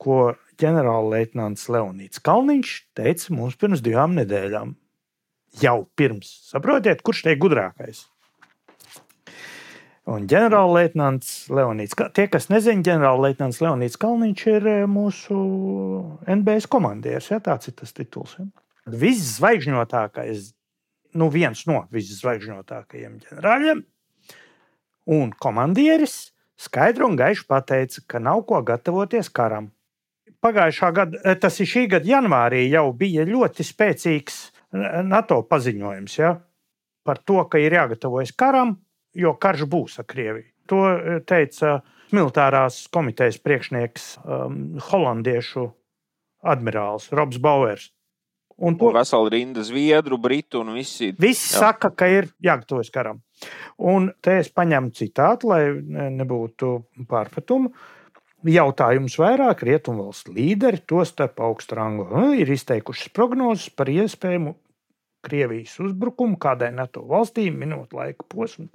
ko 0.00 0.34
ģenerālleitnants 0.60 1.68
Leonīds 1.72 2.22
Kalniņš 2.24 2.76
teica 2.98 3.36
mums 3.36 3.56
pirms 3.60 3.82
divām 3.84 4.16
nedēļām. 4.18 4.74
Jau 5.60 5.78
pirms. 5.98 6.28
Saprotiet, 6.50 7.02
kurš 7.06 7.24
te 7.24 7.34
ir 7.34 7.40
gudrākais? 7.42 8.04
Un 10.10 10.24
ģenerālleitnants 10.26 11.50
Leonīds, 11.54 11.94
tie, 12.16 12.24
kas 12.30 12.48
nezina, 12.50 12.82
ģenerālleitnants 12.86 13.60
Leonīds 13.62 13.98
Kalniņš 14.00 14.46
ir 14.50 14.66
eh, 14.66 14.80
mūsu 14.90 15.36
NBS 16.26 16.66
komandieris. 16.70 17.30
Ja, 17.30 17.38
tāds 17.44 17.70
ir 17.70 17.76
tas 17.78 17.94
tituls. 17.94 18.34
Ja. 18.40 18.48
Viszvaigžņotākais, 18.90 20.50
nu 21.20 21.30
viens 21.30 21.62
no 21.70 21.84
viszvaigžņotākajiem 21.94 23.20
ģenerāļiem 23.22 23.84
un 25.14 25.30
komandieris 25.42 26.16
skaidri 26.60 27.06
un 27.06 27.14
gaiši 27.18 27.46
pateica, 27.48 28.02
ka 28.10 28.22
nav 28.22 28.42
ko 28.50 28.64
gatavoties 28.66 29.30
karam. 29.34 29.70
Pagājušā 30.42 30.92
gada, 30.96 31.22
eh, 31.22 31.38
tas 31.38 31.62
ir 31.62 31.70
šī 31.70 31.86
gada 31.94 32.14
janvārī, 32.16 32.64
jau 32.72 32.88
bija 32.96 33.28
ļoti 33.28 33.66
spēcīgs 33.66 34.42
NATO 35.06 35.42
paziņojums 35.46 36.18
ja, 36.18 36.36
par 37.06 37.18
to, 37.22 37.44
ka 37.50 37.62
ir 37.62 37.78
jāgatavojas 37.78 38.34
karam 38.34 38.78
jo 39.16 39.34
karš 39.40 39.66
būs 39.70 40.00
ar 40.02 40.08
Krieviju. 40.10 40.48
To 40.70 40.82
eh, 40.90 41.20
teica 41.26 41.80
militārās 42.14 42.84
komitejas 42.90 43.38
priekšnieks, 43.42 44.06
um, 44.24 44.60
holandiešu 44.90 45.68
admirālis 46.42 47.10
Robs 47.14 47.38
Bauers. 47.42 47.90
Un 48.60 48.74
to 48.76 48.90
veselu 48.92 49.30
rindu 49.32 49.62
zviedru, 49.64 50.18
britu 50.20 50.60
un 50.60 50.74
visi. 50.76 51.14
Visi 51.16 51.54
jā. 51.54 51.62
saka, 51.62 51.92
ka 51.96 52.08
ir 52.12 52.28
jāgatavojas 52.44 52.90
karam. 52.92 53.22
Un 53.78 54.10
te 54.20 54.36
es 54.42 54.50
paņemu 54.52 54.92
citātu, 54.98 55.48
lai 55.48 55.62
nebūtu 56.18 56.74
pārpratumu. 57.08 57.70
Jautājums 58.50 59.16
vairāk 59.20 59.64
rietumvalstu 59.64 60.34
līderi, 60.36 60.82
tostarp 60.88 61.40
augstu 61.44 61.78
rangu, 61.78 62.08
ir 62.36 62.52
izteikušas 62.52 63.12
prognozes 63.16 63.72
par 63.76 63.88
iespējamu 63.92 64.54
Krievijas 65.26 65.76
uzbrukumu 65.82 66.38
kādai 66.40 66.70
NATO 66.72 67.02
valstī, 67.08 67.50
minot 67.52 67.92
laika 67.96 68.24
posmu. 68.32 68.68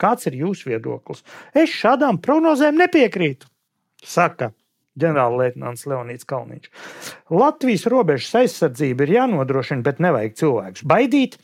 Kāds 0.00 0.26
ir 0.30 0.40
jūsu 0.40 0.72
viedoklis? 0.72 1.22
Es 1.54 1.70
šādām 1.70 2.18
prognozēm 2.24 2.80
nepiekrītu, 2.82 3.46
saka 4.02 4.50
ģenerālleitnants 5.00 5.86
Leonīds 5.90 6.26
Kalniņš. 6.30 6.70
Latvijas 7.34 7.86
robežas 7.90 8.34
aizsardzība 8.42 9.06
ir 9.06 9.14
jānodrošina, 9.18 9.82
bet 9.86 10.02
nevajag 10.02 10.36
cilvēkus 10.40 10.86
baidīt. 10.90 11.38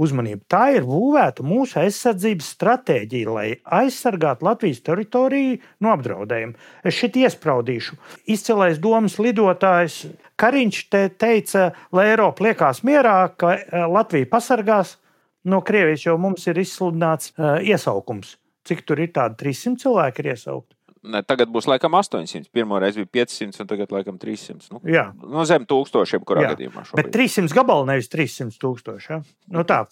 Uzmanību. 0.00 0.46
Tā 0.48 0.62
ir 0.78 0.86
būvēta 0.88 1.44
mūsu 1.44 1.76
aizsardzības 1.82 2.46
stratēģija, 2.54 3.34
lai 3.34 3.48
aizsargātu 3.80 4.46
Latvijas 4.46 4.80
teritoriju 4.86 5.58
no 5.84 5.92
apdraudējuma. 5.92 6.56
Es 6.86 6.96
šeit 6.96 7.18
iespraudīšu. 7.20 7.98
Izcilais 8.32 8.80
domas 8.80 9.18
lidotājs 9.20 10.06
Kariņš 10.40 10.80
te 10.88 11.04
teica, 11.20 11.70
lai 11.92 12.08
Eiropa 12.14 12.46
liekās 12.48 12.80
mierā, 12.86 13.18
ka 13.36 13.58
eh, 13.58 13.84
Latvija 13.84 14.30
pasargās 14.30 14.96
no 15.44 15.60
Krievijas, 15.64 16.06
jo 16.06 16.16
mums 16.20 16.46
ir 16.48 16.60
izsludināts 16.60 17.32
uh, 17.32 17.58
iesaukums. 17.64 18.34
Cik 18.68 18.82
tur 18.88 19.00
ir 19.00 19.12
tādi 19.16 19.38
300 19.40 19.80
cilvēki 19.80 20.20
ir 20.20 20.32
iesaukti? 20.34 20.76
Ne, 21.00 21.22
tagad 21.24 21.48
būs 21.48 21.64
laikam 21.70 21.94
800. 21.96 22.50
Pirmā 22.52 22.76
reize 22.82 23.00
bija 23.00 23.24
500, 23.24 23.62
un 23.62 23.68
tagad 23.70 23.92
laikam 23.94 24.18
300. 24.20 24.68
Nu, 24.74 24.80
Jā, 24.84 25.06
no 25.16 25.44
zem 25.48 25.64
tūkstošiem, 25.68 26.24
kurā 26.28 26.44
Jā. 26.44 26.50
gadījumā. 26.54 26.84
Šobrīd. 26.90 26.98
Bet 27.00 27.14
300 27.16 27.56
gabalu 27.56 27.86
nevis 27.88 28.10
300 28.12 28.58
tūkstoši. 28.60 29.08
Ja? 29.14 29.20
Nu, 29.56 29.64
tā. 29.64 29.86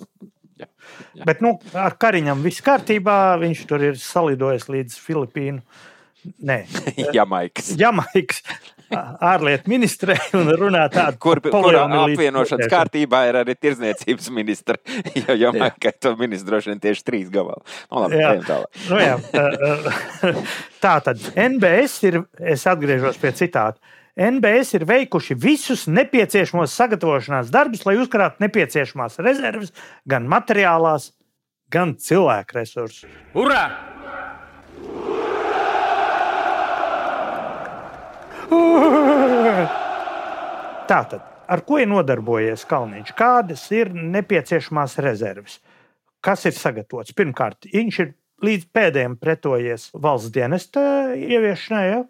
Jā. 0.60 0.68
Jā. 1.16 1.24
Bet 1.30 1.40
nu, 1.44 1.54
ar 1.78 1.96
Kariņam 1.96 2.42
viss 2.44 2.60
kārtībā. 2.66 3.16
Viņš 3.40 3.64
tur 3.70 3.86
ir 3.88 3.96
salidojis 4.02 4.68
līdz 4.68 4.98
Filipīnu. 5.00 5.62
Nē, 6.44 6.58
Jamaikas. 7.16 7.72
Jamaikas. 7.80 8.42
Ārlietu 8.94 9.70
ministrē 9.70 10.16
un 10.38 10.50
runā 10.58 10.86
tādu, 10.92 11.18
Kur, 11.24 11.40
kur 11.44 11.52
poliomilītu 11.52 12.18
apvienošanas 12.18 12.70
kārtībā 12.72 13.24
ir 13.28 13.40
arī 13.42 13.56
tirzniecības 13.58 14.30
ministra. 14.38 14.78
Jo 15.16 15.36
jau 15.36 15.52
Jā. 15.56 15.70
ka 15.80 15.92
to 15.92 16.14
ministru 16.20 16.54
droši 16.54 16.72
vien 16.72 16.82
tieši 16.82 17.04
trīs 17.06 17.28
gabalā. 17.32 17.60
Nu, 17.90 18.04
labi, 18.04 18.22
Jā. 18.22 18.32
Nu, 18.88 19.02
jā, 19.02 19.18
tā 20.84 20.96
tad 21.04 21.28
NBS 21.34 22.00
ir, 22.08 22.22
es 22.38 22.66
atgriežos 22.70 23.20
pie 23.20 23.34
citāta. 23.36 23.80
NBS 24.18 24.74
ir 24.74 24.82
veikuši 24.88 25.36
visus 25.38 25.84
nepieciešamos 25.86 26.72
sagatavošanās 26.74 27.52
darbus, 27.54 27.84
lai 27.86 27.94
uzkrātu 28.00 28.42
nepieciešamās 28.42 29.20
rezerves, 29.22 29.70
gan 30.10 30.26
materiālās, 30.30 31.12
gan 31.70 31.94
cilvēku 32.02 32.58
resursus. 32.58 33.06
Urā! 33.38 33.97
Tātad, 40.88 41.20
ar 41.48 41.64
ko 41.68 41.80
ir 41.82 41.88
nodarbojies 41.90 42.64
Kalniņš? 42.68 43.12
Kādas 43.18 43.66
ir 43.76 43.92
nepieciešamās 43.92 44.98
rezerves? 45.04 45.58
Kas 46.24 46.46
ir 46.48 46.54
sagatavots? 46.56 47.14
Pirmkārt, 47.16 47.68
viņš 47.72 47.98
ir 48.04 48.14
līdz 48.44 48.68
pēdējiem 48.74 49.16
pretojies 49.20 49.88
valsts 49.94 50.32
dienesta 50.34 50.82
ieviešanai. 51.14 51.86
Ja? 51.88 52.04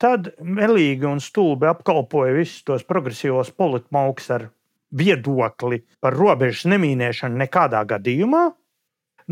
Tad 0.00 0.32
melīgi 0.42 1.06
un 1.08 1.22
stulbi 1.22 1.68
apkalpoja 1.70 2.34
visus 2.36 2.64
tos 2.66 2.84
progresīvos 2.86 3.52
politmauks 3.56 4.30
ar 4.34 4.48
viedokli 4.94 5.82
par 6.02 6.16
robežas 6.18 6.66
nemīnēšanu 6.70 7.40
nekādā 7.44 7.82
gadījumā. 7.90 8.44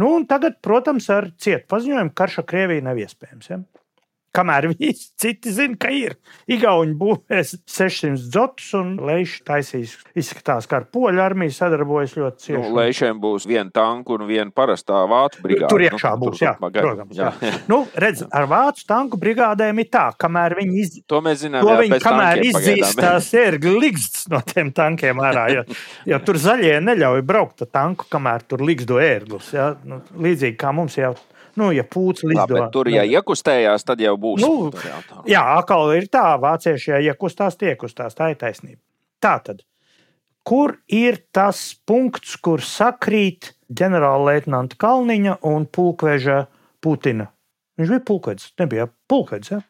Nu, 0.01 0.15
tagad, 0.29 0.57
protams, 0.65 1.09
ar 1.13 1.29
cietu 1.37 1.69
paziņojumu, 1.69 2.15
ka 2.15 2.25
karš 2.25 2.39
ar 2.41 2.47
Krieviju 2.49 2.85
nav 2.87 3.01
iespējams. 3.03 3.51
Ja? 3.51 3.59
Kamēr 4.33 4.71
visi 4.73 5.11
citi 5.21 5.51
zina, 5.53 5.77
ka 5.77 5.91
ir. 5.93 6.15
Igauni 6.49 6.95
būvēs 6.97 7.51
600 7.69 8.17
dzotus 8.33 8.71
un 8.79 8.95
Leišs 9.05 9.43
taisīs. 9.45 9.93
Izskatās, 10.17 10.65
ka 10.71 10.79
ar 10.81 10.87
poļu 10.95 11.21
armiju 11.21 11.53
sadarbojas 11.53 12.15
ļoti 12.17 12.33
Nu, 12.33 12.45
cieši. 12.47 12.71
Leišiem 12.79 13.21
būs 13.21 13.45
viena 13.51 13.69
tanka 13.75 14.15
un 14.17 14.25
viena 14.29 14.49
parastā 14.55 15.03
vācu 15.11 15.43
brigāde. 15.45 15.69
Tur 15.73 15.85
iekšā 15.85 16.15
Nu, 16.17 16.23
būs, 16.25 16.41
jā, 16.41 16.55
pagaidām. 16.61 17.05
protams. 17.11 17.19
Jā. 17.21 17.59
Nu, 17.69 17.83
redz, 17.95 18.23
ar 18.33 18.49
vācu 18.49 18.87
tanku 18.89 19.21
brigādēm 19.21 19.83
ir 19.85 19.91
tā, 19.93 20.07
kamēr 20.17 20.57
viņi, 20.63 20.81
iz... 20.81 20.97
To 21.13 21.21
mēs 21.25 21.43
zinām. 21.45 21.67
to 21.67 21.75
jā, 21.75 21.81
viņi 21.85 22.01
kamēr 22.07 22.43
izdzīs 22.49 22.95
tās 22.99 23.29
ērgļu 23.43 23.75
ligzdas 23.85 24.25
no 24.33 24.41
tiem 24.49 24.73
tankiem 24.73 25.21
ārā. 25.29 25.45
Jo, 25.53 25.67
jo 26.09 26.23
tur 26.25 26.41
zaļie 26.41 26.79
neļauj 26.89 27.21
braukt 27.29 27.67
ar 27.67 27.71
tanku, 27.75 28.09
kamēr 28.13 28.49
tur 28.49 28.65
ligzdo 28.65 28.97
ērglus. 29.03 29.53
Ja? 29.53 29.75
Nu, 29.85 30.01
līdzīgi 30.17 30.57
kā 30.57 30.73
mums 30.73 30.97
jau, 30.97 31.13
nu, 31.61 31.71
ja 31.75 31.85
pūcis 31.85 32.29
ligzdo. 32.31 32.55
bet 32.55 32.71
tur, 32.75 32.91
ja 32.93 33.05
iekustējās, 33.09 33.85
tad 33.89 34.01
jau 34.03 34.15
būs. 34.21 34.41
Nu, 34.45 34.71
Tur. 34.73 35.27
Jā, 35.31 35.43
atkal 35.59 35.93
ir 35.97 36.09
tā, 36.13 36.33
vācieši, 36.43 36.95
ja 36.95 37.03
iekustās, 37.13 37.59
tie 37.61 37.73
iekustās. 37.75 38.17
Tā 38.19 38.33
ir 38.33 38.41
taisnība. 38.41 38.81
Tā 39.23 39.37
tad, 39.45 39.63
kur 40.47 40.79
ir 40.91 41.21
tas 41.35 41.61
punkts, 41.87 42.39
kur 42.43 42.65
sakrīt 42.65 43.53
ģenerālleitnanta 43.73 44.79
Kalniņa 44.81 45.39
un 45.49 45.69
pulkveža 45.71 46.47
Putina? 46.83 47.29
Viņš 47.81 47.93
bija 47.95 48.05
pulkvedis, 48.07 48.51
nebija 48.61 48.89
pulkvedis. 49.09 49.55
Ja? 49.55 49.63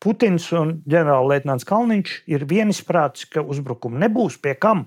Putins 0.00 0.46
un 0.56 0.78
ģenerālleitnants 0.88 1.66
Kalniņš 1.68 2.14
ir 2.32 2.46
vienisprātis, 2.48 3.26
ka 3.28 3.42
uzbrukumu 3.44 4.00
nebūs 4.00 4.38
pie 4.40 4.54
kam. 4.56 4.86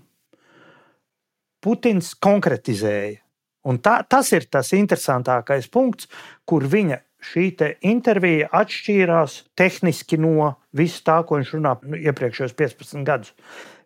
Putins 1.64 2.12
konkretizēja. 2.18 3.22
Un 3.64 3.80
tā, 3.80 4.01
tas 4.09 4.32
ir 4.36 4.47
tas 4.51 4.74
interesantākais 4.76 5.70
punkts, 5.72 6.09
kur 6.49 6.66
viņa 6.68 6.99
šī 7.24 7.45
te 7.59 7.70
intervija 7.88 8.49
atšķīrās 8.51 9.38
tehniski 9.59 10.20
no 10.20 10.49
visa 10.76 10.99
tā, 11.07 11.20
ko 11.24 11.39
viņš 11.39 11.53
runā 11.55 11.76
nu, 11.88 11.99
iepriekšējos 12.11 12.55
15 12.59 13.07
gadus. 13.07 13.32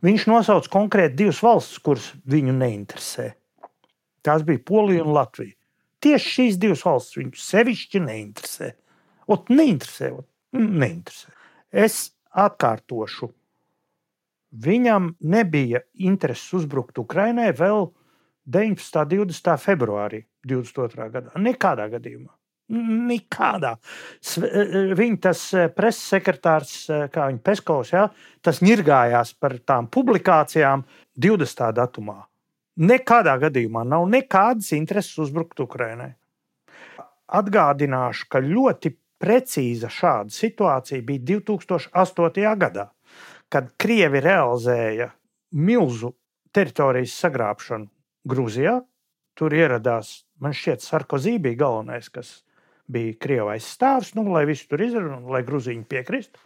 Viņš 0.06 0.28
nosauca 0.30 0.72
konkrēti 0.74 1.20
divas 1.22 1.42
valstis, 1.46 1.82
kuras 1.84 2.10
viņu 2.30 2.56
neinteresē. 2.58 3.30
Tās 4.26 4.44
bija 4.46 4.64
Polija 4.66 5.06
un 5.06 5.14
Latvija. 5.16 5.54
Tieši 6.04 6.34
šīs 6.34 6.60
divas 6.62 6.84
valstis 6.86 7.22
viņu 7.22 7.42
sevišķi 7.42 8.04
neinteresē. 8.06 8.72
Ot, 9.34 9.50
neinteresē, 9.54 10.12
ot, 10.18 10.28
neinteresē. 10.58 11.34
Es 11.72 12.00
atkārtošu. 12.38 13.32
Viņam 14.58 15.12
nebija 15.28 15.82
intereses 16.00 16.54
uzbrukt 16.56 16.98
Ukraiņai 17.02 17.50
vēl 17.58 17.90
19. 18.48 19.20
un 19.20 19.28
20. 19.28 19.58
februārī 19.60 20.24
22. 20.48 21.10
gadā. 21.12 21.32
Nekādā 21.36 21.90
gadījumā. 21.92 22.32
Nekādā. 22.72 23.78
Sve- 24.20 24.94
Viņa 25.00 25.20
tas 25.22 25.42
eh, 25.56 25.68
preses 25.72 26.04
sekretārs, 26.12 26.74
kā 27.14 27.28
viņa 27.30 27.40
Peskovs, 27.44 27.94
ja, 27.94 28.10
tas 28.44 28.60
ņirgājās 28.60 29.34
par 29.40 29.56
tām 29.64 29.88
publikācijām 29.88 30.84
20. 31.16 31.72
datumā. 31.76 32.26
Nekādā 32.78 33.38
gadījumā 33.42 33.86
nav 33.88 34.06
nekādas 34.12 34.74
intereses 34.78 35.18
uzbrukt 35.18 35.60
Ukraiņai. 35.64 36.12
Atgādināšu, 37.40 38.28
ka 38.30 38.40
ļoti 38.44 38.94
precīza 39.20 39.90
šāda 39.92 40.32
situācija 40.32 41.02
bija 41.04 41.24
2008. 41.40 42.54
gadā, 42.62 42.90
kad 43.50 43.72
Krievi 43.80 44.22
realizēja 44.22 45.10
milzu 45.52 46.14
teritorijas 46.54 47.16
sagrābšanu 47.24 47.90
Grūzijā. 48.28 48.80
Tur 49.38 49.54
ieradās, 49.54 50.24
man 50.42 50.56
šķiet, 50.58 50.82
Sarkozī 50.82 51.36
bija 51.42 51.60
galvenais, 51.60 52.10
kas 52.10 52.40
bija 52.90 53.14
Krievijas 53.22 53.68
stāvs, 53.76 54.16
nu, 54.18 54.26
lai 54.34 54.48
visu 54.50 54.66
tur 54.72 54.82
izdarītu, 54.82 55.20
lai 55.30 55.44
Grūziņi 55.46 55.86
piekristu. 55.92 56.42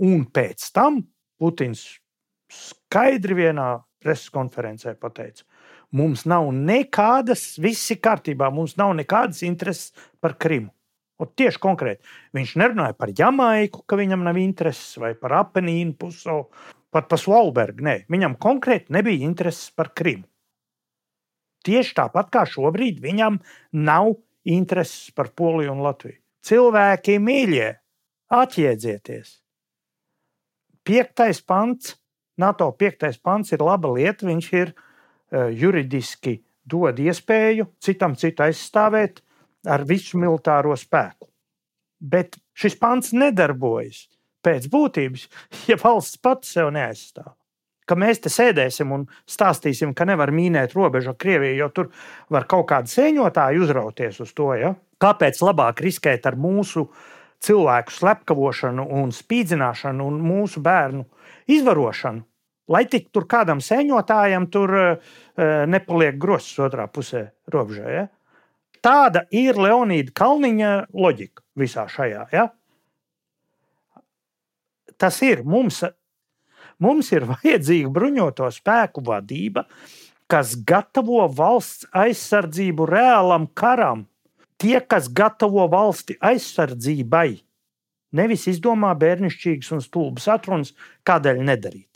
Un 0.00 0.24
pēc 0.32 0.70
tam 0.72 1.02
Putins 1.40 1.82
skaidri 2.50 3.36
vienā 3.36 3.68
preses 4.00 4.32
konferencē 4.32 4.94
pateica, 4.96 5.44
mums 5.92 6.24
nav 6.30 6.48
nekādas, 6.56 7.58
viss 7.60 7.92
ir 7.92 8.00
kārtībā, 8.00 8.48
mums 8.54 8.78
nav 8.80 8.94
nekādas 8.96 9.42
intereses 9.44 9.92
par 10.22 10.38
Krimu. 10.40 10.72
Un 11.20 11.28
tieši 11.36 11.60
konkrēti. 11.60 12.06
Viņš 12.32 12.54
nerunāja 12.56 12.96
par 12.96 13.10
Jamaiku, 13.12 13.82
ka 13.84 13.98
viņam 14.00 14.22
nav 14.24 14.38
intereses, 14.40 14.94
vai 14.96 15.12
par 15.12 15.34
Apenīnu 15.42 15.92
pusalu, 16.00 16.46
pat 16.94 17.08
par 17.10 17.20
Svalbergu. 17.22 17.84
Nē, 17.86 17.96
viņam 18.10 18.36
konkrēti 18.40 18.94
nebija 18.94 19.26
intereses 19.26 19.70
par 19.74 19.92
Krimu. 19.96 20.26
Tieši 21.66 21.94
tāpat 21.98 22.30
kā 22.32 22.46
šobrīd 22.48 23.02
viņam 23.04 23.36
nav 23.76 24.14
intereses 24.48 25.10
par 25.12 25.32
Poliju 25.36 25.74
un 25.74 25.82
Latviju. 25.84 26.18
Cilvēki 26.46 27.18
mīļie, 27.20 27.68
atjēdzieties! 28.32 29.34
Piektais 30.88 31.42
pants, 31.44 31.98
NATO 32.40 32.70
piektais 32.72 33.18
pants 33.20 33.52
ir 33.52 33.60
laba 33.60 33.90
lieta. 33.92 34.24
Viņš 34.26 34.46
ir 34.56 34.72
uh, 34.72 35.50
juridiski 35.52 36.38
dod 36.64 36.98
iespēju 36.98 37.68
citam 37.84 38.16
citu 38.16 38.46
aizstāvēt 38.46 39.20
ar 39.68 39.84
visu 39.84 40.18
militāro 40.20 40.72
spēku. 40.78 41.28
Bet 42.00 42.38
šis 42.56 42.78
pants 42.80 43.12
nedarbojas 43.12 44.06
pēc 44.44 44.70
būtības, 44.72 45.28
ja 45.70 45.78
valsts 45.80 46.20
pats 46.22 46.56
sev 46.56 46.72
neaizstāv. 46.74 47.34
Ka 47.90 47.96
mēs 47.98 48.20
te 48.22 48.30
sēdēsim 48.30 48.92
un 48.94 49.06
stāstīsim, 49.26 49.96
ka 49.98 50.06
nevar 50.06 50.30
mīnēt 50.30 50.76
robežu 50.76 51.10
ar 51.10 51.16
Krieviju, 51.18 51.56
jo 51.58 51.68
tur 51.74 51.88
var 52.30 52.46
kaut 52.50 52.68
kāda 52.70 52.86
sēņotāja 52.86 53.58
uzrauties 53.64 54.20
uz 54.22 54.30
to. 54.36 54.52
Ja? 54.54 54.76
Kāpēc 55.02 55.40
labāk 55.42 55.82
riskēt 55.82 56.28
ar 56.30 56.36
mūsu 56.38 56.86
cilvēku 57.42 57.96
slepkavošanu 57.96 58.84
un 59.00 59.10
spīdzināšanu 59.16 60.06
un 60.06 60.20
mūsu 60.22 60.62
bērnu 60.62 61.02
izvarošanu? 61.50 62.22
Lai 62.70 62.84
tik 62.86 63.08
tur 63.10 63.26
kādam 63.26 63.58
sēņotājam 63.58 64.46
tur 64.54 64.76
uh, 64.78 65.10
nepaliek 65.66 66.14
grozs 66.22 66.52
otrā 66.62 66.86
pusē 66.86 67.24
robežā. 67.50 67.90
Ja? 67.90 68.06
Tāda 68.84 69.24
ir 69.34 69.58
Leonīda 69.58 70.14
Kalniņa 70.14 70.70
loģika 70.94 71.42
visā 71.58 71.88
šajā. 71.90 72.28
Ja? 72.30 72.46
Tas 75.00 75.22
ir 75.24 75.40
mums, 75.48 75.80
mums 76.82 77.08
ir 77.16 77.24
vajadzīga 77.30 77.90
bruņoto 77.94 78.50
spēku 78.52 79.02
vadība, 79.06 79.64
kas 80.30 80.54
gatavo 80.68 81.24
valsts 81.32 81.88
aizsardzību 81.96 82.86
reālam 82.90 83.48
karam. 83.56 84.06
Tie, 84.60 84.76
kas 84.84 85.08
gatavo 85.08 85.64
valsti 85.72 86.18
aizsardzībai, 86.20 87.40
nevis 88.12 88.44
izdomā 88.50 88.92
bērnišķīgas 89.00 89.72
un 89.72 89.80
stulbas 89.80 90.28
atrunas, 90.28 90.74
kādēļ 91.08 91.40
nedarīt. 91.48 91.88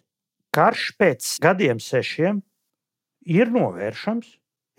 Karš 0.55 0.87
pēc 0.97 1.29
gadiem 1.45 1.83
sešiem 1.83 2.41
ir 3.37 3.51
novēršams, 3.53 4.29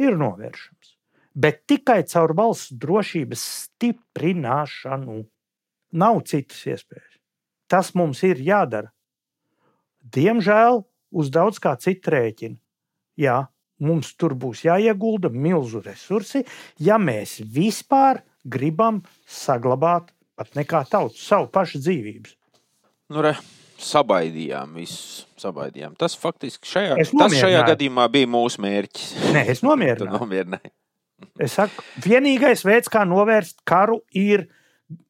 ir 0.01 0.17
novēršams, 0.17 0.95
bet 1.36 1.61
tikai 1.69 2.01
caur 2.09 2.34
valsts 2.38 2.73
drošības 2.82 3.43
stiprināšanu. 3.59 5.19
Nav 5.95 6.23
citas 6.28 6.63
iespējas. 6.65 7.14
Tas 7.72 7.93
mums 7.97 8.22
ir 8.28 8.41
jādara. 8.45 8.91
Diemžēl 10.16 10.84
uz 11.16 11.32
daudz 11.34 11.59
kā 11.63 11.74
citu 11.82 12.13
rēķinu. 12.13 12.57
Jā, 13.20 13.45
mums 13.82 14.11
tur 14.20 14.36
būs 14.38 14.66
jāiegulda 14.68 15.32
milzu 15.32 15.82
resursi, 15.86 16.43
ja 16.80 16.99
mēs 17.01 17.39
vispār 17.41 18.22
gribam 18.45 19.01
saglabāt 19.26 20.11
pat 20.36 20.57
nekā 20.59 20.84
tautu 20.91 21.18
savu 21.20 21.47
pašu 21.51 21.80
dzīvības. 21.82 22.36
Nu, 23.13 23.22
re, 23.24 23.36
sabaidījām 23.82 24.76
visus. 24.80 25.24
Sabaidījām. 25.39 25.95
Tas 25.99 26.16
faktiski 26.20 26.70
šajā, 26.70 26.97
tas 27.11 27.36
šajā 27.36 27.63
gadījumā 27.72 28.07
bija 28.11 28.30
mūsu 28.32 28.63
mērķis. 28.66 29.13
Nē, 29.36 29.45
es 29.53 29.63
nomierināju. 29.68 30.74
Es 31.39 31.55
saku, 31.55 31.84
vienīgais 32.03 32.66
veids, 32.68 32.91
kā 32.91 33.05
novērst 33.07 33.61
karu, 33.68 34.01
ir 34.11 34.47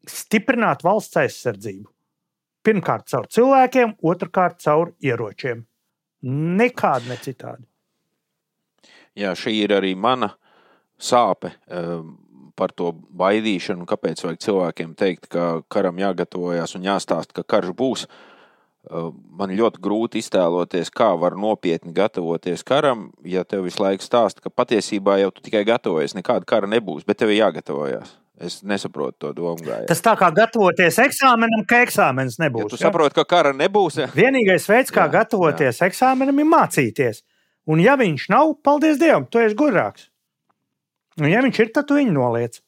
stiprināt 0.09 0.83
valsts 0.85 1.17
aizsardzību. 1.21 1.89
Pirmkārt, 2.65 3.07
caur 3.11 3.29
cilvēkiem, 3.29 3.95
otrkārt, 4.01 4.59
caur 4.63 4.93
ieročiem. 5.03 5.63
Nekādi 6.25 7.11
ne 7.11 7.17
citādi. 7.21 7.65
Jā, 9.15 9.35
šī 9.37 9.53
ir 9.61 9.75
arī 9.77 9.93
mana 9.95 10.33
sāpe 10.99 11.53
um, 11.69 12.15
par 12.57 12.73
to 12.75 12.91
baidīšanu. 12.91 13.85
Kāpēc 13.87 14.25
vajag 14.25 14.41
cilvēkiem 14.43 14.95
teikt, 14.97 15.29
ka 15.31 15.61
karam 15.71 16.01
jāgatavojas 16.01 16.75
un 16.75 16.87
jāstāsta, 16.89 17.37
ka 17.37 17.45
karš 17.55 17.75
būs? 17.77 18.07
Uh, 18.09 18.33
Man 19.35 19.53
ļoti 19.57 19.81
grūti 19.81 20.21
iztēloties, 20.21 20.91
kā 20.93 21.07
var 21.17 21.35
nopietni 21.39 21.93
gatavoties 21.95 22.63
karam, 22.65 23.07
ja 23.25 23.43
tev 23.43 23.65
visu 23.65 23.81
laiku 23.81 24.05
stāsta, 24.05 24.43
ka 24.43 24.51
patiesībā 24.53 25.17
jau 25.23 25.31
tu 25.33 25.41
tikai 25.45 25.63
gatavojies, 25.65 26.13
nekāda 26.17 26.45
kara 26.45 26.69
nebūs, 26.69 27.05
bet 27.07 27.17
tev 27.21 27.33
ir 27.33 27.41
jāgatavojas. 27.41 28.13
Es 28.39 28.57
nesaprotu 28.67 29.15
to 29.19 29.29
domu 29.33 29.63
gājienu. 29.63 29.87
Tas 29.87 30.01
tā 30.03 30.11
kā 30.19 30.27
gatavoties 30.35 30.97
eksāmenam, 30.99 31.61
ka 31.67 31.79
eksāmenis 31.85 32.35
Ja 32.39 32.45
nebūs. 32.49 32.67
tu 32.73 32.75
ja? 32.75 32.87
saproti, 32.89 33.15
ka 33.15 33.23
kara 33.23 33.53
nebūs, 33.55 33.95
ja? 34.01 34.07
Vienīgais 34.11 34.67
veids, 34.67 34.91
kā 34.91 35.05
Jā, 35.05 35.11
gatavoties 35.21 35.79
eksāmenam, 35.87 36.39
ir 36.43 36.45
mācīties. 36.51 37.21
Un, 37.65 37.79
ja 37.79 37.95
viņš 37.95 38.27
nav, 38.29 38.51
paldies 38.61 38.99
Dievam, 38.99 39.25
tu 39.31 39.39
esi 39.39 39.55
gudrāks. 39.55 40.09
Un, 41.21 41.29
ja 41.31 41.39
viņš 41.41 41.59
ir, 41.63 41.71
tad 41.73 41.87
tu 41.87 41.95
viņu 41.95 42.11
noliec. 42.11 42.59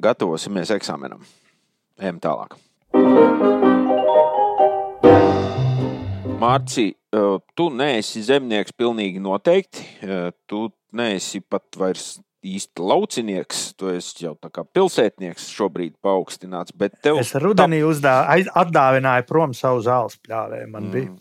gatavosimies 0.00 0.70
eksāmenam. 0.70 1.26
Ejam 1.98 2.20
tālāk. 2.22 2.54
Mārci, 6.38 6.92
eh, 6.94 7.38
tu 7.56 7.66
neesi 7.74 8.22
zemnieks 8.22 8.70
pilnīgi 8.78 9.18
noteikti. 9.20 9.82
Eh, 10.06 10.30
Tu 10.46 10.70
neesi 10.92 11.40
pat 11.40 11.64
vairs 11.76 12.20
īsti 12.44 12.82
laucinieks. 12.84 13.74
Tu 13.78 13.88
esi 13.96 14.24
jau 14.24 14.34
tā 14.38 14.50
kā 14.54 14.62
pilsētnieks 14.64 15.48
šobrīd 15.54 15.94
paaugstināts. 16.04 16.74
Bet 16.76 16.94
tev 17.02 17.18
Es 17.18 17.32
rudenī 17.34 17.80
uzdā, 17.86 18.20
aiz- 18.30 18.50
atdāvināju 18.54 19.26
prom 19.26 19.54
savu 19.54 19.80
zāles 19.82 20.18
pļāvēju. 20.26 20.68
Man 20.70 20.90
bija. 20.94 21.14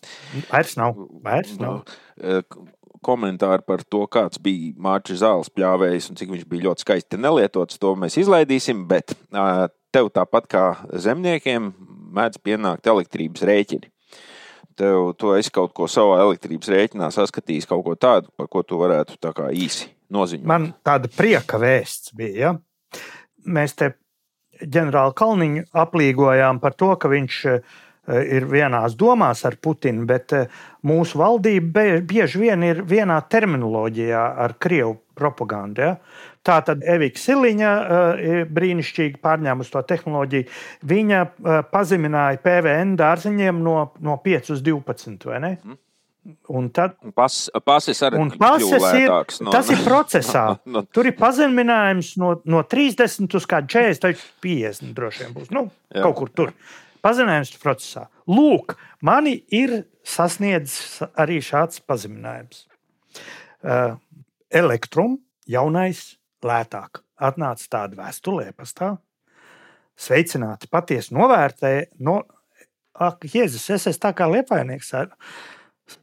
Vairs 0.51 0.75
nav. 0.77 0.95
Vairs 1.23 1.57
nav. 1.59 1.83
Eh, 2.21 2.41
k- 2.47 2.65
Komentāri 3.07 3.61
par 3.65 3.83
to, 3.87 4.07
kāds 4.07 4.39
bija 4.41 4.73
Mārcis 4.75 5.21
Zāles 5.21 5.49
pļāvējs 5.53 6.09
un 6.09 6.15
cik 6.17 6.29
viņš 6.33 6.45
bija 6.49 6.63
ļoti 6.65 6.83
skaisti 6.83 7.17
nelietots, 7.21 7.77
to 7.79 7.95
mēs 7.95 8.17
izlaidīsim. 8.17 8.87
Bet 8.89 9.13
eh, 9.33 9.67
tev 9.93 10.09
tāpat 10.11 10.47
kā 10.49 10.63
zemniekiem 10.91 11.73
mēdz 12.17 12.41
pienākt 12.43 12.89
elektrības 12.89 13.45
rēķini. 13.45 13.89
Tev 14.77 15.13
tu 15.17 15.33
esi 15.33 15.51
kaut 15.53 15.73
ko 15.77 15.87
savā 15.89 16.19
elektrības 16.25 16.69
rēķinā 16.69 17.09
saskatījis, 17.13 17.65
kaut 17.69 17.83
ko 17.85 17.95
tādu, 17.97 18.29
par 18.37 18.49
ko 18.51 18.61
tu 18.61 18.77
varētu 18.77 19.17
tā 19.23 19.31
kā 19.37 19.49
īsi 19.49 19.89
noziņot. 20.13 20.45
Man 20.47 20.69
tāda 20.85 21.09
prieka 21.09 21.59
vēsts 21.61 22.13
bija. 22.17 22.35
Ja? 22.37 23.01
Mēs 23.47 23.73
te 23.79 23.95
ģenerāli 24.61 25.15
Kalniņu 25.17 25.65
aplīgojām 25.77 26.61
par 26.61 26.77
to, 26.77 26.91
ka 26.99 27.09
viņš 27.11 27.39
eh, 27.51 27.59
ir 28.37 28.47
vienās 28.49 28.95
domās 28.99 29.43
ar 29.49 29.57
Putinu, 29.61 30.05
bet 30.09 30.33
eh, 30.37 30.47
mūsu 30.87 31.21
valdība 31.21 32.01
bieži 32.07 32.45
vien 32.45 32.65
ir 32.67 32.83
vienā 32.87 33.19
terminoloģijā 33.29 34.23
ar 34.45 34.57
Krievu 34.61 34.97
propagandu. 35.17 35.89
Ja? 35.89 35.95
Tā 36.47 36.61
tad 36.63 36.83
Evika 36.87 37.19
Siliņa 37.19 37.71
eh, 37.71 38.37
brīnišķīgi 38.55 39.19
pārņēmusi 39.23 39.73
to 39.73 39.81
tehnoloģiju. 39.89 40.47
Viņa 40.87 41.19
eh, 41.25 41.57
pazemināja 41.73 42.39
PVN 42.45 42.95
dārziņiem 42.99 43.59
no, 43.65 43.75
no 43.99 44.15
5 44.23 44.53
uz 44.55 44.63
12. 44.63 45.27
vai 45.27 45.41
ne? 45.43 45.51
Un 46.51 46.65
tad 46.75 46.97
Pas, 47.15 47.35
pasis 47.63 48.01
arī 48.03 48.19
Un 48.19 48.33
pases 48.35 48.83
ir, 48.99 49.07
no, 49.45 49.51
tas 49.53 49.69
ir 49.71 49.79
procesā. 49.85 50.43
no- 50.73 50.83
Tur 50.91 51.07
ir 51.07 51.15
pazeminājums 51.19 52.13
no, 52.19 52.33
no 52.43 52.63
30 52.67 53.37
uz 53.39 53.47
kādu 53.47 53.71
40, 53.77 54.01
taču 54.03 54.25
50 54.43 54.91
droši 54.97 55.23
vien 55.23 55.37
būs. 55.37 55.53
Nu, 55.55 55.67
Jā. 55.93 56.03
kaut 56.03 56.17
kur 56.19 56.31
tur. 56.35 56.51
Pazeminājums 57.03 57.53
procesā. 57.61 58.07
Lūk, 58.27 58.75
mani 58.99 59.37
ir 59.55 59.85
sasniedzis 60.07 61.05
arī 61.15 61.39
šāds 61.43 61.79
pazeminājums. 61.87 62.65
Uh, 63.63 63.95
Elektrum 64.51 65.17
jaunais 65.47 66.16
lētāk. 66.45 67.01
Atnāca 67.17 67.67
tāda 67.73 67.97
vēstulē, 68.03 68.51
pastāv. 68.57 68.97
Sveicināti, 69.97 70.69
patiesi 70.69 71.15
novērtēja. 71.17 71.87
No, 72.05 72.19
ak, 72.93 73.25
Jēzus, 73.33 73.69
es 73.73 73.87
esmu 73.89 74.03
tā 74.03 74.11
kā 74.17 74.27
liepainieks. 74.29 74.93
ar- 74.99 75.15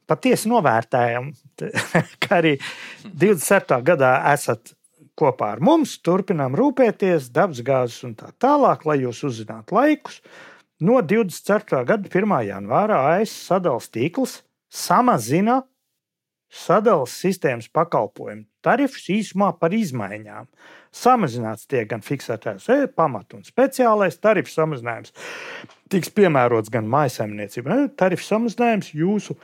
Patiesi 0.09 0.49
novērtējam, 0.49 1.26
ka 2.24 2.39
arī 2.41 2.55
27. 3.05 3.82
gadā 3.85 4.14
esat 4.32 4.72
kopā 5.14 5.51
ar 5.55 5.61
mums, 5.61 5.99
turpinām 6.03 6.57
rūpēties, 6.57 7.28
dabasgāzes 7.37 8.01
un 8.09 8.14
tā 8.16 8.30
tālāk, 8.41 8.87
lai 8.89 8.97
jūs 9.03 9.20
uzzinātu 9.28 9.76
laikus. 9.76 10.22
No 10.80 10.99
24. 11.05 11.85
gada 11.87 12.09
1. 12.11 12.32
janvāra 12.49 12.97
AS 13.12 13.30
sadalījuma 13.47 13.93
tīkls 13.95 14.39
samazina 14.74 15.61
sadalījuma 16.55 17.11
sistēmas 17.11 17.68
pakalpojumu 17.74 18.46
tarifus 18.64 19.09
īsumā 19.12 19.50
par 19.61 19.74
izmaiņām. 19.76 20.48
Samazināts 20.94 21.68
tiek 21.70 21.88
gan 21.90 22.05
fiksētais 22.05 22.68
e, 22.70 22.78
pamat 22.88 23.34
un 23.36 23.44
speciālais 23.46 24.16
tarifu 24.22 24.52
samazinājums. 24.52 25.14
Tiks 25.92 26.12
piemērots 26.14 26.72
gan 26.72 26.88
mājsaimniecībai, 26.90 27.70
gan 27.74 27.88
tarifu 27.98 28.26
samazinājums 28.28 28.92
jūsu 28.96 29.36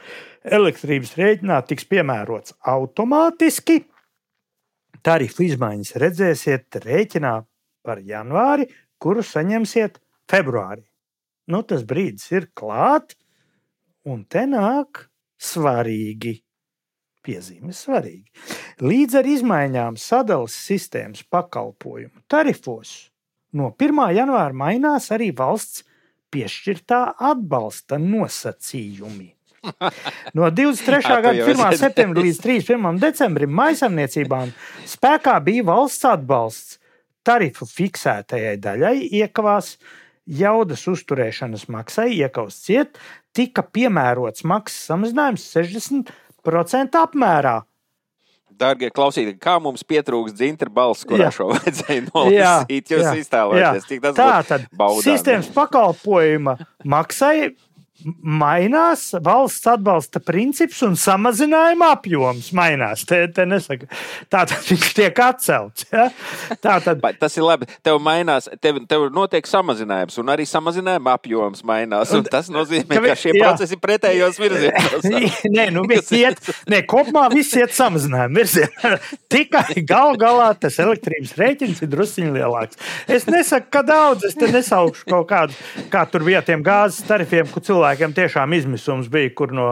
elektrības 0.45 1.17
rēķinā 1.19 1.61
tiks 1.69 1.89
piemērots 1.91 2.57
automātiski. 2.73 3.83
Tarifu 5.05 5.47
izmaiņas 5.49 5.97
redzēsiet 6.01 6.81
rēķinā 6.85 7.35
par 7.87 8.03
janvāri, 8.05 8.69
kuru 9.01 9.25
saņemsiet 9.25 9.99
februārī. 10.31 10.85
Nu, 11.51 11.65
tas 11.67 11.83
brīdis 11.89 12.29
ir 12.37 12.51
klāt, 12.55 13.17
un 14.07 14.23
te 14.29 14.45
nāk 14.47 15.09
svarīgi. 15.41 16.37
Piezīme 17.21 17.75
svarīgi. 17.77 18.25
Līdz 18.81 19.19
ar 19.21 19.27
izmaiņām 19.29 19.99
sadalījuma 20.01 20.55
sistēmas 20.55 21.27
pakalpojumu 21.29 22.23
tarifos 22.33 23.11
no 23.53 23.69
1. 23.77 24.01
janvāra 24.17 24.57
mainās 24.57 25.11
arī 25.13 25.29
valsts 25.37 25.85
piešķirtā 26.33 27.03
atbalsta 27.31 28.01
nosacījumi. 28.01 29.35
No 30.37 30.47
23. 30.49 31.03
Jā, 31.05 31.17
tu 31.19 31.25
gada 31.27 31.37
jau 31.37 31.49
1. 31.53 31.63
esi 31.69 31.83
septembra 31.83 32.23
līdz 32.25 32.39
31. 32.41 33.01
decembrim 33.03 33.51
maisaimniecībām 33.59 34.55
spēkā 34.89 35.35
bija 35.45 35.67
valsts 35.69 36.07
atbalsts. 36.09 36.79
Tarifu 37.27 37.67
fiksētajai 37.69 38.55
daļai 38.65 38.95
iekavās 39.21 39.75
jaudas 40.25 40.87
uzturēšanas 40.89 41.67
maksai, 41.69 42.07
iekavas 42.17 42.57
ciet, 42.65 42.97
tika 43.37 43.61
piemērots 43.67 44.47
maksas 44.49 44.89
samazinājums 44.89 45.45
60% 45.53 46.30
apmērā. 47.07 47.61
Dārgie 48.61 48.91
klausītāji, 48.93 49.39
kā 49.41 49.55
mums 49.63 49.81
pietrūkst 49.89 50.37
dzintara 50.37 50.73
balss, 50.75 51.07
kurā 51.09 51.31
Jā. 51.31 51.33
šo 51.33 51.47
vajadzēja 51.55 52.03
nolasīt? 52.11 52.91
Jūs 52.93 53.07
iztēlojaties, 53.23 53.87
cik 53.89 54.03
tas 54.05 54.19
Tā 54.19 54.27
būtu 54.35 54.49
tad 54.51 54.67
baudāmi. 54.77 55.05
sistēmas 55.07 55.49
pakalpojuma 55.55 56.57
maksai 56.85 57.55
mainās, 58.25 59.09
valsts 59.25 59.67
atbalsta 59.71 60.21
princips 60.25 60.81
un 60.87 60.97
samazinājuma 60.99 61.91
apjoms 61.97 62.51
mainās. 62.57 63.05
Te, 63.09 63.23
te 63.35 63.45
nesaka. 63.49 63.89
Tā 64.33 64.45
tad 64.51 64.57
viņš 64.69 64.89
tiek 64.97 65.21
atcelts. 65.25 65.87
Ja? 65.93 66.09
Tā 66.63 66.79
tad 66.85 67.03
Tas 67.21 67.37
ir 67.37 67.45
labi. 67.47 67.67
Tev 67.85 67.99
mainās, 68.03 68.49
tev, 68.63 68.79
tev 68.89 69.07
notiek 69.15 69.47
samazinājums, 69.49 70.17
un 70.23 70.31
arī 70.33 70.47
samazinājuma 70.49 71.15
apjoms 71.19 71.63
mainās. 71.67 72.13
un 72.17 72.25
Tas 72.31 72.49
nozīmē, 72.53 72.89
Ka 72.95 73.01
vi- 73.05 73.09
ka 73.13 73.17
šie 73.19 73.33
jā. 73.35 73.43
procesi 73.45 73.77
ir 73.77 73.81
pretējos 73.83 74.39
virzienos. 74.41 75.07
Nē, 75.57 75.67
nu, 75.75 75.83
iet, 76.17 76.39
nē, 76.71 76.83
kopumā 76.91 77.27
viss 77.33 77.55
iet 77.59 77.75
samazinājuma 77.77 78.37
virzienā. 78.41 78.95
Tikai 79.33 79.83
gal 79.87 80.17
galā 80.21 80.51
tas 80.61 80.79
elektrības 80.83 81.35
rēķins 81.39 81.83
ir 81.83 81.91
drusciņš 81.93 82.33
lielāks. 82.37 82.79
Es 83.11 83.27
nesaku, 83.31 83.71
ka 83.75 83.83
daudz, 83.87 84.25
es 84.31 84.35
te 84.39 84.49
nesaukšu 84.51 85.09
kaut 85.11 85.29
kādu, 85.31 85.57
kā 85.93 86.05
tur 86.11 86.25
bija 86.27 86.43
tiem 86.47 86.63
gāzes 86.67 87.03
tarifiem, 87.09 87.49
kur 87.51 87.63
cilvēkiem 87.91 88.15
tiešām 88.15 88.55
izmisums 88.55 89.09
bija, 89.11 89.31
kur 89.35 89.53
no, 89.53 89.67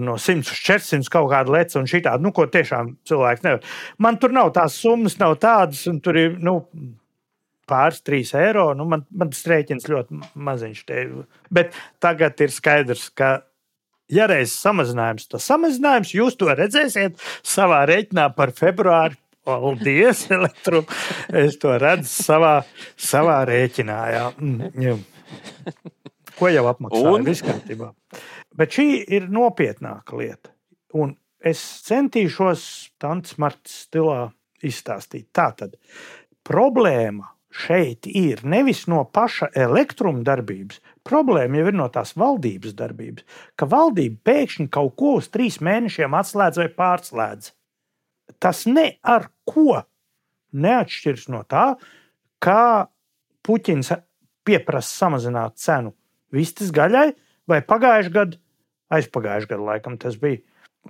no 0.00 0.16
100 0.16 0.40
uz 0.40 0.62
400 0.64 1.10
kaut 1.12 1.30
kāda 1.32 1.52
leca 1.52 1.78
un 1.80 1.86
šī 1.86 2.02
tāda, 2.02 2.22
nu, 2.22 2.32
ko 2.32 2.46
tiešām 2.46 2.96
cilvēks 3.04 3.44
nevar. 3.44 3.62
Man 3.98 4.18
tur 4.18 4.32
nav 4.32 4.52
tās 4.52 4.78
summas, 4.80 5.18
nav 5.18 5.36
tādas, 5.42 5.86
un 5.90 6.00
tur 6.00 6.16
ir, 6.16 6.38
nu, 6.40 6.62
pāris, 7.68 8.02
trīs 8.02 8.32
eiro. 8.34 8.72
Nu, 8.74 8.86
man, 8.88 9.04
man 9.10 9.30
tas 9.30 9.44
rēķins 9.46 9.88
ļoti 9.88 10.20
maziņš. 10.34 10.84
Te. 10.86 11.06
Bet 11.50 11.76
tagad 12.00 12.40
ir 12.40 12.52
skaidrs, 12.52 13.10
ka, 13.14 13.42
ja 14.08 14.28
reiz 14.30 14.56
samazinājums, 14.56 15.28
tas 15.28 15.48
samazinājums, 15.48 16.14
jūs 16.16 16.38
to 16.40 16.52
redzēsiet 16.52 17.20
savā 17.42 17.84
rēķinā 17.90 18.32
par 18.36 18.54
februāru. 18.56 19.18
Paldies, 19.42 20.28
elektrum. 20.36 20.86
Es 21.34 21.56
to 21.58 21.74
redzu 21.74 22.06
savā, 22.06 22.60
savā 22.94 23.40
rēķinā. 23.48 23.98
Jā. 24.14 24.28
Mm, 24.38 24.70
jā. 24.78 24.94
Ko 26.38 26.50
jau 26.52 26.66
apmaksāja? 26.70 27.12
Un... 27.16 27.26
Viss 27.26 27.44
kārtībā. 27.44 27.92
Bet 28.56 28.76
šī 28.76 28.86
ir 29.16 29.28
nopietnāka 29.32 30.16
lieta. 30.18 30.52
Un 30.98 31.14
es 31.42 31.60
centīšos 31.86 32.64
tāds 33.02 33.38
marts 33.40 33.84
stilā 33.86 34.26
izstāstīt. 34.62 35.28
Tātad 35.34 35.76
problēma 36.46 37.32
šeit 37.52 38.06
ir 38.08 38.40
nevis 38.48 38.86
no 38.88 39.02
paša 39.04 39.50
elektruma 39.58 40.22
darbības, 40.24 40.80
problēma 41.04 41.60
jau 41.60 41.68
ir 41.68 41.76
no 41.76 41.88
tās 41.92 42.14
valdības 42.16 42.76
darbības, 42.78 43.26
ka 43.56 43.68
valdība 43.68 44.22
pēkšņi 44.30 44.68
kaut 44.72 44.94
ko 45.00 45.16
uz 45.20 45.28
trīs 45.32 45.60
mēnešiem 45.64 46.16
atslēdz 46.16 46.62
vai 46.62 46.68
pārslēdz. 46.78 47.50
Tas 48.40 48.64
ne 48.70 48.86
ar 49.02 49.28
ko 49.48 49.82
neatšķiras 50.52 51.28
no 51.32 51.42
tā, 51.48 51.72
kā 52.42 52.88
Puķins 53.42 53.90
pieprasa 54.46 55.02
samazināt 55.02 55.58
cenu 55.58 55.92
vistas 56.34 56.72
gaļai, 56.74 57.10
vai 57.48 57.60
pagājušajā 57.66 58.14
gadā, 58.16 58.40
aizpagājušajā 58.92 59.52
gadā, 59.54 59.66
laikam 59.68 59.98
tas 60.00 60.16
bija 60.20 60.42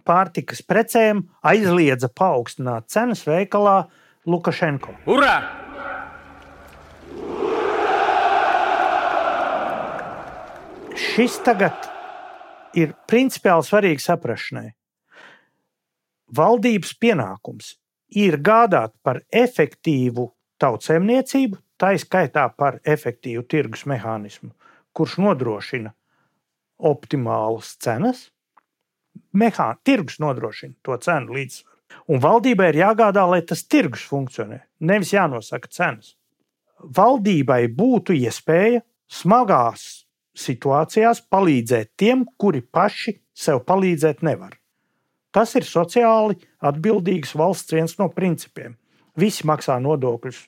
pārtikas 0.07 0.63
precēm, 0.65 1.27
aizliedza 1.45 2.09
paaugstināt 2.09 2.89
cenas 2.93 3.25
veikalā 3.29 3.83
Lukašenko. 4.27 4.97
Urā! 5.11 5.37
Šis 11.13 11.39
tagad 11.45 11.89
ir 12.79 12.95
principiāli 13.11 13.67
svarīgi 13.67 14.05
saprašanai. 14.05 14.71
Valdības 16.33 16.95
pienākums 16.97 17.75
ir 18.17 18.39
gādāt 18.41 18.95
par 19.05 19.21
efektīvu 19.29 20.31
tautsēmniecību, 20.63 21.59
tā 21.77 21.93
izskaitā 21.99 22.47
par 22.57 22.79
efektīvu 22.85 23.45
tirgus 23.51 23.85
mehānismu, 23.91 24.53
kurš 24.97 25.19
nodrošina 25.23 25.93
optimālas 26.83 27.77
cenas. 27.83 28.31
Mehā, 29.37 29.73
tirgus 29.85 30.19
nodrošina 30.23 30.75
to 30.85 30.97
cenu 31.01 31.37
līdzsvaru. 31.37 31.69
Un 32.09 32.23
valdībai 32.25 32.71
ir 32.73 32.81
jāgādā, 32.81 33.25
lai 33.29 33.43
tas 33.45 33.65
tirgus 33.69 34.05
funkcionē, 34.09 34.63
nevis 34.81 35.13
jānosaka 35.13 35.69
cenas. 35.69 36.15
Valdībai 36.83 37.67
būtu 37.77 38.17
iespēja 38.17 38.81
smagās 39.13 40.07
situācijās 40.33 41.21
palīdzēt 41.31 41.93
tiem, 42.01 42.25
kuri 42.41 42.63
paši 42.65 43.19
sev 43.37 43.63
palīdzēt 43.69 44.25
nevar. 44.25 44.57
Tas 45.33 45.55
ir 45.57 45.65
sociāli 45.69 46.39
atbildīgs 46.61 47.37
valsts 47.37 47.73
viens 47.73 47.95
no 48.01 48.09
principiem. 48.13 48.75
Visi 49.17 49.47
maksā 49.49 49.79
nodokļus, 49.81 50.43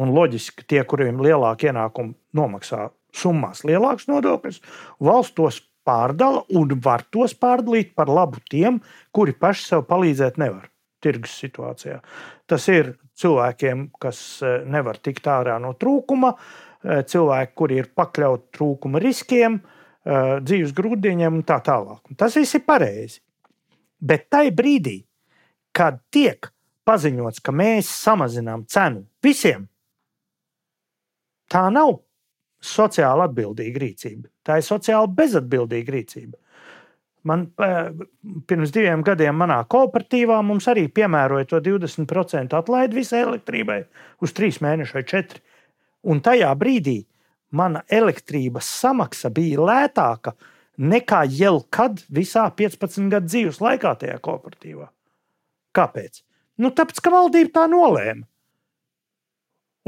un 0.00 0.12
loģiski 0.16 0.64
tie, 0.68 0.80
kuriem 0.84 1.20
ir 1.20 1.30
lielāki 1.30 1.70
ienākumi, 1.70 2.14
nomaksā 2.36 2.88
summās 3.16 3.64
lielākus 3.68 4.08
nodokļus. 4.10 4.60
Valsts 5.00 5.36
tos 5.36 5.60
pārdala 5.86 6.44
un 6.56 6.74
var 6.84 7.04
tos 7.12 7.34
pārdalīt 7.34 7.94
par 7.96 8.10
labu 8.12 8.42
tiem, 8.50 8.80
kuri 9.12 9.32
paši 9.32 9.66
sev 9.72 9.86
palīdzēt 9.88 10.38
nevar 10.40 10.68
tirgus 11.00 11.34
situācijā. 11.40 11.98
Tas 12.50 12.66
ir 12.68 12.94
cilvēkiem, 13.20 13.86
kas 14.00 14.20
eh, 14.44 14.60
nevar 14.68 15.00
tikt 15.02 15.28
ārā 15.30 15.56
no 15.62 15.72
trūkuma, 15.80 16.34
eh, 16.36 17.02
cilvēki, 17.08 17.56
kuri 17.56 17.80
ir 17.80 17.90
pakļauti 17.96 18.58
trūkuma 18.58 19.02
riskiem, 19.02 19.60
eh, 19.60 20.36
dzīves 20.44 20.74
grūdieniem 20.76 21.40
un 21.40 21.44
tā 21.48 21.60
tālāk. 21.64 22.02
Un 22.10 22.20
tas 22.20 22.36
viss 22.36 22.58
ir 22.58 22.64
pareizi. 22.68 23.20
Bet 24.00 24.28
tajā 24.32 24.52
brīdī, 24.56 24.96
kad 25.76 26.00
tiek 26.12 26.50
paziņots, 26.88 27.42
ka 27.44 27.52
mēs 27.52 27.90
samazinām 28.04 28.64
cenu 28.68 29.04
visiem, 29.22 29.68
tā 31.50 31.66
nav 31.72 31.98
sociāli 32.60 33.24
atbildīga 33.26 33.82
rīcība. 33.82 34.28
Tā 34.46 34.60
ir 34.60 34.66
sociāli 34.66 35.12
bezatbildīga 35.16 35.94
rīcība. 35.96 36.38
Man 37.28 37.50
pirms 38.48 38.72
diviem 38.72 39.02
gadiem 39.04 39.36
manā 39.36 39.58
kooperatīvā 39.68 40.38
mums 40.46 40.68
arī 40.72 40.86
piemēroja 40.88 41.50
to 41.50 41.60
20% 41.66 42.56
atlaidi 42.56 42.96
visai 42.96 43.20
elektrībai 43.26 43.82
uz 44.24 44.32
trīs 44.36 44.60
mēnešus 44.64 44.96
vai 44.96 45.04
četri. 45.08 45.42
Un 46.08 46.22
tajā 46.24 46.48
brīdī 46.56 47.02
mana 47.52 47.82
elektrības 47.92 48.70
samaksa 48.80 49.28
bija 49.36 49.60
lētāka 49.68 50.32
nekā 50.80 51.26
jebkad 51.28 52.00
visā 52.08 52.46
15 52.56 53.12
gadu 53.12 53.28
dzīves 53.28 53.60
laikā 53.60 53.92
tajā 54.00 54.16
kooperatīvā. 54.24 54.88
Kāpēc? 55.76 56.22
Nu, 56.60 56.72
tāpēc, 56.76 57.02
ka 57.04 57.12
valdība 57.12 57.52
tā 57.60 57.66
nolēma. 57.70 58.24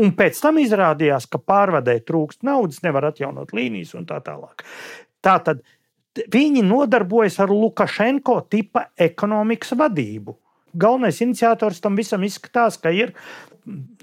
Un 0.01 0.15
pēc 0.17 0.39
tam 0.41 0.57
izrādījās, 0.63 1.27
ka 1.29 1.41
pārvadēji 1.43 2.05
trūkst 2.09 2.47
naudas, 2.49 2.81
nevar 2.85 3.11
atjaunot 3.11 3.53
līnijas 3.53 3.93
un 3.99 4.07
tā 4.09 4.23
tālāk. 4.25 4.65
Tā 5.23 5.37
tad 5.45 5.61
viņi 6.33 6.63
nodarbojas 6.65 7.39
ar 7.45 7.53
Lukašenko 7.53 8.39
tipa 8.53 8.87
ekonomikas 8.97 9.75
vadību. 9.77 10.37
Galvenais 10.73 11.21
iniciators 11.21 11.83
tam 11.85 11.99
visam 12.01 12.25
izskatās, 12.25 12.79
ka 12.81 12.93
ir 12.97 13.13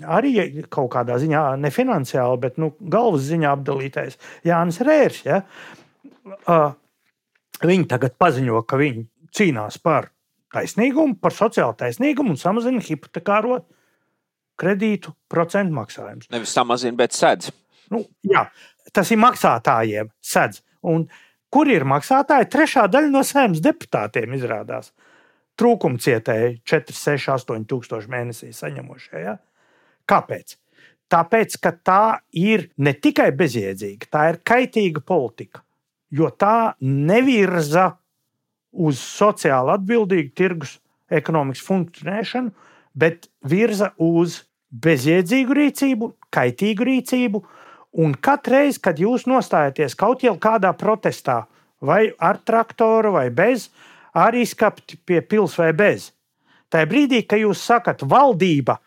arī 0.05 0.33
kaut 0.71 0.91
kādā 0.93 1.17
ziņā, 1.19 1.41
ne 1.59 1.71
finansiāli, 1.73 2.37
bet 2.45 2.61
nu, 2.61 2.71
galvas 2.79 3.25
ziņā 3.27 3.55
apdalītais 3.57 4.19
Jānis 4.45 4.79
Rērs. 4.85 5.23
Ja? 5.25 5.41
Uh, 6.45 6.69
viņi 7.65 7.89
tagad 7.89 8.15
paziņo, 8.21 8.61
ka 8.69 8.77
viņi 8.79 9.07
cīnās 9.35 9.81
par 9.81 10.11
taisnīgumu, 10.53 11.17
par 11.21 11.35
sociālo 11.35 11.73
taisnīgumu 11.77 12.35
un 12.35 12.39
samazina 12.41 12.81
hipotekāro 12.85 13.63
kredītu 14.59 15.13
procentu 15.31 15.75
maksājumus. 15.77 16.29
Nevis 16.33 16.53
samazina, 16.55 16.97
bet 16.99 17.15
sedz. 17.17 17.51
Nu, 17.93 18.03
jā, 18.27 18.45
tas 18.93 19.11
ir 19.13 19.21
maksātājiem 19.21 20.11
sedz. 20.21 20.61
Un 20.85 21.07
kur 21.53 21.69
ir 21.71 21.87
maksātāji? 21.89 22.49
Trešā 22.53 22.87
daļa 22.91 23.13
no 23.13 23.23
saimnes 23.27 23.63
deputātiem 23.65 24.35
izrādās. 24.37 24.91
Trūkuma 25.59 25.99
cietēji 25.99 26.59
4, 26.69 26.95
6, 26.95 27.31
8 27.35 27.65
tūkstoši 27.67 28.11
mēnesī 28.11 28.51
saņemošie. 28.55 29.23
Ja? 29.25 29.39
Kāpēc? 30.07 30.55
Tāpēc, 31.09 31.57
ka 31.63 31.73
tā 31.73 32.03
ir 32.37 32.69
ne 32.77 32.93
tikai 32.93 33.31
bezjēdzīga, 33.35 34.11
tā 34.13 34.27
ir 34.29 34.43
kaitīga 34.45 35.01
politika 35.01 35.63
jo 36.11 36.29
tā 36.33 36.73
nevirza 36.81 37.93
uz 38.71 39.01
sociāli 39.01 39.73
atbildīgu 39.73 40.33
tirgus 40.37 40.77
ekonomikas 41.09 41.63
funkcionēšanu, 41.65 42.51
bet 42.99 43.29
virza 43.49 43.91
uz 44.01 44.43
bezjēdzīgu 44.69 45.55
rīcību, 45.57 46.11
kaitīgu 46.33 46.87
rīcību. 46.89 47.41
Un 47.99 48.13
katru 48.13 48.53
reizi, 48.53 48.81
kad 48.85 48.99
jūs 49.01 49.25
nostājaties 49.25 49.97
kaut 49.97 50.21
kādā 50.21 50.73
protestā, 50.77 51.45
vai 51.81 52.11
ar 52.19 52.37
traktoru, 52.45 53.15
vai 53.15 53.29
bez, 53.29 53.69
arī 54.13 54.45
skati 54.45 54.99
pie 55.05 55.21
pilsētas 55.21 55.57
vai 55.57 55.73
bez. 55.73 56.11
Tajā 56.69 56.85
brīdī, 56.85 57.23
kad 57.25 57.41
jūs 57.41 57.63
sakat, 57.65 58.03
valdība 58.05 58.77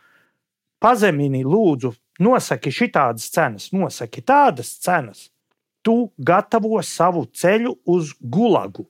pazemini, 0.82 1.42
lūdzu, 1.42 1.92
nosaki 2.22 2.70
šitādas 2.70 3.26
cenas, 3.34 3.72
nosaki 3.74 4.22
tādas 4.22 4.76
cenas, 4.78 5.30
tu 5.82 6.12
gatavo 6.18 6.78
savu 6.86 7.26
ceļu 7.26 7.74
uz 7.90 8.14
gulagu. 8.20 8.86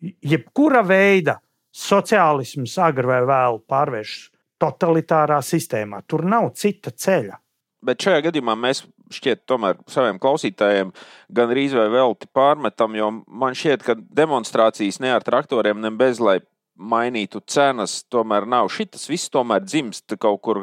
Jebkura 0.00 0.80
veida 0.80 1.36
sociālisms 1.76 2.78
agri 2.80 3.10
vai 3.10 3.20
vēlu 3.28 3.60
pārvēršas 3.68 4.29
totalitārā 4.60 5.40
sistēmā. 5.44 6.02
Tur 6.06 6.26
nav 6.28 6.52
cita 6.58 6.92
ceļa. 6.92 7.38
Bet 7.86 8.04
šajā 8.04 8.26
gadījumā 8.28 8.54
mēs 8.60 8.84
šķiet, 9.10 9.46
tomēr 9.48 9.78
saviem 9.90 10.20
klausītājiem 10.20 10.92
gan 11.34 11.52
rīz 11.56 11.74
vai 11.74 11.88
velti 11.92 12.28
pārmetam, 12.36 12.94
jo 12.98 13.10
man 13.26 13.56
šķiet, 13.56 13.84
ka 13.86 13.96
demonstrācijas 13.96 15.00
ne 15.02 15.14
ar 15.16 15.24
traktoriem, 15.26 15.80
ne 15.82 15.92
bez, 15.96 16.20
lai 16.22 16.38
mainītu 16.80 17.42
cenas, 17.50 18.00
tomēr 18.08 18.46
nav. 18.48 18.70
Šis 18.72 19.08
viss 19.10 19.32
tomēr 19.32 19.64
dzimst 19.64 20.16
kaut 20.20 20.40
kur 20.44 20.62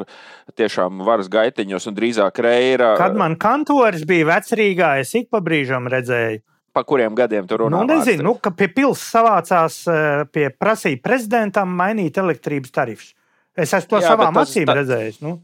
tiešām 0.58 1.04
varas 1.06 1.30
gaiteņos 1.32 1.89
un 1.91 1.98
drīzāk 1.98 2.41
reira. 2.43 2.95
Kad 3.00 3.18
man 3.20 3.38
kantoris 3.39 4.06
bija 4.10 4.30
vecrīgā, 4.32 4.95
es 5.04 5.14
ik 5.18 5.30
pa 5.34 5.41
brīžam 5.45 5.89
redzēju. 5.91 6.41
Pa 6.74 6.84
kuriem 6.86 7.16
gadiem 7.18 7.48
tur 7.50 7.64
runā? 7.66 7.82
Nu, 7.82 7.89
nezinu, 7.89 8.22
nu, 8.26 8.34
ka 8.41 8.52
pie 8.54 8.68
pilsētas 8.70 9.14
savācās, 9.14 9.78
eh, 9.89 10.26
pie 10.34 10.50
prasīja 10.54 11.02
prezidentam 11.02 11.72
mainīt 11.74 12.20
elektrības 12.22 12.74
tarifus. 12.74 13.14
Es 13.58 13.74
esmu 13.74 13.95
to 13.95 14.01
Jā, 14.03 14.14
savām 14.14 14.41
acīm 14.43 14.70
redzējis. 14.70 15.22
Nu 15.26 15.39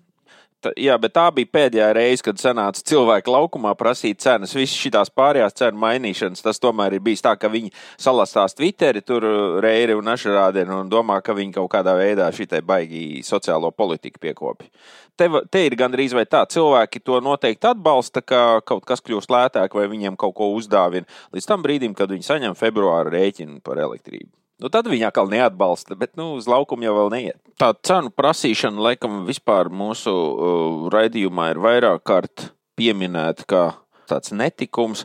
jā, 0.80 0.95
bet 1.01 1.14
tā 1.16 1.26
bija 1.36 1.49
pēdējā 1.53 1.89
reize, 1.95 2.24
kad 2.26 2.39
sanāca 2.39 2.84
cilvēki 2.88 3.32
laukumā 3.34 3.74
prasīt 3.80 4.22
cenas. 4.24 4.53
Visas 4.55 4.78
šīs 4.78 5.11
pārējās 5.16 5.57
cenu 5.59 5.82
mainīšanas, 5.82 6.43
tas 6.45 6.61
tomēr 6.64 6.97
ir 6.97 7.03
bijis 7.03 7.24
tā, 7.26 7.36
ka 7.39 7.49
viņi 7.51 7.74
salastās 8.01 8.55
Twitteri, 8.57 9.03
tur 9.05 9.26
uh, 9.28 9.39
reiri 9.64 9.97
un 9.97 10.11
ašarādien 10.14 10.72
un 10.74 10.91
domā, 10.91 11.20
ka 11.26 11.36
viņi 11.38 11.55
kaut 11.57 11.72
kādā 11.74 11.95
veidā 11.99 12.30
šitai 12.34 12.61
baigi 12.66 13.24
sociālo 13.26 13.72
politiku 13.72 14.22
piekopi. 14.24 14.70
Te, 15.18 15.28
te 15.51 15.66
ir 15.68 15.76
gandrīz 15.78 16.16
vai 16.18 16.26
tā, 16.26 16.41
cilvēki 16.49 17.03
to 17.05 17.20
noteikti 17.22 17.70
atbalsta, 17.70 18.24
ka 18.26 18.61
kaut 18.66 18.88
kas 18.89 19.03
kļūst 19.05 19.34
lētāk 19.34 19.76
vai 19.78 19.89
viņiem 19.91 20.18
kaut 20.18 20.34
ko 20.39 20.49
uzdāvina 20.57 21.05
līdz 21.36 21.49
tam 21.49 21.66
brīdim, 21.66 21.93
kad 21.97 22.09
viņi 22.14 22.26
saņem 22.32 22.57
februāra 22.57 23.14
rēķinu 23.14 23.61
par 23.66 23.82
elektrību. 23.84 24.32
Nu, 24.64 24.70
tad 24.72 24.88
viņi 24.88 25.09
atkal 25.09 25.28
neatbalsta, 25.28 25.97
bet 25.99 26.14
nu, 26.16 26.38
uz 26.38 26.47
laukumu 26.47 26.86
jau 26.88 27.07
neiet. 27.11 27.36
Tā 27.59 27.74
cenu 27.84 28.14
prasīšana, 28.16 28.80
laikam, 28.86 29.26
vispār 29.28 29.68
mūsu 29.68 30.14
uh, 30.14 30.86
raidījumā 30.93 31.49
ir 31.51 31.59
vairāk 31.59 32.05
kārt 32.07 32.45
pieminēta 32.80 33.43
kā 33.43 33.64
tāds 34.07 34.32
netikums. 34.32 35.03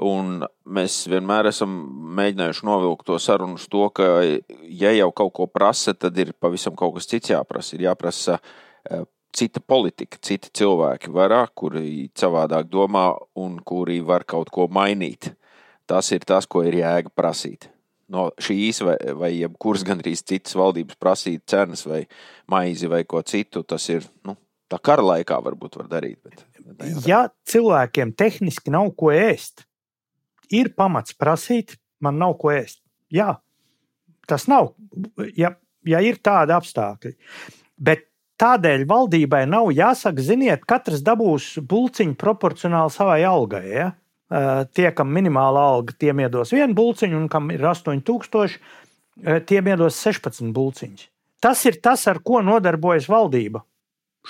Un 0.00 0.44
mēs 0.62 1.02
vienmēr 1.10 1.48
esam 1.50 1.72
mēģinājuši 2.20 2.68
novilkt 2.68 3.08
to 3.10 3.18
sarunu 3.20 3.58
uz 3.58 3.66
to, 3.72 3.82
ka, 3.92 4.06
ja 4.62 4.92
jau 4.94 5.10
kaut 5.10 5.34
ko 5.40 5.48
prasa, 5.50 5.92
tad 5.98 6.16
ir 6.22 6.30
pavisam 6.38 6.78
kaut 6.78 6.94
kas 7.00 7.10
cits 7.10 7.34
jāprasa. 7.34 7.74
Ir 7.76 7.88
jāprasa 7.88 8.38
e, 8.38 9.02
cita 9.36 9.60
politika, 9.60 10.22
citi 10.22 10.54
cilvēki 10.56 11.10
vairāk, 11.12 11.52
kuri 11.58 12.06
savādāk 12.16 12.70
domā 12.70 13.10
un 13.42 13.58
kuri 13.66 13.98
var 14.06 14.24
kaut 14.24 14.54
ko 14.54 14.70
mainīt. 14.72 15.32
Tas 15.90 16.14
ir 16.14 16.24
tas, 16.24 16.46
ko 16.46 16.62
ir 16.64 16.78
jēga 16.80 17.12
prasīt. 17.12 17.68
No 18.10 18.26
šīs 18.42 18.82
vai, 18.82 18.96
vai 19.18 19.30
jebkuras 19.36 19.84
gandrīz 19.88 20.24
citas 20.26 20.56
valdības 20.58 20.98
prasīt 21.00 21.44
cenas 21.50 21.86
vai 21.86 22.04
maizi 22.50 22.90
vai 22.90 23.04
ko 23.08 23.22
citu, 23.22 23.62
tas 23.62 23.86
ir 23.92 24.06
nu, 24.26 24.36
tā 24.70 24.80
kara 24.82 25.04
laikā 25.14 25.38
varbūt 25.44 25.80
var 25.80 25.90
darīt. 25.92 26.18
Bet, 26.24 26.44
ja 27.06 27.24
cilvēkiem 27.50 28.14
tehniski 28.18 28.72
nav 28.74 28.92
ko 28.98 29.12
ēst, 29.14 29.64
ir 30.54 30.72
pamats 30.76 31.16
prasīt, 31.18 31.76
man 32.02 32.18
nav 32.20 32.36
ko 32.40 32.52
ēst. 32.54 32.82
Jā, 33.10 33.34
tas 34.30 34.46
nav, 34.50 34.74
ja, 35.38 35.54
ja 35.86 36.02
ir 36.04 36.20
tādi 36.22 36.54
apstākļi. 36.54 37.16
Bet 37.80 38.06
tādēļ 38.40 38.84
valdībai 38.88 39.44
nav 39.50 39.70
jāsaka, 39.74 40.22
ziniet, 40.24 40.64
katrs 40.68 41.02
dabūs 41.04 41.56
pulciņu 41.68 42.16
proporcionāli 42.20 42.94
savai 42.94 43.20
algai. 43.26 43.64
Ja? 43.68 43.88
Tie, 44.30 44.86
kam 44.94 45.10
minimāla 45.10 45.62
alga, 45.72 45.94
tiem 45.98 46.20
iedos 46.22 46.52
vienu 46.54 46.76
bulciņu, 46.78 47.16
un 47.18 47.26
kam 47.30 47.48
ir 47.50 47.64
8000, 47.66 48.60
tiem 49.50 49.70
iedos 49.72 49.98
16 49.98 50.52
bulciņus. 50.54 51.08
Tas 51.42 51.64
ir 51.66 51.80
tas, 51.82 52.04
ar 52.06 52.20
ko 52.22 52.42
nodarbojas 52.44 53.08
valdība 53.10 53.64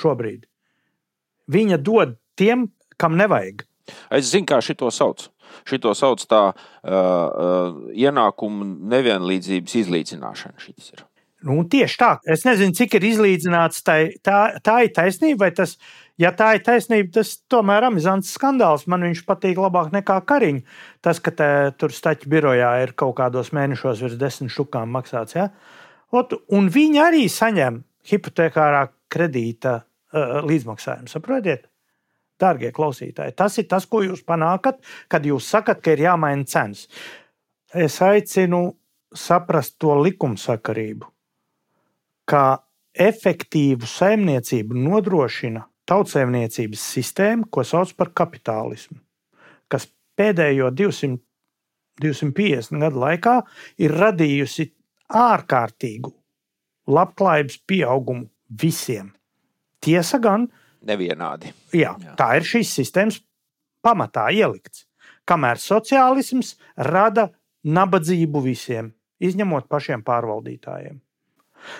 šobrīd. 0.01 0.46
Viņa 1.51 1.80
dod 1.82 2.14
tiem, 2.38 2.68
kam 2.96 3.18
nevajag. 3.18 3.66
Es 4.14 4.30
zinu, 4.30 4.46
kā 4.48 4.61
šito 4.62 4.90
sauc. 4.94 5.26
Šito 5.66 5.92
sauc 5.98 6.22
tā 6.30 6.42
uh, 6.53 6.55
uh, 6.94 7.80
ienākumu 7.90 8.68
nevienlīdzības 8.92 9.74
izlīdzināšana. 9.82 10.62
Nu, 11.47 11.62
tieši 11.64 11.97
tā. 12.01 12.11
Es 12.28 12.45
nezinu, 12.45 12.74
cik 12.76 12.99
ir 12.99 13.07
izlīdzināts. 13.09 13.80
Tā, 13.86 13.97
tā, 14.24 14.38
tā 14.64 14.76
ir 14.84 14.91
taisnība, 14.97 15.47
vai 15.47 15.51
tas, 15.57 15.76
ja 16.20 16.34
tā 16.36 16.51
ir 16.59 16.64
taisnība, 16.66 17.14
tas 17.16 17.32
tomēr 17.49 17.80
ir 17.80 17.88
amizants 17.88 18.34
skandāls. 18.36 18.84
Man 18.91 19.07
viņš 19.09 19.22
patīk 19.28 19.61
labāk 19.61 19.88
nekā 19.95 20.18
kariņš. 20.28 20.80
Tas, 21.05 21.22
ka 21.24 21.32
te, 21.36 21.51
tur 21.80 21.95
staķu 21.97 22.28
birojā 22.32 22.74
ir 22.84 22.93
kaut 22.99 23.16
kādos 23.22 23.55
mēnešos 23.57 24.05
virs 24.05 24.18
desmit 24.20 24.53
šukām 24.53 24.93
maksāts. 24.97 25.38
Ja? 25.38 25.49
Ot, 26.12 26.36
un 26.53 26.68
viņi 26.72 27.01
arī 27.07 27.24
saņem 27.32 27.80
hipotekārā 28.11 28.84
kredīta 29.12 29.80
uh, 29.80 30.41
līdzmaksājumu. 30.45 31.11
Saprotiet? 31.11 31.70
Dārgie 32.41 32.70
klausītāji, 32.72 33.34
tas 33.36 33.59
ir 33.61 33.66
tas, 33.68 33.84
ko 33.84 34.01
jūs 34.01 34.22
panākat, 34.24 34.78
kad 35.12 35.26
jūs 35.28 35.49
sakat, 35.53 35.82
ka 35.84 35.93
ir 35.93 36.07
jāmaina 36.07 36.47
cenas. 36.49 36.86
Es 37.76 37.99
aicinu 38.03 38.62
saprast 39.12 39.76
to 39.82 39.93
likumsakarību, 40.01 41.11
ka 42.31 42.45
efektīvu 42.95 43.89
saimniecību 43.89 44.76
nodrošina 44.78 45.64
tautsēmniecības 45.91 46.85
sistēma, 46.95 47.49
ko 47.51 47.64
sauc 47.66 47.93
par 47.99 48.12
kapitālismu, 48.14 48.99
kas 49.70 49.89
pēdējo 50.18 50.70
200, 50.76 51.18
250 52.01 52.83
gadu 52.85 53.03
laikā 53.03 53.37
ir 53.83 53.97
radījusi 53.99 54.68
ārkārtīgu 55.20 56.12
labklājības 56.91 57.59
pieaugumu 57.66 58.28
visiem. 58.62 59.11
Tiesa 59.81 60.20
gan, 60.22 60.47
nevienādi. 60.87 61.53
Jā, 61.74 61.95
Jā. 61.99 62.14
Tā 62.18 62.31
ir 62.39 62.47
šīs 62.47 62.72
sistēmas 62.78 63.20
pamatā 63.85 64.28
ielikts. 64.35 64.87
Kamēr 65.28 65.61
sociālisms 65.62 66.57
rada 66.76 67.28
nabadzību 67.64 68.43
visiem, 68.45 68.91
izņemot 69.22 69.68
pašiem 69.70 70.03
pārvaldītājiem. 70.07 70.99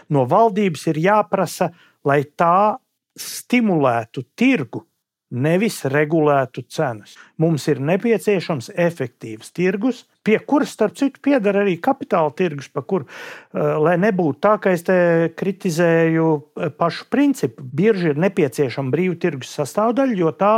No 0.09 0.27
valdības 0.29 0.87
ir 0.93 1.03
jāprasa, 1.07 1.71
lai 2.05 2.23
tā 2.39 2.79
stimulētu 3.19 4.25
tirgu 4.39 4.85
nevis 5.31 5.85
regulētu 5.87 6.65
cenas. 6.71 7.15
Mums 7.39 7.67
ir 7.71 7.81
nepieciešams 7.87 8.73
efektīvs 8.75 9.53
tirgus, 9.55 10.03
pie 10.27 10.41
kuras, 10.43 10.73
starp 10.75 10.97
citu, 10.99 11.23
pieder 11.23 11.61
arī 11.63 11.77
kapitāla 11.83 12.33
tirgus, 12.37 12.69
pa 12.73 12.83
kur, 12.83 13.07
uh, 13.07 13.77
lai 13.79 13.97
nebūtu 14.03 14.41
tā, 14.43 14.57
ka 14.63 14.75
es 14.75 14.85
te 14.87 15.31
kritizēju 15.39 16.27
eh, 16.35 16.71
pašu 16.75 17.07
principu. 17.13 17.63
Bieži 17.63 18.13
ir 18.13 18.21
nepieciešama 18.21 18.93
brīva 18.93 19.19
tirgus 19.23 19.55
sastāvdaļa, 19.59 20.19
jo 20.19 20.35
tā 20.35 20.55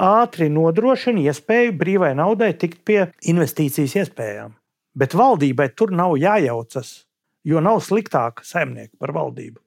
ātri 0.00 0.48
nodrošina 0.52 1.26
iespēju 1.28 1.76
brīvai 1.80 2.14
naudai 2.16 2.54
tikt 2.56 2.80
pie 2.88 3.00
investīcijas 3.28 3.98
iespējām. 4.04 4.56
Bet 4.94 5.16
valdībai 5.18 5.72
tur 5.76 5.90
nav 5.92 6.14
jājaucas, 6.22 7.02
jo 7.44 7.60
nav 7.64 7.82
sliktāka 7.84 8.46
saimnieka 8.46 8.96
par 9.00 9.14
valdību. 9.16 9.60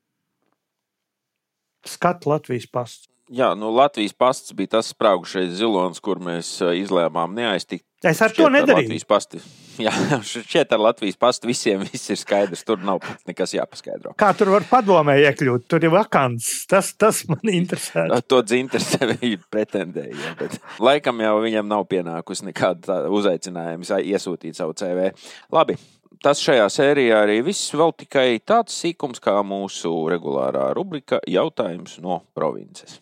Skat 1.88 2.28
Latvijas 2.28 2.68
pasts. 2.72 3.08
Jā, 3.28 3.52
nu, 3.60 3.70
Latvijas 3.76 4.16
pasts 4.16 4.54
bija 4.56 4.78
tas 4.78 4.94
spraugušais 4.94 5.52
zilonis, 5.60 6.00
kur 6.04 6.20
mēs 6.24 6.58
izlēmām 6.64 7.36
neaiztikt. 7.36 7.84
Es 8.06 8.20
ar 8.22 8.30
šķiet, 8.30 8.44
to 8.46 8.50
nedarīju. 8.54 8.94
Ar 8.94 9.08
pasti, 9.10 9.40
jā, 9.88 9.92
šķiet, 10.22 10.72
ar 10.76 10.82
Latvijas 10.86 11.18
pastu 11.20 11.50
visiem 11.50 11.82
viss 11.82 12.12
ir 12.14 12.20
skaidrs. 12.22 12.62
Tur 12.68 12.80
nav 12.86 13.02
nekas 13.28 13.56
jāpaskaidro. 13.58 14.14
Kā 14.20 14.30
tur 14.38 14.52
var 14.54 14.68
padomē 14.70 15.18
iekļūt? 15.24 15.66
Tur 15.72 15.88
ir 15.88 15.92
vakants. 15.92 16.52
Tas, 16.70 16.92
tas 16.96 17.24
man 17.28 17.42
interesē. 17.60 18.06
To 18.30 18.44
interesē 18.56 19.10
viņa 19.16 19.42
pretendēja. 19.52 20.36
Bet 20.40 20.60
laikam 20.84 21.26
jau 21.26 21.36
viņam 21.44 21.68
nav 21.74 21.88
pienākusi 21.90 22.48
nekāda 22.52 23.04
uzaicinājuma 23.12 24.00
iesūtīt 24.14 24.62
savu 24.62 24.78
CV. 24.78 25.10
Labi, 25.58 25.80
tas 26.24 26.42
šajā 26.44 26.66
sērijā 26.72 27.22
arī 27.26 27.42
viss. 27.46 27.74
Vēl 27.76 27.94
tikai 28.04 28.40
tāds 28.46 28.76
sīkums 28.82 29.22
kā 29.24 29.36
mūsu 29.46 29.92
regulārā 30.12 30.70
rubrika 30.78 31.20
Jautājums 31.30 31.98
no 32.04 32.22
provinces. 32.38 33.00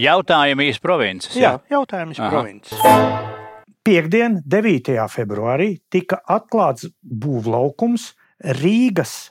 Jautājumi 0.00 0.70
iz 0.70 0.80
provinces. 0.80 1.36
Jā, 1.36 1.56
jā 1.58 1.76
jautājums 1.78 2.18
iz 2.20 2.32
provinces. 2.32 2.86
Piektdien, 3.84 4.40
9. 4.44 4.92
februārī, 5.08 5.70
tika 5.92 6.20
atklāts 6.28 6.90
būvlaukums 7.00 8.10
Rīgas 8.60 9.30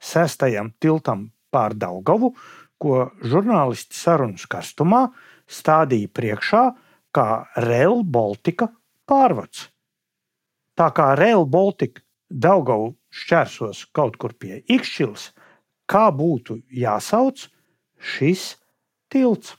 sestajam 0.00 0.74
tiltam 0.80 1.30
pār 1.52 1.74
Daugavu, 1.76 2.34
ko 2.78 3.08
žurnālisti 3.24 3.96
sarunas 3.96 4.44
karstumā 4.50 5.06
stādīja 5.48 6.12
priekšā 6.14 6.62
kā 7.16 7.28
Rail 7.64 8.04
Baltica 8.04 8.68
pārvads. 9.08 9.66
Tā 10.78 10.92
kā 10.94 11.10
Rail 11.18 11.42
Baltica 11.42 12.04
Daugavu 12.30 12.92
šķērsos 13.10 13.88
kaut 13.96 14.14
kur 14.22 14.34
pie 14.38 14.60
Ikšķils, 14.70 15.32
kā 15.90 16.06
būtu 16.14 16.60
jāsauc 16.70 17.48
šis 17.98 18.52
tilts? 19.10 19.56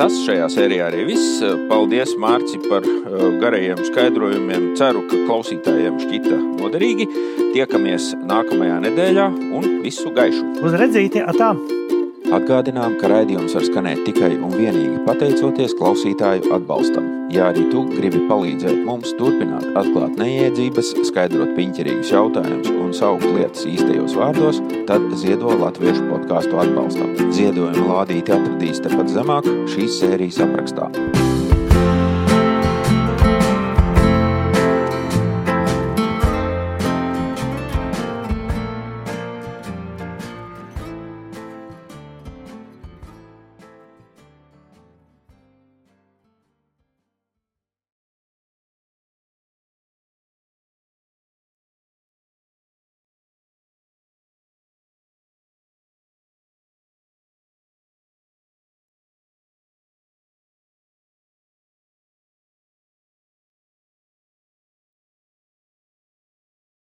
Tas 0.00 0.16
šajā 0.24 0.46
sērijā 0.52 0.90
arī 0.90 1.06
viss. 1.10 1.40
Paldies, 1.68 2.12
Mārci, 2.20 2.60
par 2.68 2.84
uh, 2.84 3.26
garajiem 3.40 3.80
skaidrojumiem. 3.88 4.70
Ceru, 4.80 5.04
ka 5.08 5.24
klausītājiem 5.26 6.00
šķita 6.04 6.40
noderīgi. 6.60 7.08
Tiekamies 7.52 8.14
nākamajā 8.24 8.80
nedēļā 8.88 9.28
un 9.60 9.68
visu 9.84 10.12
gaišu! 10.16 10.46
Uz 10.64 10.76
redzīti! 10.80 11.20
Atā. 11.20 11.52
Atgādinām, 12.30 12.92
ka 13.00 13.08
raidījums 13.10 13.56
var 13.56 13.64
skanēt 13.66 14.04
tikai 14.06 14.36
un 14.38 14.52
vienīgi 14.54 15.00
pateicoties 15.02 15.74
klausītāju 15.80 16.52
atbalstam. 16.54 17.08
Ja 17.34 17.48
arī 17.50 17.64
tu 17.72 17.82
gribi 17.90 18.20
palīdzēt 18.28 18.84
mums 18.86 19.10
turpināt 19.18 19.66
atklāt 19.78 20.14
neiedzības, 20.20 20.92
skaidrot 21.10 21.56
piņķerīgus 21.58 22.14
jautājumus 22.14 22.70
un 22.70 22.94
saukt 22.94 23.26
lietas 23.34 23.66
īstajos 23.70 24.14
vārdos, 24.18 24.62
tad 24.86 25.10
ziedo 25.18 25.58
latviešu 25.58 26.06
podkāstu 26.12 26.62
atbalstam. 26.62 27.18
Ziedojuma 27.34 28.00
lādīti 28.00 28.38
atradīs 28.38 28.82
tepat 28.86 29.10
zemāk 29.10 29.50
šīs 29.74 29.98
sērijas 29.98 30.42
aprakstā. 30.46 30.90